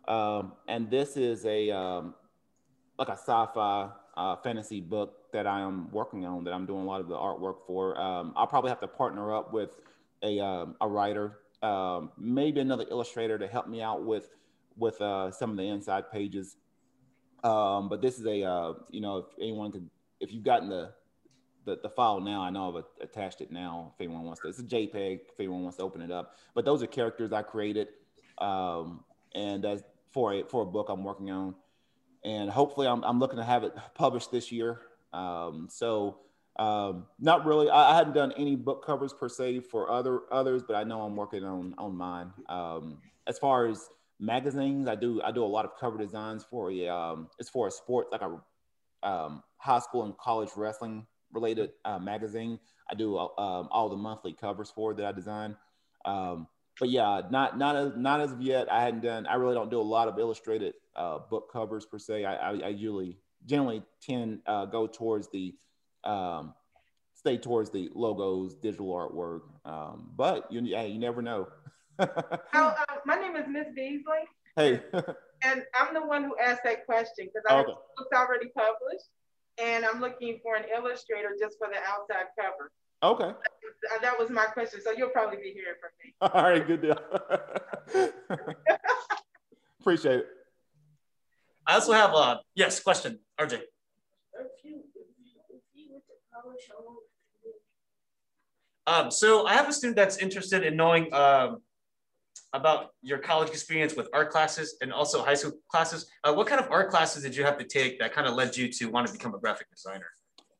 Um, 0.09 0.53
and 0.66 0.90
this 0.90 1.16
is 1.16 1.44
a 1.47 1.70
um, 1.70 2.14
like 2.99 3.09
a 3.09 3.12
sci-fi 3.12 3.90
uh, 4.16 4.37
fantasy 4.37 4.81
book 4.81 5.33
that 5.33 5.47
I 5.47 5.61
am 5.61 5.90
working 5.90 6.25
on 6.25 6.44
that 6.44 6.53
I'm 6.53 6.66
doing 6.66 6.83
a 6.83 6.85
lot 6.85 7.01
of 7.01 7.09
the 7.09 7.16
artwork 7.16 7.66
for. 7.66 7.99
Um, 8.01 8.33
I'll 8.37 8.47
probably 8.47 8.70
have 8.70 8.81
to 8.81 8.88
partner 8.88 9.35
up 9.35 9.53
with 9.53 9.70
a, 10.24 10.40
um, 10.40 10.76
a 10.80 10.88
writer, 10.88 11.38
um, 11.62 12.10
maybe 12.18 12.60
another 12.60 12.84
illustrator 12.90 13.38
to 13.38 13.46
help 13.46 13.68
me 13.68 13.80
out 13.82 14.04
with 14.04 14.30
with 14.76 15.00
uh, 15.00 15.30
some 15.30 15.50
of 15.50 15.56
the 15.56 15.62
inside 15.62 16.10
pages. 16.10 16.56
Um, 17.44 17.88
but 17.88 18.02
this 18.02 18.18
is 18.18 18.26
a 18.26 18.42
uh, 18.42 18.72
you 18.90 19.00
know 19.00 19.18
if 19.18 19.26
anyone 19.40 19.70
could 19.70 19.88
if 20.20 20.32
you've 20.32 20.44
gotten 20.44 20.68
the 20.68 20.92
the, 21.64 21.78
the 21.82 21.88
file 21.88 22.20
now, 22.20 22.42
I 22.42 22.50
know 22.50 22.76
I've 22.76 22.84
attached 23.00 23.40
it 23.40 23.50
now. 23.50 23.92
If 23.94 24.00
anyone 24.04 24.24
wants 24.24 24.40
to, 24.42 24.48
it's 24.48 24.58
a 24.58 24.64
JPEG. 24.64 25.20
If 25.32 25.40
anyone 25.40 25.62
wants 25.62 25.78
to 25.78 25.82
open 25.82 26.02
it 26.02 26.10
up, 26.10 26.37
but 26.54 26.64
those 26.64 26.82
are 26.82 26.87
characters 26.87 27.32
I 27.32 27.42
created, 27.42 27.88
um, 28.38 29.04
and 29.34 29.62
that's 29.64 29.82
for 30.12 30.34
a 30.34 30.44
for 30.44 30.62
a 30.62 30.66
book 30.66 30.88
I'm 30.88 31.04
working 31.04 31.30
on 31.30 31.54
and 32.24 32.50
hopefully 32.50 32.87
I'm, 32.87 33.04
I'm 33.04 33.18
looking 33.18 33.37
to 33.37 33.44
have 33.44 33.64
it 33.64 33.74
published 33.94 34.32
this 34.32 34.50
year. 34.50 34.80
Um, 35.12 35.68
so 35.70 36.18
um, 36.57 37.07
not 37.19 37.45
really. 37.45 37.69
I, 37.69 37.93
I, 37.93 37.97
hadn't 37.97 38.12
done 38.12 38.33
any 38.37 38.55
book 38.55 38.85
covers 38.85 39.12
per 39.12 39.29
se 39.29 39.61
for 39.61 39.90
other 39.90 40.21
others, 40.31 40.62
but 40.67 40.77
I 40.77 40.85
know 40.85 41.03
I'm 41.03 41.17
working 41.17 41.45
on 41.45 41.75
on 41.79 41.97
mine. 41.97 42.33
Um, 42.49 42.99
as 43.27 43.38
far 43.38 43.67
as 43.67 43.88
magazines, 44.21 44.87
I 44.87 44.95
do 44.95 45.21
I 45.23 45.33
do 45.33 45.43
a 45.43 45.47
lot 45.47 45.64
of 45.64 45.73
cover 45.79 45.99
designs 45.99 46.45
for 46.49 46.71
a 46.71 46.88
um, 46.88 47.29
it's 47.38 47.49
for 47.49 47.67
a 47.67 47.71
sport 47.71 48.12
like 48.12 48.23
a 48.23 48.40
um, 49.07 49.43
high 49.57 49.81
school 49.81 50.05
and 50.05 50.17
college 50.17 50.51
wrestling 50.57 51.07
related 51.33 51.73
uh, 51.85 51.99
magazine. 51.99 52.61
I 52.88 52.95
do 52.95 53.17
uh, 53.17 53.29
um, 53.37 53.69
all 53.73 53.88
the 53.88 53.97
monthly 53.97 54.33
covers 54.33 54.71
for 54.71 54.95
that 54.95 55.05
I 55.05 55.12
design. 55.12 55.57
Um, 56.05 56.47
but 56.79 56.88
yeah, 56.88 57.23
not 57.31 57.59
not 57.59 57.75
as 57.75 57.93
not 57.97 58.21
as 58.21 58.33
of 58.33 58.40
yet. 58.40 58.71
I 58.71 58.83
hadn't 58.83 59.03
done. 59.03 59.27
I 59.27 59.35
really 59.35 59.55
don't 59.55 59.71
do 59.71 59.81
a 59.81 59.83
lot 59.83 60.07
of 60.07 60.19
illustrated 60.19 60.75
uh, 60.95 61.19
book 61.31 61.53
covers 61.53 61.85
per 61.85 61.99
se. 61.99 62.25
I, 62.25 62.35
I, 62.35 62.51
I 62.51 62.69
usually 62.69 63.19
generally 63.47 63.83
tend 64.01 64.40
uh, 64.47 64.67
go 64.67 64.87
towards 64.87 65.29
the 65.31 65.55
um, 66.07 66.55
stay 67.14 67.38
towards 67.38 67.71
the 67.71 67.90
logos, 67.95 68.55
digital 68.55 68.88
artwork. 68.88 69.43
Um, 69.64 70.11
but 70.17 70.51
you, 70.53 70.61
yeah, 70.62 70.83
you 70.83 70.99
never 70.99 71.23
know. 71.23 71.49
oh, 71.99 72.07
uh, 72.55 72.75
my 73.07 73.17
name 73.17 73.37
is 73.37 73.47
Miss 73.49 73.67
Beasley. 73.75 74.25
Hey. 74.57 74.83
and 75.43 75.62
I'm 75.75 75.95
the 75.95 76.05
one 76.07 76.25
who 76.25 76.37
asked 76.38 76.62
that 76.64 76.87
question 76.87 77.27
because 77.27 77.43
I 77.49 77.61
okay. 77.61 77.71
have 77.71 77.79
books 77.97 78.11
already 78.14 78.49
published, 78.49 79.07
and 79.59 79.85
I'm 79.85 80.01
looking 80.01 80.40
for 80.43 80.57
an 80.57 80.64
illustrator 80.75 81.31
just 81.38 81.59
for 81.59 81.69
the 81.69 81.79
outside 81.88 82.27
cover. 82.38 82.71
Okay. 83.03 83.37
That, 83.90 84.03
that 84.03 84.19
was 84.19 84.31
my 84.31 84.47
question, 84.47 84.81
so 84.83 84.93
you'll 84.93 85.11
probably 85.11 85.37
be 85.37 85.53
hearing 85.53 85.75
from 85.81 85.90
me. 86.03 86.14
All 86.21 86.43
right, 86.43 86.67
good 86.67 86.83
deal. 86.83 86.99
Appreciate 89.81 90.21
it. 90.21 90.27
I 91.67 91.75
also 91.75 91.93
have 91.93 92.12
a 92.14 92.40
yes 92.55 92.81
question, 92.81 93.19
RJ. 93.38 93.61
Um, 98.87 99.11
so 99.11 99.46
I 99.46 99.54
have 99.54 99.68
a 99.68 99.72
student 99.72 99.96
that's 99.96 100.18
interested 100.18 100.64
in 100.64 100.76
knowing 100.76 101.12
um, 101.14 101.62
about 102.52 102.90
your 103.02 103.18
college 103.18 103.48
experience 103.48 103.96
with 103.96 104.09
art 104.12 104.30
classes 104.30 104.76
and 104.80 104.92
also 104.92 105.22
high 105.24 105.35
school 105.35 105.52
classes. 105.70 106.07
Uh, 106.22 106.33
what 106.33 106.46
kind 106.46 106.61
of 106.61 106.70
art 106.70 106.90
classes 106.90 107.22
did 107.22 107.35
you 107.35 107.44
have 107.44 107.59
to 107.59 107.64
take 107.64 107.98
that 107.98 108.12
kind 108.12 108.26
of 108.26 108.35
led 108.35 108.57
you 108.57 108.70
to 108.70 108.87
want 108.87 109.07
to 109.07 109.12
become 109.12 109.35
a 109.35 109.38
graphic 109.38 109.70
designer? 109.70 110.07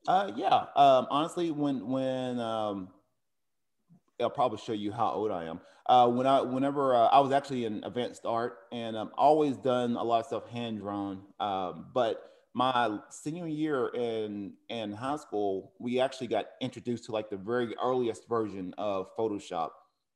Uh, 0.07 0.33
yeah, 0.37 0.67
um, 0.77 1.07
honestly, 1.11 1.51
when 1.51 1.89
when 1.89 2.39
um, 2.39 2.89
I'll 4.21 4.31
probably 4.31 4.59
show 4.59 4.73
you 4.73 4.93
how 4.93 5.11
old 5.11 5.31
I 5.31 5.45
am. 5.45 5.61
Uh, 5.87 6.09
when 6.09 6.27
I, 6.27 6.41
whenever 6.41 6.95
uh, 6.95 7.07
I 7.09 7.21
was 7.21 7.31
actually 7.31 7.67
in 7.67 7.85
advanced 7.85 8.25
art, 8.25 8.59
and 8.73 8.97
um, 8.97 9.11
always 9.17 9.57
done 9.57 9.97
a 9.97 10.03
lot 10.03 10.21
of 10.21 10.27
stuff 10.27 10.49
hand 10.49 10.79
drawn. 10.79 11.23
Um, 11.41 11.87
but 11.93 12.34
my 12.55 12.99
senior 13.11 13.49
year 13.49 13.89
in 13.95 14.55
in 14.69 14.93
high 14.93 15.17
school, 15.17 15.73
we 15.81 16.01
actually 16.01 16.29
got 16.29 16.47
introduced 16.61 17.05
to 17.07 17.13
like 17.13 17.29
the 17.29 17.37
very 17.37 17.75
earliest 17.83 18.29
version 18.29 18.73
of 18.79 19.15
Photoshop 19.17 19.71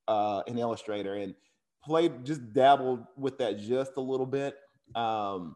uh, 0.07 0.41
in 0.47 0.57
Illustrator, 0.57 1.15
and 1.15 1.35
played 1.83 2.25
just 2.25 2.53
dabbled 2.53 3.03
with 3.17 3.37
that 3.39 3.59
just 3.59 3.97
a 3.97 4.01
little 4.01 4.25
bit, 4.25 4.55
um, 4.95 5.55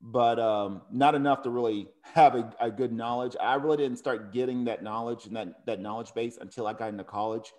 but 0.00 0.40
um, 0.40 0.82
not 0.90 1.14
enough 1.14 1.42
to 1.42 1.50
really 1.50 1.88
have 2.02 2.34
a, 2.34 2.52
a 2.60 2.70
good 2.70 2.92
knowledge. 2.92 3.36
I 3.40 3.54
really 3.54 3.76
didn't 3.76 3.98
start 3.98 4.32
getting 4.32 4.64
that 4.64 4.82
knowledge 4.82 5.26
and 5.26 5.36
that 5.36 5.64
that 5.66 5.80
knowledge 5.80 6.12
base 6.14 6.36
until 6.40 6.66
I 6.66 6.72
got 6.72 6.88
into 6.88 7.04
college 7.04 7.52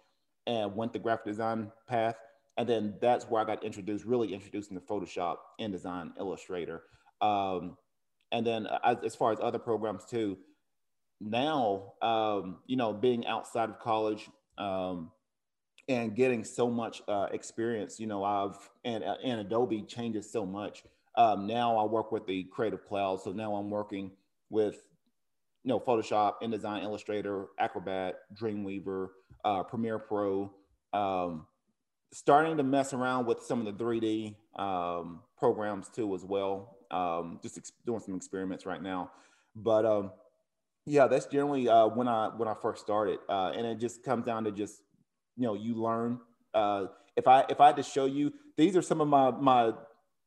and 0.48 0.76
went 0.76 0.91
the 0.91 1.00
graphic 1.00 1.26
design 1.26 1.72
path. 1.88 2.15
And 2.58 2.67
then 2.67 2.95
that's 3.00 3.24
where 3.30 3.41
I 3.41 3.45
got 3.45 3.63
introduced, 3.63 4.04
really 4.04 4.34
introduced 4.34 4.69
into 4.69 4.82
Photoshop, 4.82 5.38
InDesign, 5.62 6.12
Illustrator. 6.19 6.84
Um, 7.22 7.78
and 8.32 8.46
then 8.46 8.68
as, 8.84 8.98
as, 9.04 9.15
far 9.15 9.32
as 9.32 9.39
other 9.42 9.60
programs 9.60 10.06
too, 10.06 10.38
now, 11.22 11.94
um, 12.02 12.58
you 12.68 12.78
know, 12.78 12.94
being 12.94 13.26
outside 13.28 13.70
of 13.70 13.80
college 13.80 14.30
um, 14.58 15.12
and 15.88 16.15
getting 16.15 16.44
so 16.44 16.70
much 16.70 17.02
uh, 17.08 17.28
experience, 17.32 18.00
you 18.00 18.08
know, 18.08 18.24
I've, 18.24 18.58
and, 18.86 19.04
uh, 19.04 19.15
and 19.24 19.42
Adobe 19.42 19.82
changes 19.84 20.32
so 20.32 20.46
much. 20.46 20.84
Um, 21.15 21.48
now 21.48 21.78
I 21.78 21.84
work 21.84 22.12
with 22.12 22.26
the 22.26 22.44
Creative 22.46 22.86
Cloud. 22.86 23.22
So 23.22 23.32
now 23.32 23.56
I'm 23.56 23.70
working 23.70 24.12
with, 24.50 24.76
you 25.63 25.70
know, 25.70 25.80
Photoshop, 25.80 26.36
InDesign, 26.42 26.84
Illustrator, 26.84 27.48
Acrobat, 27.60 28.20
Dreamweaver, 28.34 29.10
uh, 29.44 29.63
Premiere 29.63 30.00
Pro, 30.00 30.54
um, 30.94 31.46
starting 32.13 32.58
to 32.58 32.63
mess 32.63 32.94
around 32.94 33.26
with 33.26 33.42
some 33.42 33.65
of 33.65 33.78
the 33.78 33.84
3D 33.84 34.36
um, 34.58 35.22
programs 35.38 35.89
too 35.89 36.13
as 36.15 36.24
well. 36.24 36.78
Um, 36.91 37.39
just 37.41 37.58
ex- 37.58 37.71
doing 37.86 37.99
some 37.99 38.15
experiments 38.15 38.65
right 38.65 38.82
now, 38.82 39.12
but 39.56 39.86
um, 39.86 40.12
yeah, 40.86 41.08
that's 41.08 41.28
generally 41.28 41.69
uh, 41.69 41.88
when 41.88 42.08
I 42.08 42.30
when 42.36 42.47
I 42.47 42.56
first 42.62 42.82
started, 42.82 43.19
uh, 43.30 43.52
and 43.56 43.65
it 43.65 43.80
just 43.80 44.04
comes 44.04 44.25
down 44.25 44.43
to 44.45 44.52
just 44.52 44.82
you 45.38 45.43
know 45.43 45.54
you 45.54 45.75
learn. 45.75 46.19
Uh, 46.54 46.86
if 47.15 47.28
I 47.28 47.45
if 47.49 47.60
I 47.62 47.67
had 47.67 47.75
to 47.75 47.84
show 47.84 48.06
you, 48.06 48.34
these 48.58 48.75
are 48.75 48.82
some 48.82 49.02
of 49.02 49.08
my 49.08 49.32
my 49.32 49.73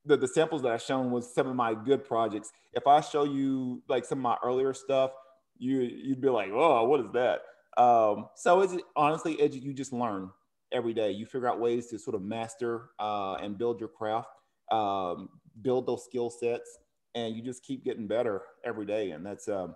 the, 0.05 0.17
the 0.17 0.29
samples 0.29 0.63
that 0.63 0.73
I've 0.73 0.83
shown 0.83 1.11
was 1.11 1.33
some 1.33 1.49
of 1.49 1.57
my 1.57 1.75
good 1.75 2.05
projects. 2.05 2.53
If 2.73 2.87
I 2.87 3.01
show 3.01 3.25
you 3.25 3.83
like 3.89 4.05
some 4.05 4.19
of 4.19 4.23
my 4.23 4.37
earlier 4.45 4.75
stuff, 4.75 5.13
you 5.59 5.81
you'd 5.81 6.21
be 6.21 6.29
like, 6.29 6.51
oh, 6.53 6.85
what 6.85 7.01
is 7.01 7.07
that? 7.13 7.41
Um, 7.77 8.29
so 8.35 8.61
it's 8.61 8.77
honestly, 8.97 9.37
edu- 9.37 9.63
you 9.63 9.73
just 9.73 9.93
learn 9.93 10.31
every 10.73 10.95
day. 10.95 11.11
You 11.11 11.27
figure 11.27 11.49
out 11.49 11.61
ways 11.61 11.87
to 11.89 11.99
sort 11.99 12.15
of 12.15 12.23
master 12.23 12.91
uh, 12.99 13.35
and 13.35 13.57
build 13.57 13.81
your 13.81 13.89
craft, 13.89 14.29
um, 14.71 15.29
build 15.61 15.87
those 15.87 16.05
skill 16.05 16.31
sets, 16.31 16.79
and 17.15 17.37
you 17.37 17.43
just 17.43 17.63
keep 17.63 17.85
getting 17.85 18.07
better 18.07 18.43
every 18.65 18.87
day. 18.87 19.11
And 19.11 19.25
that's 19.25 19.49
um, 19.49 19.75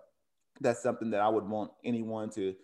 that's 0.61 0.83
something 0.83 1.11
that 1.11 1.21
I 1.21 1.29
would 1.29 1.49
want 1.49 1.71
anyone 1.85 2.31
to 2.31 2.55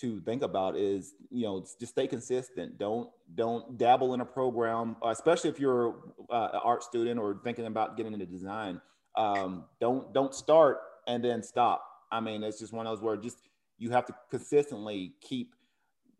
to 0.00 0.20
think 0.22 0.42
about 0.42 0.74
is 0.74 1.12
you 1.30 1.44
know 1.44 1.62
just 1.78 1.92
stay 1.92 2.06
consistent 2.06 2.78
don't 2.78 3.10
don't 3.34 3.76
dabble 3.76 4.14
in 4.14 4.22
a 4.22 4.24
program 4.24 4.96
especially 5.04 5.50
if 5.50 5.60
you're 5.60 5.96
uh, 6.30 6.48
an 6.54 6.60
art 6.64 6.82
student 6.82 7.20
or 7.20 7.38
thinking 7.44 7.66
about 7.66 7.94
getting 7.94 8.14
into 8.14 8.24
design 8.24 8.80
um, 9.18 9.64
don't 9.82 10.14
don't 10.14 10.34
start 10.34 10.78
and 11.08 11.22
then 11.22 11.42
stop 11.42 11.86
i 12.10 12.18
mean 12.18 12.42
it's 12.42 12.58
just 12.58 12.72
one 12.72 12.86
of 12.86 12.96
those 12.96 13.04
where 13.04 13.18
just 13.18 13.50
you 13.76 13.90
have 13.90 14.06
to 14.06 14.14
consistently 14.30 15.12
keep 15.20 15.54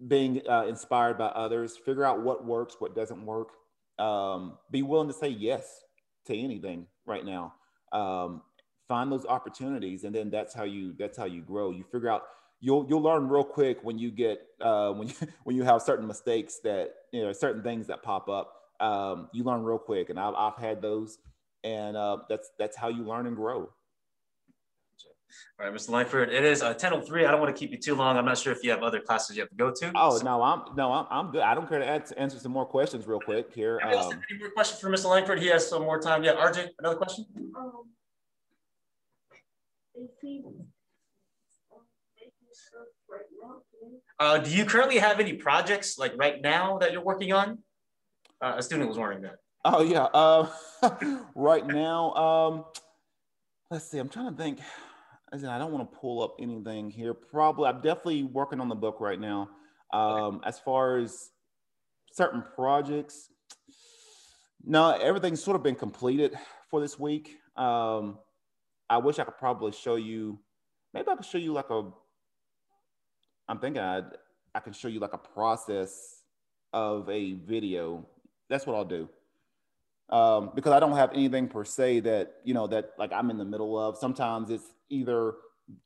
being 0.08 0.42
uh, 0.48 0.66
inspired 0.66 1.18
by 1.18 1.26
others, 1.26 1.76
figure 1.76 2.04
out 2.04 2.22
what 2.22 2.44
works, 2.44 2.76
what 2.78 2.94
doesn't 2.94 3.24
work. 3.24 3.50
Um, 3.98 4.58
be 4.70 4.82
willing 4.82 5.08
to 5.08 5.14
say 5.14 5.28
yes 5.28 5.82
to 6.26 6.36
anything 6.36 6.86
right 7.06 7.24
now. 7.24 7.54
Um, 7.92 8.42
find 8.88 9.10
those 9.10 9.26
opportunities, 9.26 10.04
and 10.04 10.14
then 10.14 10.30
that's 10.30 10.54
how 10.54 10.64
you 10.64 10.94
that's 10.98 11.16
how 11.16 11.24
you 11.24 11.42
grow. 11.42 11.70
You 11.70 11.84
figure 11.84 12.10
out 12.10 12.22
you'll 12.60 12.86
you'll 12.88 13.02
learn 13.02 13.28
real 13.28 13.44
quick 13.44 13.78
when 13.82 13.98
you 13.98 14.10
get 14.10 14.40
uh, 14.60 14.92
when 14.92 15.08
you 15.08 15.14
when 15.44 15.56
you 15.56 15.62
have 15.62 15.82
certain 15.82 16.06
mistakes 16.06 16.60
that 16.64 16.94
you 17.12 17.22
know 17.22 17.32
certain 17.32 17.62
things 17.62 17.86
that 17.88 18.02
pop 18.02 18.28
up. 18.28 18.54
Um, 18.80 19.28
you 19.32 19.44
learn 19.44 19.62
real 19.62 19.78
quick, 19.78 20.10
and 20.10 20.18
I've 20.18 20.34
I've 20.34 20.56
had 20.56 20.82
those, 20.82 21.18
and 21.62 21.96
uh, 21.96 22.18
that's 22.28 22.50
that's 22.58 22.76
how 22.76 22.88
you 22.88 23.04
learn 23.04 23.26
and 23.26 23.36
grow. 23.36 23.68
All 25.58 25.66
right, 25.66 25.74
Mr. 25.74 25.90
Langford, 25.90 26.30
it 26.30 26.44
is 26.44 26.62
uh, 26.62 26.74
10.03. 26.74 27.26
I 27.26 27.30
don't 27.30 27.40
want 27.40 27.54
to 27.54 27.58
keep 27.58 27.70
you 27.70 27.78
too 27.78 27.94
long. 27.94 28.16
I'm 28.16 28.24
not 28.24 28.38
sure 28.38 28.52
if 28.52 28.62
you 28.62 28.70
have 28.70 28.82
other 28.82 29.00
classes 29.00 29.36
you 29.36 29.42
have 29.42 29.50
to 29.50 29.56
go 29.56 29.70
to. 29.70 29.92
Oh, 29.94 30.18
so. 30.18 30.24
no, 30.24 30.42
I'm 30.42 30.62
no, 30.76 30.92
I'm, 30.92 31.06
I'm 31.10 31.30
good. 31.30 31.42
I 31.42 31.54
don't 31.54 31.68
care 31.68 31.78
to 31.78 31.86
add, 31.86 32.10
answer 32.16 32.38
some 32.38 32.52
more 32.52 32.66
questions 32.66 33.06
real 33.06 33.20
quick 33.20 33.52
here. 33.52 33.80
Um, 33.82 34.12
any 34.30 34.38
more 34.38 34.50
questions 34.50 34.80
for 34.80 34.90
Mr. 34.90 35.10
Langford? 35.10 35.38
He 35.38 35.48
has 35.48 35.68
some 35.68 35.82
more 35.82 36.00
time. 36.00 36.24
Yeah, 36.24 36.34
RJ, 36.34 36.68
another 36.78 36.96
question? 36.96 37.26
Um, 37.56 37.72
if 39.94 40.10
he 40.20 40.42
making 42.16 42.32
stuff 42.50 42.86
right 43.08 43.20
Uh, 44.18 44.38
do 44.38 44.50
you 44.50 44.64
currently 44.64 44.98
have 44.98 45.20
any 45.20 45.34
projects 45.34 45.98
like 45.98 46.12
right 46.16 46.40
now 46.40 46.78
that 46.78 46.92
you're 46.92 47.04
working 47.04 47.32
on? 47.32 47.58
Uh, 48.40 48.54
a 48.56 48.62
student 48.62 48.88
was 48.88 48.98
wondering 48.98 49.22
that. 49.22 49.36
Oh 49.64 49.82
yeah. 49.82 50.04
Uh, 50.12 50.48
right 51.34 51.66
now, 51.66 52.12
um, 52.14 52.64
let's 53.70 53.88
see. 53.90 53.98
I'm 53.98 54.08
trying 54.08 54.30
to 54.30 54.36
think. 54.36 54.58
I 55.32 55.38
said 55.38 55.48
I 55.48 55.58
don't 55.58 55.72
want 55.72 55.90
to 55.90 55.98
pull 55.98 56.22
up 56.22 56.36
anything 56.38 56.90
here. 56.90 57.14
Probably, 57.14 57.68
I'm 57.68 57.80
definitely 57.80 58.24
working 58.24 58.60
on 58.60 58.68
the 58.68 58.74
book 58.74 59.00
right 59.00 59.18
now. 59.18 59.48
Um, 59.92 60.40
as 60.44 60.58
far 60.58 60.98
as 60.98 61.30
certain 62.12 62.44
projects, 62.54 63.30
no, 64.62 64.90
everything's 64.90 65.42
sort 65.42 65.56
of 65.56 65.62
been 65.62 65.74
completed 65.74 66.34
for 66.70 66.80
this 66.80 66.98
week. 66.98 67.38
Um, 67.56 68.18
I 68.90 68.98
wish 68.98 69.18
I 69.18 69.24
could 69.24 69.38
probably 69.38 69.72
show 69.72 69.96
you. 69.96 70.38
Maybe 70.92 71.08
I 71.08 71.16
could 71.16 71.24
show 71.24 71.38
you 71.38 71.52
like 71.52 71.70
a. 71.70 71.90
I'm 73.48 73.58
thinking 73.58 73.82
I 73.82 74.02
I 74.54 74.60
can 74.60 74.74
show 74.74 74.88
you 74.88 75.00
like 75.00 75.14
a 75.14 75.18
process 75.18 76.22
of 76.74 77.08
a 77.08 77.32
video. 77.32 78.06
That's 78.50 78.66
what 78.66 78.76
I'll 78.76 78.84
do. 78.84 79.08
Um, 80.10 80.50
because 80.54 80.72
I 80.72 80.80
don't 80.80 80.96
have 80.96 81.12
anything 81.14 81.48
per 81.48 81.64
se 81.64 82.00
that 82.00 82.34
you 82.44 82.52
know 82.52 82.66
that 82.66 82.90
like 82.98 83.12
I'm 83.12 83.30
in 83.30 83.38
the 83.38 83.44
middle 83.44 83.78
of. 83.78 83.96
Sometimes 83.96 84.50
it's 84.50 84.74
either 84.90 85.34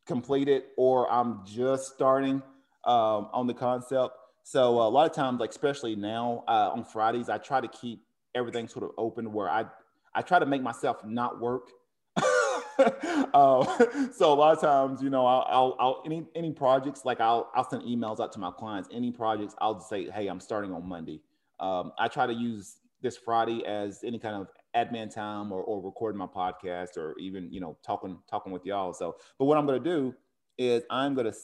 completed 0.06 0.64
or 0.76 1.10
I'm 1.10 1.44
just 1.46 1.94
starting 1.94 2.42
um, 2.84 3.28
on 3.32 3.46
the 3.46 3.54
concept. 3.54 4.14
So 4.42 4.80
uh, 4.80 4.88
a 4.88 4.90
lot 4.90 5.08
of 5.08 5.14
times, 5.14 5.40
like 5.40 5.50
especially 5.50 5.96
now 5.96 6.44
uh, 6.48 6.70
on 6.72 6.84
Fridays, 6.84 7.28
I 7.28 7.38
try 7.38 7.60
to 7.60 7.68
keep 7.68 8.02
everything 8.34 8.68
sort 8.68 8.84
of 8.84 8.90
open 8.98 9.32
where 9.32 9.50
I 9.50 9.66
I 10.14 10.22
try 10.22 10.38
to 10.38 10.46
make 10.46 10.62
myself 10.62 11.04
not 11.04 11.40
work. 11.40 11.68
uh, 12.16 14.10
so 14.12 14.32
a 14.32 14.34
lot 14.34 14.56
of 14.56 14.60
times, 14.60 15.02
you 15.02 15.10
know, 15.10 15.26
I'll, 15.26 15.46
I'll, 15.48 15.76
I'll, 15.78 16.02
any 16.06 16.26
any 16.34 16.52
projects 16.52 17.04
like 17.04 17.20
I'll 17.20 17.50
I'll 17.54 17.68
send 17.68 17.82
emails 17.82 18.20
out 18.20 18.32
to 18.32 18.38
my 18.38 18.50
clients. 18.50 18.88
Any 18.92 19.10
projects, 19.10 19.54
I'll 19.58 19.74
just 19.74 19.88
say, 19.88 20.08
hey, 20.10 20.28
I'm 20.28 20.40
starting 20.40 20.72
on 20.72 20.88
Monday. 20.88 21.20
Um, 21.58 21.92
I 21.98 22.08
try 22.08 22.26
to 22.26 22.34
use 22.34 22.76
this 23.02 23.16
Friday 23.16 23.64
as 23.66 24.02
any 24.04 24.18
kind 24.18 24.36
of 24.36 24.48
admin 24.76 25.12
time 25.12 25.52
or, 25.52 25.62
or 25.62 25.82
recording 25.82 26.18
my 26.18 26.26
podcast 26.26 26.96
or 26.96 27.16
even 27.18 27.52
you 27.52 27.60
know 27.60 27.76
talking 27.84 28.18
talking 28.28 28.52
with 28.52 28.64
y'all. 28.64 28.92
So, 28.92 29.16
but 29.38 29.46
what 29.46 29.58
I'm 29.58 29.66
to 29.82 29.90
do 29.90 30.14
is 30.58 30.82
I'm 30.90 31.14
to 31.30 31.38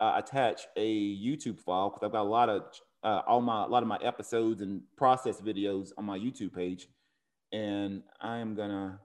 uh, 0.00 0.14
attach 0.16 0.62
a 0.76 1.16
YouTube 1.16 1.60
file 1.60 1.90
because 1.90 2.04
I've 2.04 2.12
got 2.12 2.22
a 2.22 2.28
lot 2.28 2.48
of 2.48 2.62
uh, 3.02 3.22
all 3.26 3.40
my 3.40 3.64
a 3.64 3.66
lot 3.66 3.82
of 3.82 3.88
my 3.88 3.98
episodes 4.02 4.60
and 4.60 4.82
process 4.96 5.40
videos 5.40 5.90
on 5.96 6.04
my 6.04 6.18
YouTube 6.18 6.54
page, 6.54 6.88
and 7.52 8.02
I'm 8.20 8.54
gonna 8.54 9.00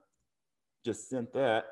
just 0.84 1.08
send 1.08 1.28
that 1.34 1.66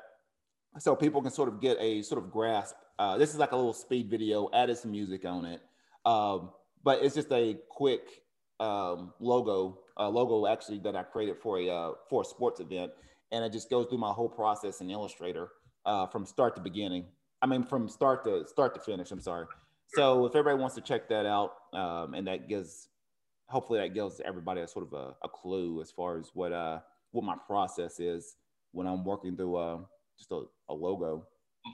so 0.79 0.95
people 0.95 1.21
can 1.21 1.31
sort 1.31 1.49
of 1.49 1.61
get 1.61 1.77
a 1.79 2.01
sort 2.01 2.23
of 2.23 2.31
grasp. 2.31 2.75
Uh, 2.99 3.17
this 3.17 3.31
is 3.31 3.37
like 3.37 3.51
a 3.51 3.55
little 3.55 3.73
speed 3.73 4.09
video, 4.09 4.49
added 4.53 4.77
some 4.77 4.91
music 4.91 5.25
on 5.25 5.45
it, 5.45 5.61
um, 6.05 6.51
but 6.83 7.03
it's 7.03 7.15
just 7.15 7.31
a 7.31 7.57
quick 7.69 8.21
um, 8.59 9.13
logo 9.19 9.79
uh, 9.99 10.09
logo 10.09 10.47
actually 10.47 10.79
that 10.79 10.95
I 10.95 11.03
created 11.03 11.37
for 11.37 11.59
a 11.59 11.69
uh, 11.69 11.91
for 12.09 12.21
a 12.21 12.25
sports 12.25 12.59
event, 12.59 12.91
and 13.31 13.43
it 13.43 13.51
just 13.51 13.69
goes 13.69 13.87
through 13.87 13.97
my 13.99 14.11
whole 14.11 14.29
process 14.29 14.81
in 14.81 14.89
Illustrator 14.89 15.49
uh, 15.85 16.07
from 16.07 16.25
start 16.25 16.55
to 16.55 16.61
beginning. 16.61 17.05
I 17.41 17.45
mean, 17.45 17.63
from 17.63 17.87
start 17.87 18.23
to 18.25 18.47
start 18.47 18.73
to 18.75 18.79
finish. 18.79 19.11
I'm 19.11 19.21
sorry. 19.21 19.45
So 19.87 20.25
if 20.25 20.35
everybody 20.35 20.59
wants 20.59 20.75
to 20.75 20.81
check 20.81 21.07
that 21.09 21.25
out, 21.25 21.53
um, 21.73 22.13
and 22.13 22.27
that 22.27 22.49
gives, 22.49 22.89
hopefully 23.45 23.79
that 23.79 23.93
gives 23.93 24.19
everybody 24.25 24.61
a 24.61 24.67
sort 24.67 24.85
of 24.85 24.93
a, 24.93 25.15
a 25.23 25.29
clue 25.29 25.81
as 25.81 25.91
far 25.91 26.19
as 26.19 26.31
what 26.33 26.51
uh 26.51 26.79
what 27.11 27.23
my 27.23 27.35
process 27.47 27.99
is 27.99 28.35
when 28.71 28.85
I'm 28.85 29.05
working 29.05 29.35
through 29.35 29.55
uh, 29.55 29.77
just 30.17 30.31
a, 30.31 30.43
a 30.69 30.73
logo. 30.73 31.25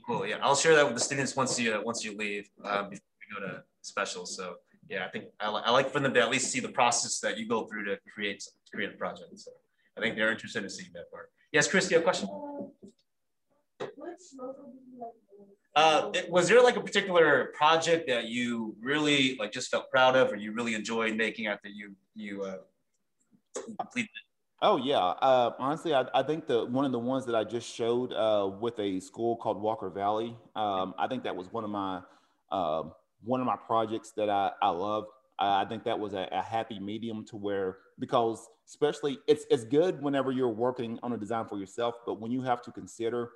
Cool. 0.05 0.25
Yeah, 0.25 0.37
I'll 0.41 0.55
share 0.55 0.75
that 0.75 0.85
with 0.85 0.95
the 0.95 1.01
students 1.01 1.35
once 1.35 1.59
you 1.59 1.81
once 1.83 2.03
you 2.03 2.15
leave 2.17 2.49
uh, 2.63 2.83
before 2.83 3.07
we 3.19 3.41
go 3.41 3.47
to 3.47 3.63
specials. 3.81 4.35
So 4.35 4.55
yeah, 4.89 5.05
I 5.05 5.09
think 5.09 5.25
I, 5.39 5.47
I 5.47 5.71
like 5.71 5.89
for 5.89 5.99
them 5.99 6.13
to 6.13 6.21
at 6.21 6.29
least 6.29 6.51
see 6.51 6.59
the 6.59 6.69
process 6.69 7.19
that 7.19 7.37
you 7.37 7.47
go 7.47 7.65
through 7.65 7.85
to 7.85 7.97
create 8.13 8.43
create 8.73 8.91
a 8.93 8.97
project. 8.97 9.37
So 9.37 9.51
I 9.97 10.01
think 10.01 10.15
they're 10.15 10.31
interested 10.31 10.63
in 10.63 10.69
seeing 10.69 10.91
that 10.93 11.11
part. 11.11 11.29
Yes, 11.51 11.67
Chris, 11.67 11.89
you 11.89 11.97
have 11.97 12.01
a 12.01 12.03
question? 12.03 12.29
Uh, 15.75 16.11
was 16.29 16.47
there 16.47 16.61
like 16.61 16.75
a 16.75 16.81
particular 16.81 17.51
project 17.55 18.07
that 18.07 18.25
you 18.25 18.75
really 18.79 19.35
like 19.37 19.51
just 19.51 19.71
felt 19.71 19.89
proud 19.89 20.15
of, 20.15 20.31
or 20.31 20.35
you 20.35 20.51
really 20.51 20.75
enjoyed 20.75 21.15
making 21.15 21.47
after 21.47 21.67
you 21.67 21.95
you 22.15 22.43
uh, 22.43 22.57
completed 23.79 24.09
it? 24.09 24.23
Oh 24.61 24.77
yeah, 24.77 24.97
uh, 24.97 25.51
honestly, 25.59 25.93
I, 25.93 26.05
I 26.13 26.23
think 26.23 26.47
the 26.47 26.65
one 26.65 26.85
of 26.85 26.91
the 26.91 26.99
ones 26.99 27.25
that 27.25 27.35
I 27.35 27.43
just 27.43 27.73
showed 27.73 28.13
uh, 28.13 28.49
with 28.59 28.79
a 28.79 28.99
school 28.99 29.35
called 29.35 29.61
Walker 29.61 29.89
Valley. 29.89 30.37
Um, 30.55 30.93
I 30.97 31.07
think 31.07 31.23
that 31.23 31.35
was 31.35 31.51
one 31.51 31.63
of 31.63 31.69
my 31.69 32.01
uh, 32.51 32.83
one 33.23 33.39
of 33.39 33.45
my 33.45 33.55
projects 33.55 34.11
that 34.17 34.29
I, 34.29 34.51
I 34.61 34.69
love. 34.69 35.05
I 35.39 35.65
think 35.65 35.83
that 35.85 35.99
was 35.99 36.13
a, 36.13 36.27
a, 36.31 36.41
happy 36.41 36.79
medium 36.79 37.25
to 37.25 37.35
where 37.35 37.77
because 37.99 38.47
especially 38.67 39.17
it's 39.27 39.45
it's 39.49 39.63
good 39.63 40.01
whenever 40.01 40.31
you're 40.31 40.47
working 40.47 40.99
on 41.03 41.11
a 41.11 41.17
design 41.17 41.47
for 41.47 41.57
yourself, 41.57 41.95
but 42.05 42.21
when 42.21 42.31
you 42.31 42.41
have 42.43 42.61
to 42.61 42.71
consider 42.71 43.31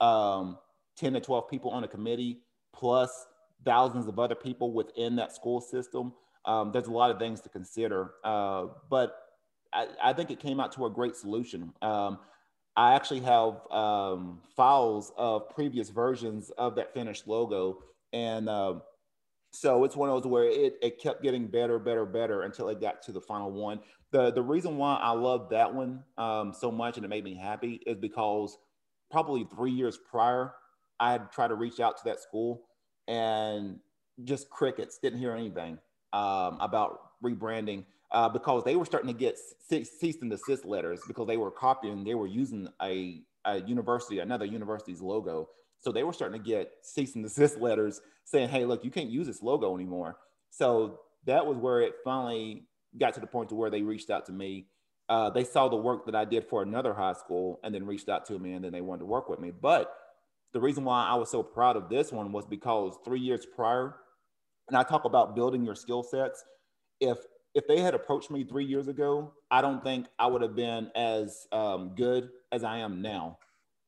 um, 0.00 0.56
10 0.96 1.14
to 1.14 1.20
12 1.20 1.50
people 1.50 1.70
on 1.70 1.84
a 1.84 1.88
committee 1.88 2.38
plus 2.72 3.26
thousands 3.64 4.06
of 4.06 4.18
other 4.18 4.34
people 4.34 4.72
within 4.72 5.16
that 5.16 5.32
school 5.32 5.60
system, 5.60 6.12
um, 6.44 6.70
there's 6.72 6.86
a 6.86 6.92
lot 6.92 7.10
of 7.10 7.18
things 7.18 7.40
to 7.40 7.48
consider. 7.48 8.12
Uh, 8.24 8.66
but 8.88 9.16
I, 9.72 9.88
I, 10.02 10.12
think 10.12 10.30
it 10.30 10.38
came 10.38 10.60
out 10.60 10.72
to 10.72 10.86
a 10.86 10.90
great 10.90 11.16
solution. 11.16 11.72
Um, 11.82 12.18
I 12.76 12.94
actually 12.94 13.20
have 13.20 13.60
um, 13.70 14.40
files 14.54 15.12
of 15.16 15.48
previous 15.50 15.90
versions 15.90 16.50
of 16.50 16.76
that 16.76 16.92
finished 16.94 17.26
logo 17.26 17.78
and 18.12 18.48
uh, 18.48 18.74
so 19.60 19.84
it's 19.84 19.96
one 19.96 20.08
of 20.08 20.22
those 20.22 20.30
where 20.30 20.44
it, 20.44 20.74
it 20.82 21.00
kept 21.00 21.22
getting 21.22 21.46
better, 21.46 21.78
better, 21.78 22.04
better 22.04 22.42
until 22.42 22.68
it 22.68 22.80
got 22.80 23.02
to 23.02 23.12
the 23.12 23.20
final 23.20 23.50
one. 23.50 23.80
The 24.12 24.30
the 24.32 24.42
reason 24.42 24.76
why 24.76 24.96
I 24.96 25.12
love 25.12 25.50
that 25.50 25.74
one 25.74 26.04
um, 26.18 26.52
so 26.52 26.70
much 26.70 26.96
and 26.96 27.04
it 27.04 27.08
made 27.08 27.24
me 27.24 27.34
happy 27.34 27.80
is 27.86 27.96
because 27.96 28.56
probably 29.10 29.46
three 29.54 29.72
years 29.72 29.98
prior, 30.10 30.52
I 31.00 31.12
had 31.12 31.32
tried 31.32 31.48
to 31.48 31.54
reach 31.54 31.80
out 31.80 31.96
to 31.98 32.02
that 32.06 32.20
school 32.20 32.62
and 33.08 33.78
just 34.24 34.50
crickets, 34.50 34.98
didn't 34.98 35.18
hear 35.18 35.32
anything 35.32 35.78
um, 36.12 36.58
about 36.60 37.00
rebranding 37.22 37.84
uh, 38.12 38.28
because 38.28 38.64
they 38.64 38.76
were 38.76 38.84
starting 38.84 39.12
to 39.12 39.18
get 39.18 39.38
cease 39.68 40.18
and 40.22 40.30
desist 40.30 40.64
letters 40.64 41.00
because 41.06 41.26
they 41.26 41.36
were 41.36 41.50
copying, 41.50 42.04
they 42.04 42.14
were 42.14 42.26
using 42.26 42.68
a, 42.82 43.22
a 43.44 43.60
university, 43.62 44.18
another 44.20 44.44
university's 44.44 45.00
logo. 45.00 45.48
So 45.80 45.92
they 45.92 46.02
were 46.02 46.12
starting 46.12 46.42
to 46.42 46.46
get 46.46 46.70
cease 46.82 47.14
and 47.14 47.24
desist 47.24 47.58
letters 47.60 48.00
saying, 48.24 48.48
hey, 48.48 48.64
look, 48.64 48.84
you 48.84 48.90
can't 48.90 49.10
use 49.10 49.26
this 49.26 49.42
logo 49.42 49.74
anymore. 49.74 50.16
So 50.50 51.00
that 51.26 51.46
was 51.46 51.56
where 51.56 51.80
it 51.80 51.94
finally 52.04 52.64
got 52.98 53.14
to 53.14 53.20
the 53.20 53.26
point 53.26 53.50
to 53.50 53.54
where 53.54 53.70
they 53.70 53.82
reached 53.82 54.10
out 54.10 54.26
to 54.26 54.32
me. 54.32 54.66
Uh, 55.08 55.30
they 55.30 55.44
saw 55.44 55.68
the 55.68 55.76
work 55.76 56.06
that 56.06 56.16
I 56.16 56.24
did 56.24 56.44
for 56.44 56.62
another 56.62 56.92
high 56.92 57.12
school 57.12 57.60
and 57.62 57.74
then 57.74 57.86
reached 57.86 58.08
out 58.08 58.26
to 58.26 58.38
me 58.38 58.54
and 58.54 58.64
then 58.64 58.72
they 58.72 58.80
wanted 58.80 59.00
to 59.00 59.06
work 59.06 59.28
with 59.28 59.38
me. 59.38 59.52
But 59.52 59.94
the 60.52 60.60
reason 60.60 60.84
why 60.84 61.04
I 61.04 61.14
was 61.14 61.30
so 61.30 61.42
proud 61.42 61.76
of 61.76 61.88
this 61.88 62.10
one 62.10 62.32
was 62.32 62.46
because 62.46 62.96
three 63.04 63.20
years 63.20 63.46
prior, 63.46 63.96
and 64.68 64.76
I 64.76 64.82
talk 64.82 65.04
about 65.04 65.36
building 65.36 65.64
your 65.64 65.74
skill 65.74 66.02
sets. 66.02 66.42
If 67.00 67.18
if 67.54 67.66
they 67.66 67.80
had 67.80 67.94
approached 67.94 68.30
me 68.30 68.44
three 68.44 68.66
years 68.66 68.88
ago, 68.88 69.32
I 69.50 69.62
don't 69.62 69.82
think 69.82 70.06
I 70.18 70.26
would 70.26 70.42
have 70.42 70.54
been 70.54 70.90
as 70.94 71.46
um, 71.52 71.94
good 71.94 72.28
as 72.52 72.64
I 72.64 72.78
am 72.78 73.00
now. 73.00 73.38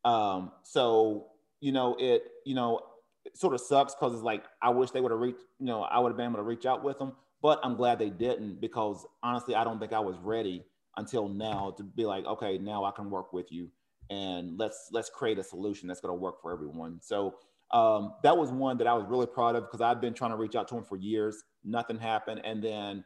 Um, 0.05 0.53
so 0.62 1.26
you 1.61 1.73
know 1.73 1.97
it 1.99 2.23
you 2.45 2.55
know 2.55 2.81
sort 3.35 3.55
of 3.55 3.61
sucks 3.61 3.95
because 3.95 4.15
it's 4.15 4.23
like 4.23 4.45
I 4.63 4.71
wish 4.71 4.91
they 4.91 5.01
would 5.01 5.11
have 5.11 5.21
reached, 5.21 5.43
you 5.59 5.67
know, 5.67 5.83
I 5.83 5.99
would 5.99 6.11
have 6.11 6.17
been 6.17 6.27
able 6.27 6.37
to 6.37 6.43
reach 6.43 6.67
out 6.67 6.83
with 6.83 6.99
them. 6.99 7.13
But 7.41 7.61
I'm 7.63 7.77
glad 7.77 7.99
they 7.99 8.11
didn't 8.11 8.61
because 8.61 9.07
honestly, 9.23 9.55
I 9.55 9.63
don't 9.65 9.79
think 9.79 9.93
I 9.93 10.01
was 10.01 10.17
ready 10.19 10.65
until 10.97 11.29
now 11.29 11.75
to 11.77 11.85
be 11.85 12.05
like, 12.05 12.25
okay, 12.25 12.59
now 12.59 12.85
I 12.85 12.91
can 12.91 13.11
work 13.11 13.33
with 13.33 13.53
you 13.53 13.71
and 14.11 14.59
let's 14.59 14.89
let's 14.93 15.11
create 15.11 15.39
a 15.39 15.45
solution 15.45 15.89
that's 15.89 16.01
going 16.01 16.11
to 16.11 16.21
work 16.21 16.41
for 16.43 16.53
everyone. 16.53 16.99
So 17.01 17.37
um, 17.71 18.15
that 18.23 18.37
was 18.37 18.51
one 18.51 18.79
that 18.79 18.87
I 18.87 18.95
was 18.95 19.07
really 19.07 19.27
proud 19.27 19.55
of 19.55 19.65
because 19.65 19.81
I've 19.81 20.01
been 20.01 20.15
trying 20.15 20.31
to 20.31 20.37
reach 20.37 20.57
out 20.57 20.69
to 20.69 20.77
him 20.77 20.85
for 20.85 20.97
years. 20.97 21.45
Nothing 21.65 21.99
happened, 21.99 22.41
and 22.45 22.63
then 22.63 23.05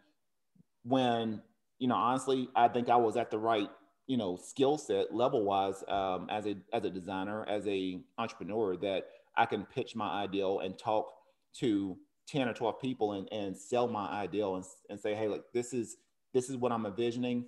when 0.84 1.42
you 1.78 1.88
know, 1.88 1.96
honestly, 1.96 2.48
I 2.54 2.68
think 2.68 2.88
I 2.88 2.96
was 2.96 3.16
at 3.16 3.30
the 3.30 3.38
right 3.38 3.68
you 4.06 4.16
know 4.16 4.36
skill 4.36 4.76
set 4.76 5.14
level 5.14 5.44
wise 5.44 5.84
um, 5.88 6.28
as 6.30 6.46
a 6.46 6.56
as 6.72 6.84
a 6.84 6.90
designer, 6.90 7.46
as 7.48 7.66
a 7.66 8.00
entrepreneur 8.18 8.76
that 8.76 9.06
I 9.36 9.46
can 9.46 9.64
pitch 9.64 9.96
my 9.96 10.22
ideal 10.22 10.60
and 10.60 10.78
talk 10.78 11.12
to 11.54 11.96
10 12.26 12.48
or 12.48 12.54
12 12.54 12.80
people 12.80 13.12
and, 13.12 13.28
and 13.32 13.56
sell 13.56 13.88
my 13.88 14.08
ideal 14.08 14.56
and, 14.56 14.64
and 14.88 15.00
say, 15.00 15.14
hey, 15.14 15.28
look, 15.28 15.52
this 15.52 15.72
is 15.72 15.96
this 16.32 16.48
is 16.48 16.56
what 16.56 16.72
I'm 16.72 16.86
envisioning. 16.86 17.46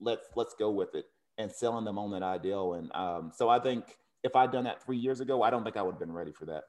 Let's 0.00 0.28
let's 0.34 0.54
go 0.54 0.70
with 0.70 0.94
it 0.94 1.06
and 1.38 1.50
selling 1.50 1.84
them 1.84 1.98
on 1.98 2.10
that 2.12 2.22
ideal. 2.22 2.74
And 2.74 2.92
um, 2.94 3.32
so 3.34 3.48
I 3.48 3.58
think 3.58 3.98
if 4.22 4.34
I'd 4.34 4.52
done 4.52 4.64
that 4.64 4.82
three 4.84 4.98
years 4.98 5.20
ago, 5.20 5.42
I 5.42 5.50
don't 5.50 5.64
think 5.64 5.76
I 5.76 5.82
would 5.82 5.92
have 5.92 6.00
been 6.00 6.12
ready 6.12 6.32
for 6.32 6.46
that. 6.46 6.64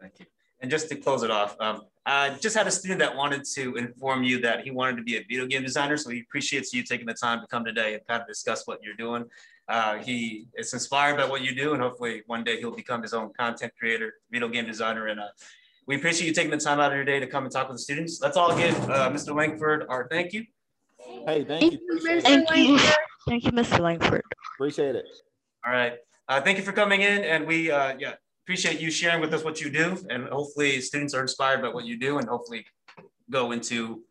Thank 0.00 0.20
you. 0.20 0.26
And 0.60 0.70
just 0.70 0.88
to 0.90 0.96
close 0.96 1.22
it 1.22 1.30
off, 1.30 1.56
um, 1.60 1.82
I 2.06 2.30
just 2.40 2.56
had 2.56 2.66
a 2.66 2.70
student 2.70 3.00
that 3.00 3.14
wanted 3.14 3.44
to 3.54 3.76
inform 3.76 4.22
you 4.24 4.40
that 4.40 4.64
he 4.64 4.70
wanted 4.70 4.96
to 4.96 5.02
be 5.02 5.16
a 5.16 5.20
video 5.20 5.46
game 5.46 5.62
designer. 5.62 5.96
So 5.96 6.10
he 6.10 6.20
appreciates 6.20 6.72
you 6.72 6.82
taking 6.82 7.06
the 7.06 7.14
time 7.14 7.40
to 7.40 7.46
come 7.46 7.64
today 7.64 7.94
and 7.94 8.06
kind 8.06 8.20
of 8.22 8.28
discuss 8.28 8.66
what 8.66 8.82
you're 8.82 8.94
doing. 8.94 9.24
Uh, 9.68 9.98
he 9.98 10.46
is 10.56 10.72
inspired 10.72 11.16
by 11.16 11.24
what 11.24 11.42
you 11.42 11.54
do, 11.54 11.74
and 11.74 11.82
hopefully 11.82 12.22
one 12.26 12.42
day 12.42 12.58
he'll 12.58 12.74
become 12.74 13.02
his 13.02 13.14
own 13.14 13.32
content 13.38 13.72
creator, 13.78 14.14
video 14.30 14.48
game 14.48 14.66
designer. 14.66 15.06
And 15.06 15.20
uh, 15.20 15.28
we 15.86 15.96
appreciate 15.96 16.26
you 16.26 16.34
taking 16.34 16.50
the 16.50 16.56
time 16.56 16.80
out 16.80 16.90
of 16.90 16.96
your 16.96 17.04
day 17.04 17.20
to 17.20 17.26
come 17.26 17.44
and 17.44 17.52
talk 17.52 17.68
with 17.68 17.76
the 17.76 17.82
students. 17.82 18.20
Let's 18.20 18.36
all 18.36 18.56
give 18.56 18.74
uh, 18.90 19.10
Mr. 19.10 19.34
Langford 19.34 19.86
our 19.88 20.08
thank 20.08 20.32
you. 20.32 20.44
Hey, 21.26 21.44
thank, 21.44 21.72
you. 21.72 21.78
Appreciate 21.96 22.22
thank 22.22 22.56
you. 22.56 22.78
Thank 23.28 23.44
you, 23.44 23.52
Mr. 23.52 23.78
Langford. 23.78 24.22
Appreciate 24.56 24.96
it. 24.96 25.06
All 25.64 25.72
right. 25.72 25.94
Uh, 26.28 26.40
thank 26.40 26.58
you 26.58 26.64
for 26.64 26.72
coming 26.72 27.02
in. 27.02 27.22
And 27.22 27.46
we, 27.46 27.70
uh, 27.70 27.94
yeah, 27.98 28.14
appreciate 28.50 28.80
you 28.80 28.90
sharing 28.90 29.20
with 29.20 29.32
us 29.32 29.44
what 29.44 29.60
you 29.60 29.70
do. 29.70 29.96
And 30.10 30.26
hopefully 30.26 30.80
students 30.80 31.14
are 31.14 31.22
inspired 31.22 31.62
by 31.62 31.68
what 31.68 31.84
you 31.84 31.96
do 31.96 32.18
and 32.18 32.28
hopefully 32.28 32.66
go 33.30 33.52
into, 33.52 34.02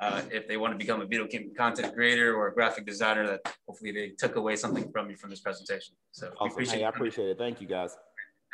uh, 0.00 0.22
if 0.30 0.48
they 0.48 0.56
want 0.56 0.72
to 0.72 0.78
become 0.78 1.02
a 1.02 1.04
video 1.04 1.26
game 1.26 1.52
content 1.54 1.94
creator 1.94 2.34
or 2.34 2.48
a 2.48 2.54
graphic 2.54 2.86
designer, 2.86 3.26
that 3.26 3.54
hopefully 3.68 3.92
they 3.92 4.08
took 4.16 4.36
away 4.36 4.56
something 4.56 4.90
from 4.90 5.10
you 5.10 5.16
from 5.16 5.28
this 5.28 5.40
presentation. 5.40 5.94
So 6.10 6.28
awesome. 6.38 6.52
appreciate 6.52 6.78
hey, 6.78 6.84
I 6.84 6.88
appreciate 6.88 7.28
it. 7.28 7.36
Thank 7.36 7.60
you 7.60 7.66
guys. 7.66 7.94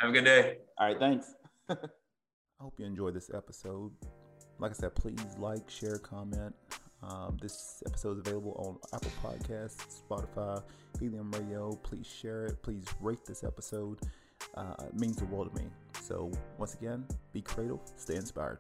Have 0.01 0.11
a 0.11 0.13
good 0.13 0.25
day. 0.25 0.57
All 0.77 0.89
right. 0.89 0.99
Thanks. 0.99 1.33
I 1.71 1.77
hope 2.59 2.75
you 2.77 2.87
enjoyed 2.87 3.15
this 3.15 3.31
episode. 3.33 3.93
Like 4.59 4.73
I 4.73 4.75
said, 4.75 4.97
please 4.97 5.23
like, 5.39 5.71
share, 5.71 5.99
comment. 5.99 6.53
Um, 7.01 7.37
this 7.41 7.81
episode 7.87 8.15
is 8.15 8.27
available 8.27 8.57
on 8.59 8.77
Apple 8.93 9.13
Podcasts, 9.23 10.03
Spotify, 10.03 10.61
iHeartRadio. 11.01 11.81
Please 11.85 12.09
share 12.09 12.47
it. 12.47 12.61
Please 12.61 12.85
rate 13.01 13.25
this 13.25 13.45
episode 13.45 14.01
uh, 14.59 14.75
means 14.93 15.17
the 15.17 15.27
world 15.27 15.55
to 15.55 15.63
me. 15.63 15.69
So, 16.03 16.31
once 16.59 16.75
again, 16.75 17.05
be 17.33 17.43
creative, 17.43 17.79
stay 17.97 18.17
inspired. 18.17 18.59